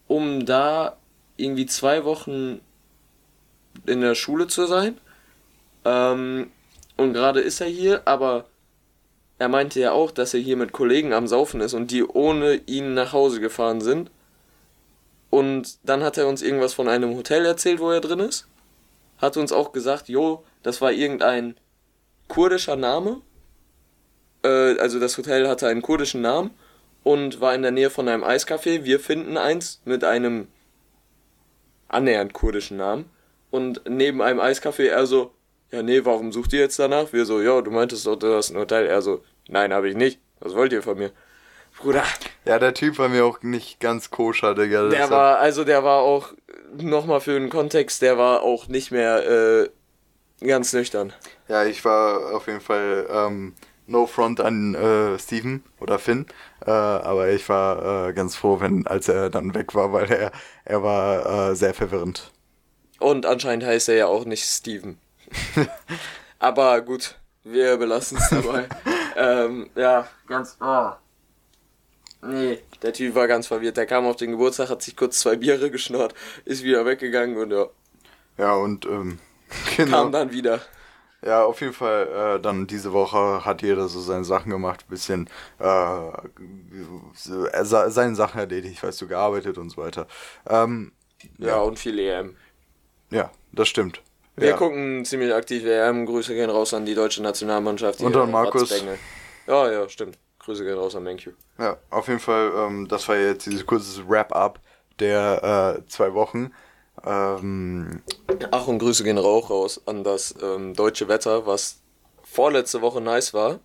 um 0.06 0.46
da 0.46 0.96
irgendwie 1.36 1.66
zwei 1.66 2.04
Wochen 2.04 2.60
in 3.86 4.00
der 4.00 4.14
Schule 4.14 4.46
zu 4.46 4.66
sein. 4.66 4.98
Ähm, 5.84 6.50
und 6.96 7.12
gerade 7.12 7.40
ist 7.40 7.60
er 7.60 7.68
hier, 7.68 8.02
aber 8.06 8.46
er 9.38 9.48
meinte 9.48 9.78
ja 9.78 9.92
auch, 9.92 10.10
dass 10.10 10.34
er 10.34 10.40
hier 10.40 10.56
mit 10.56 10.72
Kollegen 10.72 11.12
am 11.12 11.28
Saufen 11.28 11.60
ist 11.60 11.74
und 11.74 11.90
die 11.90 12.04
ohne 12.04 12.54
ihn 12.66 12.94
nach 12.94 13.12
Hause 13.12 13.40
gefahren 13.40 13.80
sind. 13.80 14.10
Und 15.30 15.78
dann 15.82 16.02
hat 16.02 16.16
er 16.16 16.26
uns 16.26 16.42
irgendwas 16.42 16.74
von 16.74 16.88
einem 16.88 17.14
Hotel 17.14 17.44
erzählt, 17.44 17.80
wo 17.80 17.90
er 17.90 18.00
drin 18.00 18.18
ist. 18.18 18.48
Hat 19.18 19.36
uns 19.36 19.52
auch 19.52 19.72
gesagt, 19.72 20.08
jo, 20.08 20.42
das 20.62 20.80
war 20.80 20.90
irgendein 20.90 21.56
kurdischer 22.28 22.76
Name. 22.76 23.20
Äh, 24.42 24.78
also 24.78 24.98
das 24.98 25.18
Hotel 25.18 25.46
hatte 25.46 25.68
einen 25.68 25.82
kurdischen 25.82 26.22
Namen 26.22 26.50
und 27.02 27.40
war 27.40 27.54
in 27.54 27.62
der 27.62 27.70
Nähe 27.70 27.90
von 27.90 28.08
einem 28.08 28.24
Eiscafé. 28.24 28.84
Wir 28.84 29.00
finden 29.00 29.36
eins 29.36 29.80
mit 29.84 30.04
einem 30.04 30.48
annähernd 31.88 32.32
kurdischen 32.32 32.76
Namen. 32.76 33.10
Und 33.50 33.82
neben 33.88 34.20
einem 34.20 34.40
Eiscafé 34.40 34.88
er 34.88 35.06
so, 35.06 35.32
ja 35.70 35.82
nee, 35.82 36.04
warum 36.04 36.32
sucht 36.32 36.52
ihr 36.52 36.60
jetzt 36.60 36.78
danach? 36.78 37.12
Wir 37.12 37.24
so, 37.24 37.40
ja, 37.40 37.60
du 37.60 37.70
meintest 37.70 38.06
doch, 38.06 38.16
du 38.16 38.34
hast 38.34 38.50
ein 38.50 38.58
Hotel. 38.58 38.86
Er 38.86 39.00
so, 39.02 39.22
nein, 39.48 39.72
habe 39.72 39.88
ich 39.88 39.96
nicht. 39.96 40.20
Was 40.40 40.54
wollt 40.54 40.72
ihr 40.72 40.82
von 40.82 40.98
mir? 40.98 41.10
Bruder, 41.78 42.02
Ja, 42.44 42.58
der 42.58 42.74
Typ 42.74 42.98
war 42.98 43.08
mir 43.08 43.24
auch 43.24 43.42
nicht 43.42 43.78
ganz 43.78 44.10
koscher, 44.10 44.54
Digga. 44.54 44.88
der 44.88 45.10
war, 45.10 45.38
also 45.38 45.62
der 45.64 45.84
war 45.84 46.00
auch, 46.00 46.32
nochmal 46.76 47.20
für 47.20 47.38
den 47.38 47.50
Kontext, 47.50 48.02
der 48.02 48.18
war 48.18 48.42
auch 48.42 48.66
nicht 48.66 48.90
mehr 48.90 49.62
äh, 50.40 50.46
ganz 50.46 50.72
nüchtern. 50.72 51.12
Ja, 51.46 51.64
ich 51.64 51.84
war 51.84 52.34
auf 52.34 52.46
jeden 52.48 52.60
Fall 52.60 53.06
ähm, 53.10 53.54
no 53.88 54.06
front 54.06 54.40
an 54.40 54.74
äh, 54.74 55.18
Steven 55.18 55.64
oder 55.80 55.98
Finn, 55.98 56.26
äh, 56.64 56.70
aber 56.70 57.30
ich 57.30 57.48
war 57.48 58.08
äh, 58.08 58.12
ganz 58.12 58.36
froh, 58.36 58.60
wenn 58.60 58.86
als 58.86 59.08
er 59.08 59.30
dann 59.30 59.54
weg 59.54 59.74
war, 59.74 59.92
weil 59.92 60.10
er 60.10 60.32
er 60.64 60.82
war 60.82 61.50
äh, 61.50 61.56
sehr 61.56 61.74
verwirrend. 61.74 62.30
Und 62.98 63.26
anscheinend 63.26 63.64
heißt 63.64 63.88
er 63.88 63.96
ja 63.96 64.06
auch 64.06 64.24
nicht 64.24 64.44
Steven. 64.44 64.98
Aber 66.38 66.80
gut, 66.82 67.16
wir 67.44 67.76
belassen 67.76 68.18
es 68.18 68.28
dabei. 68.28 68.68
ähm, 69.16 69.70
ja, 69.74 70.08
ganz. 70.26 70.56
Oh. 70.60 70.90
Nee, 72.20 72.58
der 72.82 72.92
Typ 72.92 73.14
war 73.14 73.28
ganz 73.28 73.46
verwirrt. 73.46 73.76
Der 73.76 73.86
kam 73.86 74.06
auf 74.06 74.16
den 74.16 74.32
Geburtstag, 74.32 74.70
hat 74.70 74.82
sich 74.82 74.96
kurz 74.96 75.20
zwei 75.20 75.36
Biere 75.36 75.70
geschnort, 75.70 76.14
ist 76.44 76.64
wieder 76.64 76.84
weggegangen 76.84 77.36
und 77.36 77.52
ja, 77.52 77.66
Ja 78.36 78.54
und 78.54 78.86
ähm, 78.86 79.20
genau. 79.76 80.02
kam 80.02 80.12
dann 80.12 80.32
wieder. 80.32 80.60
Ja, 81.24 81.44
auf 81.44 81.60
jeden 81.60 81.72
Fall, 81.72 82.36
äh, 82.38 82.40
dann 82.40 82.66
diese 82.68 82.92
Woche 82.92 83.44
hat 83.44 83.62
jeder 83.62 83.88
so 83.88 84.00
seine 84.00 84.24
Sachen 84.24 84.50
gemacht, 84.52 84.86
bisschen 84.88 85.28
äh, 85.58 86.10
seine 87.64 88.14
Sachen 88.14 88.38
erledigt, 88.38 88.82
weißt 88.82 89.00
du, 89.00 89.08
gearbeitet 89.08 89.58
und 89.58 89.70
so 89.70 89.78
weiter. 89.82 90.06
Ähm, 90.48 90.92
Ja, 91.38 91.48
ja, 91.48 91.56
und 91.58 91.78
viel 91.78 91.98
EM. 91.98 92.36
ja, 93.10 93.30
das 93.52 93.68
stimmt. 93.68 94.02
Wir 94.36 94.50
ja. 94.50 94.56
gucken 94.56 95.04
ziemlich 95.04 95.34
aktiv 95.34 95.64
EM. 95.64 96.06
Grüße 96.06 96.34
gehen 96.34 96.50
raus 96.50 96.72
an 96.72 96.86
die 96.86 96.94
deutsche 96.94 97.22
Nationalmannschaft. 97.22 97.98
die 97.98 98.04
Und 98.04 98.16
an 98.16 98.30
Markus. 98.30 98.70
Ratzbengel. 98.70 98.98
Ja, 99.48 99.72
ja, 99.72 99.88
stimmt. 99.88 100.16
Grüße 100.38 100.64
gehen 100.64 100.78
raus 100.78 100.94
an 100.94 101.02
Menkyu. 101.02 101.32
Ja, 101.58 101.78
auf 101.90 102.06
jeden 102.06 102.20
Fall, 102.20 102.52
ähm, 102.56 102.86
das 102.86 103.08
war 103.08 103.16
jetzt 103.16 103.46
dieses 103.46 103.66
kurze 103.66 104.08
Wrap-up 104.08 104.60
der 105.00 105.78
äh, 105.78 105.86
zwei 105.88 106.14
Wochen. 106.14 106.52
Ähm, 107.04 108.02
Ach, 108.50 108.66
und 108.66 108.78
Grüße 108.78 109.04
gehen 109.04 109.18
auch 109.18 109.50
raus 109.50 109.80
an 109.86 110.04
das 110.04 110.34
ähm, 110.42 110.74
deutsche 110.74 111.08
Wetter, 111.08 111.46
was 111.46 111.80
vorletzte 112.22 112.80
Woche 112.82 113.00
nice 113.00 113.34
war. 113.34 113.60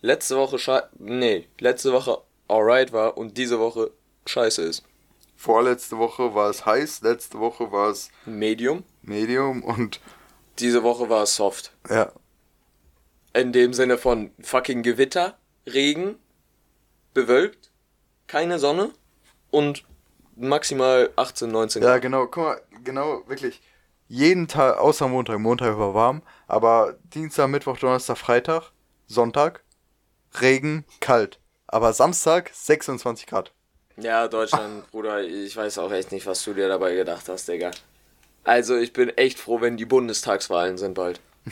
Letzte 0.00 0.36
Woche 0.36 0.58
nee, 0.98 1.48
letzte 1.58 1.92
Woche 1.92 2.18
alright 2.48 2.92
war 2.92 3.16
und 3.16 3.38
diese 3.38 3.58
Woche 3.58 3.90
scheiße 4.26 4.62
ist. 4.62 4.84
vorletzte 5.36 5.98
Woche 5.98 6.34
war 6.34 6.50
es 6.50 6.66
heiß, 6.66 7.00
letzte 7.02 7.38
Woche 7.38 7.72
war 7.72 7.90
es 7.90 8.10
Medium. 8.26 8.84
Medium 9.02 9.62
und 9.62 10.00
Diese 10.58 10.82
Woche 10.82 11.08
war 11.08 11.22
es 11.22 11.36
soft. 11.36 11.72
ja, 11.88 12.12
In 13.32 13.52
dem 13.52 13.72
Sinne 13.72 13.98
von 13.98 14.30
fucking 14.40 14.82
Gewitter, 14.82 15.38
Regen, 15.66 16.16
bewölkt, 17.14 17.70
keine 18.26 18.58
Sonne 18.58 18.90
und 19.50 19.84
maximal 20.36 21.10
18, 21.16 21.50
19 21.50 21.82
Ja, 21.82 21.92
Grad. 21.92 22.02
genau, 22.02 22.26
guck 22.26 22.44
mal, 22.44 22.60
genau, 22.82 23.22
wirklich. 23.26 23.60
Jeden 24.08 24.48
Tag, 24.48 24.78
außer 24.78 25.08
Montag, 25.08 25.38
Montag 25.38 25.78
war 25.78 25.94
warm, 25.94 26.22
aber 26.46 26.96
Dienstag, 27.04 27.48
Mittwoch, 27.48 27.78
Donnerstag, 27.78 28.18
Freitag, 28.18 28.70
Sonntag, 29.06 29.62
Regen, 30.40 30.84
kalt. 31.00 31.38
Aber 31.66 31.92
Samstag 31.92 32.50
26 32.52 33.26
Grad. 33.26 33.52
Ja, 33.96 34.28
Deutschland, 34.28 34.90
Bruder, 34.90 35.22
ich 35.22 35.56
weiß 35.56 35.78
auch 35.78 35.90
echt 35.92 36.12
nicht, 36.12 36.26
was 36.26 36.44
du 36.44 36.52
dir 36.52 36.68
dabei 36.68 36.94
gedacht 36.94 37.28
hast, 37.28 37.48
Digga. 37.48 37.70
Also, 38.42 38.76
ich 38.76 38.92
bin 38.92 39.08
echt 39.16 39.38
froh, 39.38 39.60
wenn 39.60 39.76
die 39.76 39.84
Bundestagswahlen 39.86 40.76
sind 40.78 40.94
bald. 40.94 41.20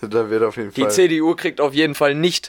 Da 0.00 0.30
wird 0.30 0.44
auf 0.44 0.56
jeden 0.56 0.72
Die 0.74 0.82
Fall. 0.82 0.90
CDU 0.92 1.34
kriegt 1.34 1.60
auf 1.60 1.74
jeden 1.74 1.96
Fall 1.96 2.14
nicht 2.14 2.48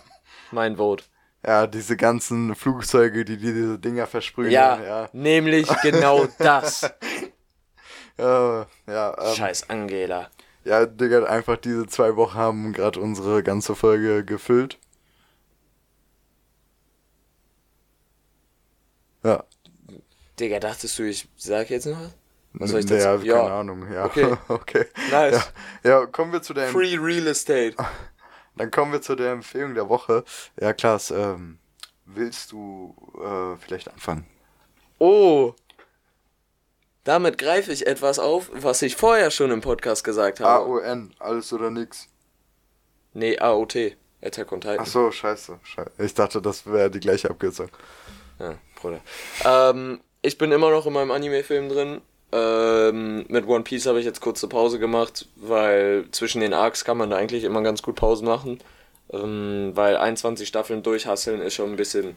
mein 0.50 0.76
Vote. 0.76 1.04
Ja, 1.44 1.66
diese 1.66 1.96
ganzen 1.96 2.54
Flugzeuge, 2.54 3.24
die, 3.24 3.36
die 3.36 3.52
diese 3.52 3.78
Dinger 3.78 4.06
versprühen. 4.06 4.50
Ja, 4.50 4.80
ja. 4.80 5.08
nämlich 5.12 5.68
genau 5.82 6.26
das. 6.38 6.84
Äh, 8.16 8.22
ja, 8.22 8.66
ähm, 8.86 9.34
Scheiß 9.34 9.68
Angela. 9.68 10.30
ja, 10.64 10.86
Digga, 10.86 11.24
einfach 11.24 11.56
diese 11.56 11.86
zwei 11.86 12.14
Wochen 12.14 12.34
haben 12.34 12.72
gerade 12.72 13.00
unsere 13.00 13.42
ganze 13.42 13.74
Folge 13.74 14.24
gefüllt. 14.24 14.78
Ja. 19.24 19.44
Digga, 20.38 20.60
dachtest 20.60 20.98
du, 20.98 21.04
ich 21.04 21.28
sag 21.36 21.70
jetzt 21.70 21.86
noch 21.86 22.00
was? 22.00 22.12
Was 22.54 22.70
soll 22.70 22.80
ich 22.80 22.90
ja, 22.90 23.16
dazu? 23.16 23.26
keine 23.26 23.52
Ahnung, 23.52 23.92
ja. 23.92 24.04
Okay. 24.04 24.36
okay. 24.48 24.86
Nice. 25.10 25.52
Ja, 25.82 26.00
ja, 26.00 26.06
kommen 26.06 26.32
wir 26.32 26.42
zu 26.42 26.52
der 26.52 26.68
Free 26.68 26.96
Real 26.96 27.26
Estate. 27.26 27.74
Dann 28.56 28.70
kommen 28.70 28.92
wir 28.92 29.00
zu 29.00 29.14
der 29.14 29.32
Empfehlung 29.32 29.74
der 29.74 29.88
Woche. 29.88 30.24
Ja, 30.60 30.72
Klaas, 30.72 31.10
ähm, 31.10 31.58
willst 32.04 32.52
du 32.52 32.94
äh, 33.22 33.56
vielleicht 33.56 33.88
anfangen? 33.88 34.26
Oh. 34.98 35.54
Damit 37.04 37.38
greife 37.38 37.72
ich 37.72 37.86
etwas 37.86 38.18
auf, 38.18 38.50
was 38.52 38.82
ich 38.82 38.94
vorher 38.94 39.30
schon 39.30 39.50
im 39.50 39.60
Podcast 39.60 40.04
gesagt 40.04 40.40
habe. 40.40 40.64
AON, 40.64 41.14
alles 41.18 41.52
oder 41.52 41.70
nix. 41.70 42.08
Nee, 43.12 43.38
AOT. 43.38 43.96
Attack 44.22 44.52
on 44.52 44.60
Titan. 44.60 44.78
Ach 44.80 44.86
so, 44.86 45.10
scheiße. 45.10 45.58
Ich 45.98 46.14
dachte, 46.14 46.40
das 46.40 46.64
wäre 46.64 46.90
die 46.90 47.00
gleiche 47.00 47.28
Abkürzung. 47.28 47.68
Ja, 48.38 48.54
Bruder. 48.76 49.00
Ähm, 49.44 50.00
ich 50.22 50.38
bin 50.38 50.52
immer 50.52 50.70
noch 50.70 50.86
in 50.86 50.92
meinem 50.92 51.10
Anime-Film 51.10 51.68
drin. 51.68 52.00
Ähm, 52.32 53.26
mit 53.28 53.46
One 53.46 53.62
Piece 53.62 53.86
habe 53.86 54.00
ich 54.00 54.06
jetzt 54.06 54.20
kurze 54.20 54.48
Pause 54.48 54.78
gemacht, 54.78 55.28
weil 55.36 56.06
zwischen 56.12 56.40
den 56.40 56.54
Arcs 56.54 56.84
kann 56.84 56.96
man 56.96 57.12
eigentlich 57.12 57.44
immer 57.44 57.62
ganz 57.62 57.82
gut 57.82 57.96
Pausen 57.96 58.26
machen. 58.26 58.58
Ähm, 59.12 59.72
weil 59.74 59.96
21 59.96 60.48
Staffeln 60.48 60.82
durchhasseln 60.82 61.42
ist 61.42 61.54
schon 61.54 61.70
ein 61.70 61.76
bisschen 61.76 62.16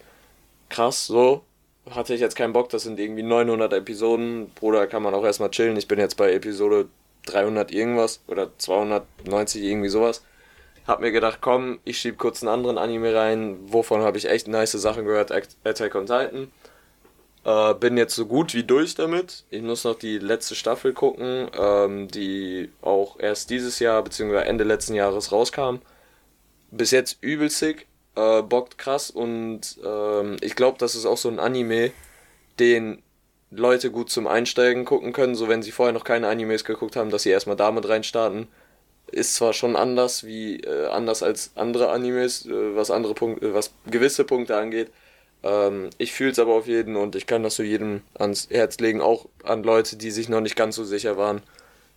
krass, 0.69 1.07
so. 1.07 1.43
Hatte 1.91 2.13
ich 2.15 2.21
jetzt 2.21 2.35
keinen 2.35 2.53
Bock, 2.53 2.69
das 2.69 2.83
sind 2.83 2.99
irgendwie 2.99 3.23
900 3.23 3.73
Episoden. 3.73 4.49
Bruder, 4.55 4.87
kann 4.87 5.03
man 5.03 5.13
auch 5.13 5.23
erstmal 5.23 5.51
chillen. 5.51 5.77
Ich 5.77 5.87
bin 5.87 5.99
jetzt 5.99 6.17
bei 6.17 6.33
Episode 6.33 6.87
300 7.27 7.71
irgendwas 7.71 8.21
oder 8.27 8.49
290 8.57 9.63
irgendwie 9.63 9.89
sowas. 9.89 10.23
Hab 10.87 11.01
mir 11.01 11.11
gedacht, 11.11 11.39
komm, 11.41 11.79
ich 11.83 11.97
schieb 11.97 12.17
kurz 12.17 12.41
einen 12.41 12.53
anderen 12.53 12.77
Anime 12.77 13.13
rein. 13.13 13.57
Wovon 13.67 14.01
habe 14.01 14.17
ich 14.17 14.29
echt 14.29 14.47
nice 14.47 14.71
Sachen 14.71 15.05
gehört? 15.05 15.31
Attack 15.31 15.95
on 15.95 16.05
Titan. 16.05 16.51
Äh, 17.45 17.75
bin 17.75 17.95
jetzt 17.95 18.15
so 18.15 18.25
gut 18.25 18.55
wie 18.55 18.63
durch 18.63 18.95
damit. 18.95 19.43
Ich 19.51 19.61
muss 19.61 19.83
noch 19.83 19.97
die 19.97 20.17
letzte 20.17 20.55
Staffel 20.55 20.93
gucken, 20.93 21.47
ähm, 21.57 22.07
die 22.07 22.71
auch 22.81 23.19
erst 23.19 23.51
dieses 23.51 23.77
Jahr 23.79 24.03
bzw. 24.03 24.37
Ende 24.39 24.63
letzten 24.63 24.95
Jahres 24.95 25.31
rauskam. 25.31 25.77
Bis 26.71 26.89
jetzt 26.89 27.19
übel 27.21 27.51
sick, 27.51 27.87
äh, 28.15 28.41
bockt 28.41 28.79
krass 28.79 29.11
und 29.11 29.77
ähm, 29.85 30.37
ich 30.41 30.55
glaube, 30.55 30.79
das 30.79 30.95
ist 30.95 31.05
auch 31.05 31.17
so 31.17 31.29
ein 31.29 31.39
Anime, 31.39 31.91
den 32.59 33.03
Leute 33.51 33.91
gut 33.91 34.09
zum 34.09 34.25
Einsteigen 34.25 34.83
gucken 34.83 35.13
können, 35.13 35.35
so 35.35 35.47
wenn 35.47 35.61
sie 35.61 35.71
vorher 35.71 35.93
noch 35.93 36.03
keine 36.03 36.27
Animes 36.27 36.65
geguckt 36.65 36.95
haben, 36.95 37.11
dass 37.11 37.23
sie 37.23 37.29
erstmal 37.29 37.55
damit 37.55 37.87
reinstarten. 37.87 38.47
Ist 39.11 39.35
zwar 39.35 39.53
schon 39.53 39.75
anders 39.75 40.23
wie 40.25 40.61
äh, 40.61 40.87
anders 40.87 41.21
als 41.21 41.51
andere 41.55 41.89
Animes, 41.91 42.47
äh, 42.47 42.75
was 42.75 42.89
andere 42.89 43.13
Punkte, 43.13 43.53
was 43.53 43.71
gewisse 43.85 44.23
Punkte 44.23 44.57
angeht. 44.57 44.89
Ähm, 45.45 45.91
ich 45.97 46.11
fühle 46.11 46.31
es 46.31 46.39
aber 46.39 46.53
auf 46.53 46.67
jeden 46.67 46.97
und 46.97 47.15
ich 47.15 47.27
kann 47.27 47.43
das 47.43 47.55
so 47.55 47.63
jedem 47.63 48.01
ans 48.15 48.49
Herz 48.49 48.79
legen, 48.79 48.99
auch 48.99 49.27
an 49.43 49.63
Leute, 49.63 49.95
die 49.95 50.11
sich 50.11 50.27
noch 50.27 50.41
nicht 50.41 50.55
ganz 50.57 50.75
so 50.75 50.83
sicher 50.83 51.15
waren, 51.17 51.41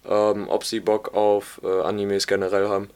ähm, 0.09 0.49
ob 0.49 0.65
sie 0.65 0.81
Bock 0.81 1.15
auf 1.15 1.61
äh, 1.65 1.81
Animes 1.83 2.27
generell 2.27 2.69
haben. 2.69 2.91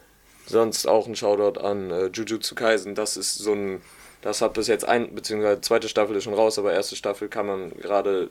Sonst 0.47 0.87
auch 0.87 1.07
ein 1.07 1.17
Shoutout 1.17 1.61
an 1.61 1.91
äh, 1.91 2.07
Jujutsu 2.07 2.55
Kaisen. 2.55 2.95
Das 2.95 3.17
ist 3.17 3.37
so 3.37 3.53
ein 3.55 3.81
Das 4.23 4.41
hat 4.41 4.53
bis 4.55 4.69
jetzt 4.69 4.85
ein, 4.85 5.15
beziehungsweise 5.15 5.61
zweite 5.63 5.89
Staffel 5.89 6.15
ist 6.17 6.25
schon 6.25 6.35
raus, 6.35 6.59
aber 6.59 6.73
erste 6.73 6.97
Staffel 6.97 7.29
kann 7.29 7.47
man 7.47 7.71
gerade 7.71 8.31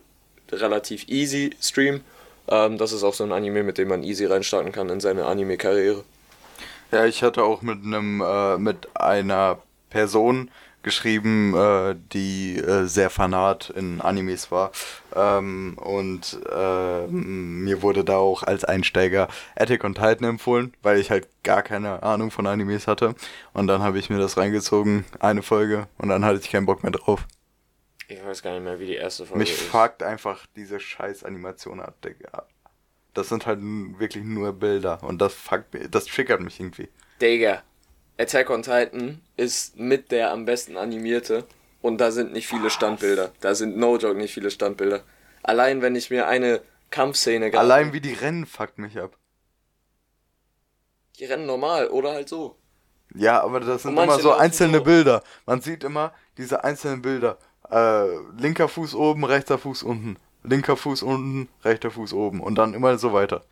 relativ 0.52 1.08
easy 1.10 1.52
streamen. 1.62 2.02
Ähm, 2.48 2.78
das 2.78 2.94
ist 2.94 3.04
auch 3.04 3.14
so 3.14 3.24
ein 3.24 3.32
Anime, 3.32 3.64
mit 3.64 3.78
dem 3.78 3.90
man 3.90 4.04
easy 4.04 4.26
reinstarten 4.26 4.72
kann 4.72 4.90
in 4.90 5.00
seine 5.00 5.26
Anime-Karriere. 5.26 6.04
Ja, 6.92 7.06
ich 7.06 7.24
hatte 7.24 7.44
auch 7.44 7.62
mit 7.62 7.84
einem, 7.84 8.22
äh, 8.22 8.58
mit 8.58 8.88
einer 8.96 9.60
Person 9.90 10.50
geschrieben, 10.84 11.56
äh, 11.56 11.96
die 12.14 12.58
äh, 12.58 12.86
sehr 12.86 13.10
fanat 13.10 13.70
in 13.70 14.02
Animes 14.02 14.52
war. 14.52 14.72
Ähm, 15.16 15.78
und 15.78 16.40
äh, 16.52 17.08
mir 17.08 17.82
wurde 17.82 18.04
da 18.04 18.18
auch 18.18 18.44
als 18.44 18.64
Einsteiger 18.64 19.28
Attack 19.56 19.84
on 19.84 19.94
Titan 19.94 20.24
empfohlen, 20.24 20.74
weil 20.82 21.00
ich 21.00 21.12
halt 21.12 21.28
gar 21.44 21.64
keine 21.64 22.04
Ahnung 22.04 22.32
von 22.32 22.48
Animes 22.48 22.88
hatte. 22.88 23.16
Und 23.54 23.68
dann 23.68 23.82
habe 23.82 24.00
ich 24.00 24.10
mir 24.10 24.18
das 24.20 24.38
reingezogen, 24.38 25.06
eine 25.20 25.42
Folge, 25.44 25.88
und 25.98 26.10
dann 26.10 26.26
hatte 26.26 26.40
ich 26.42 26.50
keinen 26.50 26.66
Bock 26.66 26.84
mehr 26.84 26.92
drauf. 26.92 27.26
Ich 28.08 28.24
weiß 28.26 28.42
gar 28.42 28.52
nicht 28.54 28.64
mehr, 28.64 28.80
wie 28.80 28.88
die 28.88 28.96
erste 28.96 29.26
Folge 29.26 29.40
Mich 29.40 29.52
ist. 29.52 29.62
fuckt 29.62 30.04
einfach 30.04 30.46
diese 30.56 30.80
scheiß 30.80 31.24
Animation 31.24 31.80
ab, 31.80 31.96
Digga. 32.04 32.46
Das 33.14 33.30
sind 33.30 33.46
halt 33.46 33.60
wirklich 33.62 34.24
nur 34.24 34.54
Bilder 34.54 35.02
und 35.04 35.22
das 35.22 35.34
fuckt 35.34 35.74
mich, 35.74 35.90
das 35.90 36.06
triggert 36.06 36.42
mich 36.42 36.60
irgendwie. 36.60 36.90
Digga, 37.22 37.62
Attack 38.22 38.50
on 38.50 38.62
Titan 38.62 39.22
ist 39.36 39.78
mit 39.78 40.12
der 40.12 40.32
am 40.32 40.46
besten 40.46 40.78
animierte 40.78 41.46
und 41.82 41.98
da 42.00 42.12
sind 42.12 42.34
nicht 42.34 42.48
viele 42.48 42.70
Standbilder. 42.70 43.32
Da 43.42 43.56
sind 43.56 43.78
no 43.78 43.98
joke 43.98 44.18
nicht 44.18 44.34
viele 44.34 44.52
Standbilder. 44.52 45.02
Allein 45.42 45.82
wenn 45.82 45.96
ich 45.96 46.12
mir 46.12 46.28
eine 46.28 46.62
Kampfszene 46.92 47.52
Allein 47.58 47.94
wie 47.94 48.02
die 48.02 48.14
rennen 48.14 48.46
fuckt 48.46 48.78
mich 48.78 49.00
ab. 49.00 49.18
Die 51.18 51.26
rennen 51.26 51.46
normal 51.46 51.88
oder 51.88 52.12
halt 52.12 52.30
so. 52.30 52.58
Ja, 53.16 53.42
aber 53.42 53.60
das 53.60 53.84
sind 53.84 53.98
immer 53.98 54.20
so 54.20 54.34
einzelne 54.34 54.78
so. 54.78 54.84
Bilder. 54.84 55.24
Man 55.46 55.62
sieht 55.62 55.84
immer 55.84 56.14
diese 56.38 56.64
einzelnen 56.64 57.02
Bilder. 57.02 57.38
Äh, 57.70 58.06
linker 58.38 58.68
Fuß 58.68 58.96
oben, 58.96 59.24
rechter 59.24 59.58
Fuß 59.58 59.84
unten. 59.84 60.18
Linker 60.44 60.78
Fuß 60.78 61.04
unten, 61.04 61.50
rechter 61.64 61.92
Fuß 61.92 62.14
oben. 62.14 62.40
Und 62.40 62.56
dann 62.56 62.74
immer 62.74 62.98
so 62.98 63.14
weiter. 63.14 63.44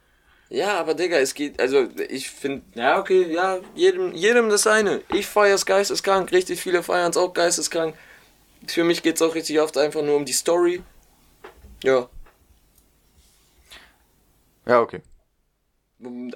Ja, 0.49 0.79
aber 0.79 0.95
Digga, 0.95 1.17
es 1.17 1.35
geht, 1.35 1.59
also 1.61 1.87
ich 2.09 2.29
finde, 2.31 2.63
ja, 2.73 2.99
okay, 2.99 3.31
ja, 3.31 3.59
jedem, 3.75 4.13
jedem 4.13 4.49
das 4.49 4.63
seine. 4.63 5.01
Ich 5.11 5.27
feier's 5.27 5.65
geisteskrank, 5.65 6.31
richtig 6.31 6.59
viele 6.59 6.81
feiern's 6.81 7.17
auch 7.17 7.33
geisteskrank. 7.33 7.95
Für 8.67 8.83
mich 8.83 9.03
geht's 9.03 9.21
auch 9.21 9.35
richtig 9.35 9.59
oft 9.61 9.77
einfach 9.77 10.03
nur 10.03 10.15
um 10.17 10.25
die 10.25 10.33
Story. 10.33 10.83
Ja, 11.83 12.09
Ja, 14.65 14.81
okay. 14.81 15.01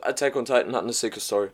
Attack 0.01 0.36
on 0.36 0.45
Titan 0.45 0.74
hat 0.76 0.84
eine 0.84 0.93
sicke 0.93 1.20
Story. 1.20 1.49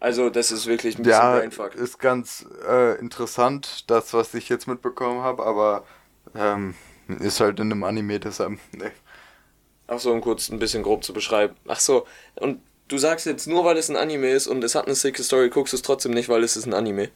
Also, 0.00 0.30
das 0.30 0.52
ist 0.52 0.66
wirklich 0.66 0.98
ein 0.98 1.04
bisschen 1.04 1.28
Ja, 1.28 1.30
Brainfuck. 1.30 1.72
ist 1.72 1.98
ganz 1.98 2.46
äh, 2.66 2.98
interessant, 2.98 3.88
das, 3.90 4.12
was 4.12 4.34
ich 4.34 4.48
jetzt 4.48 4.66
mitbekommen 4.66 5.22
habe, 5.22 5.44
aber 5.46 5.86
ähm, 6.34 6.74
ist 7.08 7.40
halt 7.40 7.60
in 7.60 7.72
einem 7.72 7.84
Anime 7.84 8.20
deshalb. 8.20 8.58
Nee. 8.72 8.90
Ach 9.90 9.98
so, 9.98 10.12
um 10.12 10.20
kurz 10.20 10.48
ein 10.50 10.60
bisschen 10.60 10.84
grob 10.84 11.02
zu 11.02 11.12
beschreiben. 11.12 11.56
Ach 11.66 11.80
so, 11.80 12.06
und 12.36 12.62
du 12.86 12.96
sagst 12.96 13.26
jetzt 13.26 13.48
nur, 13.48 13.64
weil 13.64 13.76
es 13.76 13.90
ein 13.90 13.96
Anime 13.96 14.30
ist 14.30 14.46
und 14.46 14.62
es 14.62 14.76
hat 14.76 14.86
eine 14.86 14.94
sicke 14.94 15.24
Story, 15.24 15.50
guckst 15.50 15.72
du 15.72 15.76
es 15.76 15.82
trotzdem 15.82 16.12
nicht, 16.12 16.28
weil 16.28 16.44
es 16.44 16.56
ist 16.56 16.64
ein 16.64 16.74
Anime. 16.74 17.10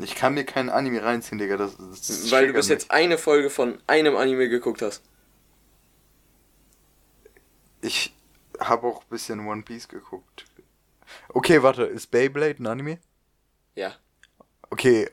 Ich 0.00 0.16
kann 0.16 0.34
mir 0.34 0.44
keinen 0.44 0.70
Anime 0.70 1.04
reinziehen, 1.04 1.38
Digga. 1.38 1.56
Das, 1.56 1.76
das 1.76 2.32
weil 2.32 2.48
du 2.48 2.52
bis 2.52 2.66
jetzt 2.66 2.90
eine 2.90 3.16
Folge 3.16 3.48
von 3.48 3.78
einem 3.86 4.16
Anime 4.16 4.48
geguckt 4.48 4.82
hast. 4.82 5.04
Ich 7.80 8.12
habe 8.58 8.88
auch 8.88 9.02
ein 9.02 9.08
bisschen 9.08 9.46
One 9.46 9.62
Piece 9.62 9.86
geguckt. 9.86 10.46
Okay, 11.28 11.62
warte, 11.62 11.84
ist 11.84 12.10
Beyblade 12.10 12.60
ein 12.60 12.66
Anime? 12.66 12.98
Ja. 13.76 13.94
Okay, 14.68 15.08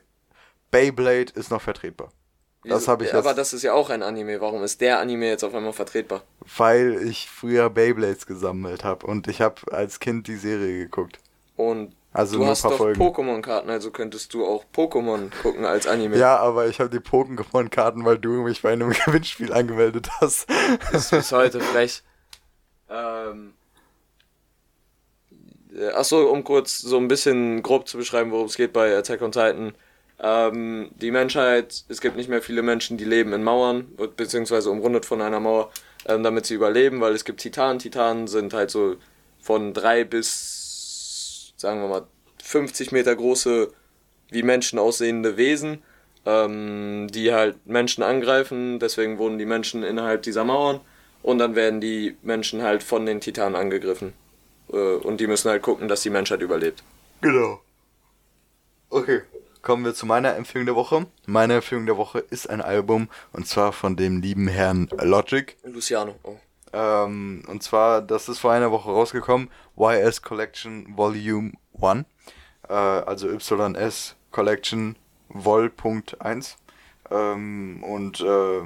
Beyblade 0.72 1.32
ist 1.36 1.52
noch 1.52 1.62
vertretbar. 1.62 2.10
Das 2.68 2.88
habe 2.88 3.04
ich 3.04 3.14
Aber 3.14 3.34
das 3.34 3.52
ist 3.52 3.62
ja 3.62 3.72
auch 3.72 3.90
ein 3.90 4.02
Anime. 4.02 4.40
Warum 4.40 4.62
ist 4.62 4.80
der 4.80 4.98
Anime 4.98 5.28
jetzt 5.28 5.44
auf 5.44 5.54
einmal 5.54 5.72
vertretbar? 5.72 6.22
weil 6.56 7.00
ich 7.08 7.28
früher 7.28 7.70
Beyblades 7.70 8.26
gesammelt 8.26 8.84
habe 8.84 9.06
und 9.06 9.26
ich 9.28 9.40
habe 9.40 9.56
als 9.72 9.98
Kind 9.98 10.28
die 10.28 10.36
Serie 10.36 10.78
geguckt. 10.78 11.18
Und 11.56 11.92
Also 12.12 12.38
du 12.38 12.46
hast 12.46 12.64
doch. 12.64 12.78
Pokémon-Karten, 12.78 13.68
also 13.68 13.90
könntest 13.90 14.32
du 14.32 14.46
auch 14.46 14.64
Pokémon 14.74 15.30
gucken 15.42 15.64
als 15.64 15.86
Anime. 15.86 16.16
Ja, 16.16 16.36
aber 16.36 16.68
ich 16.68 16.78
habe 16.78 16.90
die 16.90 17.00
Pokémon-Karten, 17.00 18.04
weil 18.04 18.18
du 18.18 18.42
mich 18.42 18.62
bei 18.62 18.72
einem 18.72 18.90
Gewinnspiel 19.06 19.52
angemeldet 19.52 20.08
hast. 20.20 20.48
ist 20.92 21.10
bis 21.10 21.32
heute 21.32 21.60
frech. 21.60 22.02
Ähm, 22.88 23.54
äh, 25.74 25.88
Achso, 25.90 26.30
um 26.30 26.44
kurz 26.44 26.78
so 26.78 26.96
ein 26.98 27.08
bisschen 27.08 27.62
grob 27.62 27.88
zu 27.88 27.98
beschreiben, 27.98 28.30
worum 28.30 28.46
es 28.46 28.56
geht 28.56 28.72
bei 28.72 28.96
Attack 28.96 29.22
on 29.22 29.32
Titan. 29.32 29.74
Ähm, 30.18 30.90
die 30.96 31.10
Menschheit, 31.10 31.84
es 31.88 32.00
gibt 32.00 32.16
nicht 32.16 32.28
mehr 32.28 32.42
viele 32.42 32.62
Menschen, 32.62 32.96
die 32.96 33.04
leben 33.04 33.32
in 33.32 33.44
Mauern, 33.44 33.86
beziehungsweise 34.16 34.70
umrundet 34.70 35.04
von 35.04 35.20
einer 35.20 35.40
Mauer, 35.40 35.70
ähm, 36.06 36.22
damit 36.22 36.46
sie 36.46 36.54
überleben, 36.54 37.00
weil 37.00 37.14
es 37.14 37.24
gibt 37.24 37.40
Titanen. 37.40 37.78
Titanen 37.78 38.26
sind 38.26 38.54
halt 38.54 38.70
so 38.70 38.96
von 39.40 39.74
drei 39.74 40.04
bis, 40.04 41.52
sagen 41.56 41.80
wir 41.82 41.88
mal, 41.88 42.06
50 42.42 42.92
Meter 42.92 43.14
große, 43.14 43.72
wie 44.30 44.42
Menschen 44.42 44.78
aussehende 44.78 45.36
Wesen, 45.36 45.82
ähm, 46.24 47.08
die 47.10 47.32
halt 47.32 47.66
Menschen 47.66 48.02
angreifen. 48.02 48.78
Deswegen 48.78 49.18
wohnen 49.18 49.38
die 49.38 49.46
Menschen 49.46 49.82
innerhalb 49.82 50.22
dieser 50.22 50.44
Mauern. 50.44 50.80
Und 51.22 51.38
dann 51.38 51.56
werden 51.56 51.80
die 51.80 52.16
Menschen 52.22 52.62
halt 52.62 52.82
von 52.82 53.04
den 53.04 53.20
Titanen 53.20 53.56
angegriffen. 53.56 54.12
Äh, 54.72 54.76
und 54.76 55.20
die 55.20 55.26
müssen 55.26 55.50
halt 55.50 55.62
gucken, 55.62 55.88
dass 55.88 56.02
die 56.02 56.10
Menschheit 56.10 56.40
überlebt. 56.40 56.82
Genau. 57.20 57.60
Okay. 58.90 59.22
Kommen 59.66 59.84
wir 59.84 59.94
zu 59.94 60.06
meiner 60.06 60.36
Empfehlung 60.36 60.66
der 60.66 60.76
Woche. 60.76 61.06
Meine 61.26 61.54
Empfehlung 61.54 61.86
der 61.86 61.96
Woche 61.96 62.20
ist 62.20 62.48
ein 62.48 62.62
Album 62.62 63.08
und 63.32 63.48
zwar 63.48 63.72
von 63.72 63.96
dem 63.96 64.20
lieben 64.20 64.46
Herrn 64.46 64.88
Logic. 65.02 65.56
Luciano. 65.64 66.14
Oh. 66.22 66.36
Ähm, 66.72 67.42
und 67.48 67.64
zwar, 67.64 68.00
das 68.00 68.28
ist 68.28 68.38
vor 68.38 68.52
einer 68.52 68.70
Woche 68.70 68.88
rausgekommen, 68.88 69.50
YS 69.76 70.22
Collection 70.22 70.96
Volume 70.96 71.50
1. 71.82 72.06
Äh, 72.68 72.72
also 72.72 73.28
YS 73.28 74.14
Collection 74.30 74.94
Vol.1. 75.30 76.54
Ähm, 77.10 77.82
und 77.82 78.20
äh, 78.20 78.60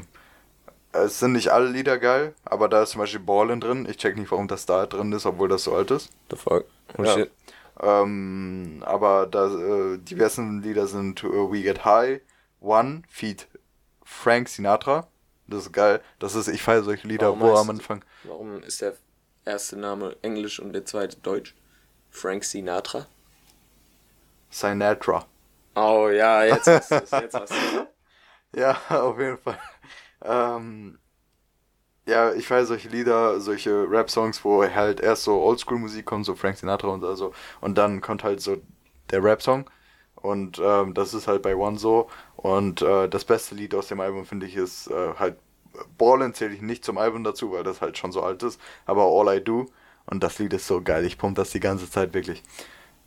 es 0.93 1.19
sind 1.19 1.33
nicht 1.33 1.49
alle 1.49 1.71
Lieder 1.71 1.97
geil, 1.97 2.35
aber 2.45 2.69
da 2.69 2.83
ist 2.83 2.91
zum 2.91 3.01
Beispiel 3.01 3.21
Ballin 3.21 3.63
drin. 3.63 3.89
Ich 3.89 3.97
check 3.97 4.19
nicht, 4.19 4.31
warum 4.31 4.49
das 4.49 4.67
da 4.67 4.85
drin 4.85 5.13
ist, 5.13 5.25
obwohl 5.25 5.49
das 5.49 5.65
so 5.65 5.75
alt 5.75 5.93
ist. 5.93 6.11
The 6.29 6.37
fuck? 6.37 6.67
Oh, 6.99 7.05
Ja. 7.05 7.25
Ähm, 7.79 8.83
aber 8.85 9.27
da, 9.27 9.47
äh, 9.47 9.99
die 9.99 10.15
besten 10.15 10.63
Lieder 10.63 10.87
sind 10.87 11.23
äh, 11.23 11.29
We 11.29 11.63
Get 11.63 11.85
High, 11.85 12.21
One, 12.61 13.03
Feed 13.09 13.47
Frank 14.05 14.49
Sinatra. 14.49 15.07
Das 15.47 15.63
ist 15.67 15.73
geil. 15.73 16.01
Das 16.19 16.35
ist, 16.35 16.49
ich 16.49 16.63
feiere 16.63 16.83
solche 16.83 17.07
Lieder, 17.09 17.27
Warum 17.29 17.41
wo 17.41 17.55
heißt- 17.55 17.61
am 17.61 17.71
Anfang. 17.71 18.05
Warum 18.25 18.63
ist 18.63 18.81
der 18.81 18.95
erste 19.45 19.77
Name 19.77 20.17
Englisch 20.23 20.61
und 20.61 20.73
der 20.73 20.85
zweite 20.85 21.17
Deutsch? 21.19 21.55
Frank 22.11 22.45
Sinatra? 22.45 23.07
Sinatra. 24.51 25.27
Oh 25.77 26.09
ja, 26.09 26.45
jetzt 26.45 26.67
hast 26.67 26.91
du 26.91 26.97
es. 26.97 27.51
Ja, 28.55 28.77
auf 28.89 29.17
jeden 29.21 29.39
Fall. 29.39 29.59
Ähm, 30.23 30.99
ja, 32.07 32.33
ich 32.33 32.47
feiere 32.47 32.67
solche 32.67 32.89
Lieder, 32.89 33.41
solche 33.41 33.89
Rap-Songs, 33.89 34.45
wo 34.45 34.65
halt 34.65 35.01
erst 35.01 35.25
so 35.25 35.41
Oldschool-Musik 35.41 36.05
kommt, 36.07 36.27
so 36.27 36.35
Frank 36.35 36.57
Sinatra 36.57 36.89
und 36.89 37.17
so, 37.17 37.33
und 37.61 37.79
dann 37.79 38.01
kommt 38.01 38.25
halt 38.25 38.41
so 38.41 38.57
der 39.11 39.23
Rap-Song. 39.23 39.69
Und 40.17 40.61
ähm, 40.63 40.93
das 40.95 41.15
ist 41.15 41.27
halt 41.29 41.43
bei 41.43 41.57
One 41.57 41.79
so. 41.79 42.09
Und 42.37 42.83
äh, 42.83 43.09
das 43.09 43.25
beste 43.25 43.55
Lied 43.55 43.75
aus 43.75 43.89
dem 43.89 44.01
Album, 44.01 44.27
finde 44.27 44.47
ich, 44.47 44.57
ist 44.57 44.89
äh, 44.89 45.15
halt 45.19 45.39
Ballin 45.97 46.35
zähle 46.35 46.55
ich 46.55 46.63
nicht 46.63 46.85
zum 46.85 46.99
Album 46.99 47.25
dazu, 47.25 47.53
weil 47.53 47.63
das 47.63 47.81
halt 47.81 47.97
schon 47.97 48.13
so 48.13 48.23
alt 48.23 48.43
ist. 48.43 48.61
Aber 48.87 49.05
All 49.05 49.37
I 49.37 49.43
Do. 49.43 49.67
Und 50.07 50.23
das 50.23 50.39
Lied 50.39 50.53
ist 50.53 50.67
so 50.67 50.83
geil. 50.83 51.05
Ich 51.05 51.19
pump 51.19 51.37
das 51.37 51.51
die 51.51 51.61
ganze 51.61 51.89
Zeit 51.89 52.13
wirklich. 52.15 52.43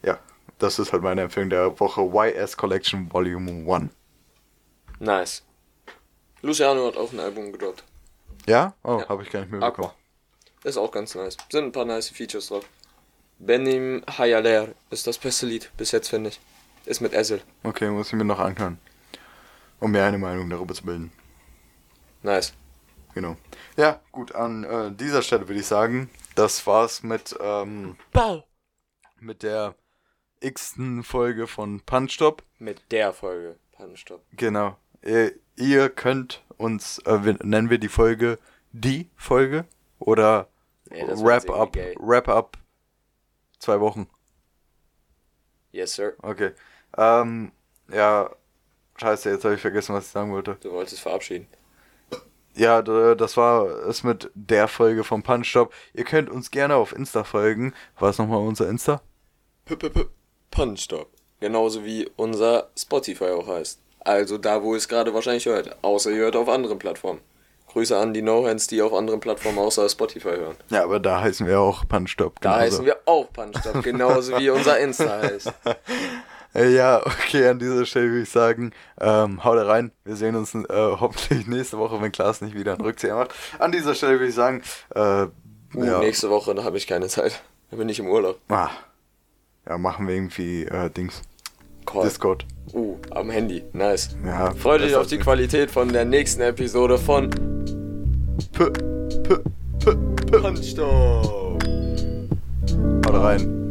Ja, 0.04 0.20
das 0.60 0.80
ist 0.80 0.94
halt 0.94 1.04
meine 1.04 1.22
Empfehlung 1.22 1.50
der 1.50 1.80
Woche. 1.80 2.02
YS 2.02 2.58
Collection 2.58 3.12
Volume 3.12 3.72
1. 3.72 3.92
Nice. 5.00 5.44
Luciano 6.42 6.88
hat 6.88 6.98
auch 6.98 7.12
ein 7.12 7.20
Album 7.20 7.52
gedroppt. 7.52 7.84
Ja? 8.46 8.74
Oh, 8.84 9.00
Ja. 9.00 9.10
habe 9.10 9.24
ich 9.24 9.30
gar 9.30 9.42
nicht 9.42 9.52
mehr 9.52 9.60
bekommen. 9.62 9.88
Aqua. 9.90 9.96
Ist 10.64 10.78
auch 10.78 10.92
ganz 10.92 11.16
nice. 11.16 11.38
Sind 11.52 11.66
ein 11.66 11.72
paar 11.72 11.86
nice 11.86 12.10
Features 12.10 12.48
drauf. 12.48 12.66
Benim 13.40 14.04
Hayaler 14.08 14.70
ist 14.90 15.08
das 15.08 15.18
beste 15.18 15.46
Lied 15.46 15.72
bis 15.78 15.92
jetzt, 15.92 16.10
finde 16.10 16.30
ich. 16.30 16.40
Ist 16.86 17.02
mit 17.02 17.14
Ezel. 17.14 17.42
Okay, 17.64 17.90
muss 17.90 18.08
ich 18.08 18.14
mir 18.14 18.24
noch 18.26 18.40
anhören. 18.40 18.80
Um 19.80 19.92
mir 19.92 20.04
eine 20.06 20.18
Meinung 20.18 20.50
darüber 20.50 20.74
zu 20.74 20.84
bilden. 20.84 21.12
Nice. 22.22 22.54
Genau. 23.14 23.36
Ja, 23.78 24.00
gut, 24.12 24.34
an 24.34 24.64
äh, 24.64 24.92
dieser 24.92 25.22
Stelle 25.22 25.48
würde 25.48 25.60
ich 25.60 25.68
sagen, 25.68 26.10
das 26.36 26.66
war's 26.66 27.04
mit, 27.04 27.36
ähm, 27.42 27.98
Bau. 28.12 28.44
mit 29.20 29.44
der 29.44 29.76
x-ten 30.40 31.04
Folge 31.04 31.48
von 31.48 31.82
Punchstop. 31.82 32.44
Mit 32.60 32.82
der 32.92 33.14
Folge. 33.14 33.58
Pannenstopp. 33.74 34.24
Genau. 34.34 34.78
Ihr, 35.06 35.34
ihr 35.56 35.90
könnt 35.90 36.44
uns, 36.58 37.00
äh, 37.00 37.24
wir- 37.26 37.38
nennen 37.44 37.70
wir 37.70 37.78
die 37.78 37.90
Folge 37.90 38.40
die 38.72 39.10
Folge 39.16 39.66
oder 40.00 40.48
Nee, 40.90 41.06
Wrap 41.08 41.50
up, 41.50 41.74
gay. 41.74 41.96
Wrap 42.00 42.28
up 42.28 42.58
zwei 43.60 43.80
Wochen. 43.80 44.08
Yes, 45.72 45.94
sir. 45.96 46.14
Okay. 46.22 46.52
Ähm, 46.98 47.52
Ja, 47.92 48.30
scheiße, 48.98 49.30
jetzt 49.30 49.44
habe 49.44 49.56
ich 49.56 49.62
vergessen, 49.62 49.94
was 49.94 50.06
ich 50.06 50.12
sagen 50.12 50.32
wollte. 50.32 50.58
Du 50.62 50.72
wolltest 50.72 51.02
verabschieden. 51.02 51.48
Ja, 52.56 52.82
das 52.82 53.36
war 53.36 53.66
es 53.88 54.04
mit 54.04 54.30
der 54.36 54.68
Folge 54.68 55.04
vom 55.04 55.22
Punch 55.24 55.48
Stop. 55.48 55.74
Ihr 55.94 56.04
könnt 56.06 56.30
uns 56.30 56.50
gerne 56.52 56.76
auf 56.76 56.94
Insta 56.96 57.24
folgen. 57.24 57.74
Was 58.00 58.20
nochmal 58.20 58.40
unser 58.40 58.70
Insta? 58.70 59.02
P 59.66 59.74
-p 59.74 59.90
-p 59.90 60.08
Punchstop. 60.52 61.10
Genauso 61.40 61.84
wie 61.84 62.10
unser 62.16 62.70
Spotify 62.78 63.32
auch 63.32 63.48
heißt. 63.48 63.80
Also 64.04 64.38
da, 64.38 64.62
wo 64.64 64.74
ihr 64.74 64.78
es 64.78 64.88
gerade 64.88 65.14
wahrscheinlich 65.14 65.46
hört. 65.46 65.76
Außer 65.82 66.12
ihr 66.12 66.18
hört 66.18 66.36
auf 66.36 66.50
anderen 66.50 66.80
Plattformen. 66.80 67.20
Grüße 67.68 67.98
an 67.98 68.14
die 68.14 68.22
No-Hands, 68.22 68.66
die 68.68 68.82
auf 68.82 68.94
anderen 68.94 69.20
Plattformen 69.20 69.58
außer 69.58 69.90
Spotify 69.90 70.30
hören. 70.30 70.56
Ja, 70.70 70.84
aber 70.84 71.00
da 71.00 71.22
heißen 71.22 71.48
wir 71.48 71.60
auch 71.60 71.88
Punch 71.88 72.10
Stop. 72.12 72.40
Da 72.42 72.58
heißen 72.58 72.86
wir 72.86 72.98
auch 73.06 73.32
Punchstop, 73.34 73.82
genauso 73.84 74.38
wie 74.38 74.50
unser 74.52 74.80
Insta 74.80 75.22
heißt. 75.22 75.52
Äh, 76.56 76.70
Ja, 76.76 77.04
okay, 77.04 77.48
an 77.48 77.58
dieser 77.58 77.84
Stelle 77.84 78.10
würde 78.10 78.22
ich 78.22 78.30
sagen, 78.30 78.74
ähm, 79.02 79.44
haut 79.44 79.58
rein. 79.66 79.92
Wir 80.06 80.16
sehen 80.16 80.36
uns 80.36 80.54
äh, 80.54 80.66
hoffentlich 80.70 81.48
nächste 81.48 81.80
Woche, 81.80 82.00
wenn 82.00 82.12
Klaas 82.12 82.42
nicht 82.42 82.56
wieder 82.56 82.74
einen 82.74 82.82
Rückzieher 82.82 83.16
macht. 83.16 83.34
An 83.58 83.72
dieser 83.72 83.96
Stelle 83.96 84.20
würde 84.20 84.28
ich 84.28 84.36
sagen, 84.36 84.62
äh, 84.94 85.26
Uh, 85.76 85.84
ja, 85.84 86.00
Nächste 86.00 86.30
Woche, 86.30 86.54
da 86.54 86.64
habe 86.64 86.78
ich 86.78 86.86
keine 86.86 87.08
Zeit. 87.08 87.42
Da 87.72 87.78
bin 87.78 87.90
ich 87.90 87.98
im 87.98 88.08
Urlaub. 88.08 88.40
ah, 88.50 88.70
ja, 89.68 89.78
machen 89.80 90.08
wir 90.08 90.14
irgendwie 90.14 90.66
äh, 90.66 90.92
Dings. 90.92 91.24
Call. 91.86 92.04
Discord. 92.04 92.46
Uh, 92.74 92.98
am 93.12 93.30
Handy. 93.30 93.64
Nice. 93.74 94.16
Ja, 94.26 94.52
Freut 94.52 94.82
euch 94.82 94.88
besser 94.88 95.02
auf 95.02 95.08
die 95.08 95.18
Qualität 95.18 95.70
von 95.70 95.92
der 95.92 96.06
nächsten 96.06 96.42
Episode 96.42 96.98
von 96.98 97.30
P, 97.30 98.70
P, 98.70 98.70
P, 99.80 99.96
P. 100.32 100.40
Punchstop. 100.40 101.64
Haut 103.06 103.14
rein. 103.14 103.63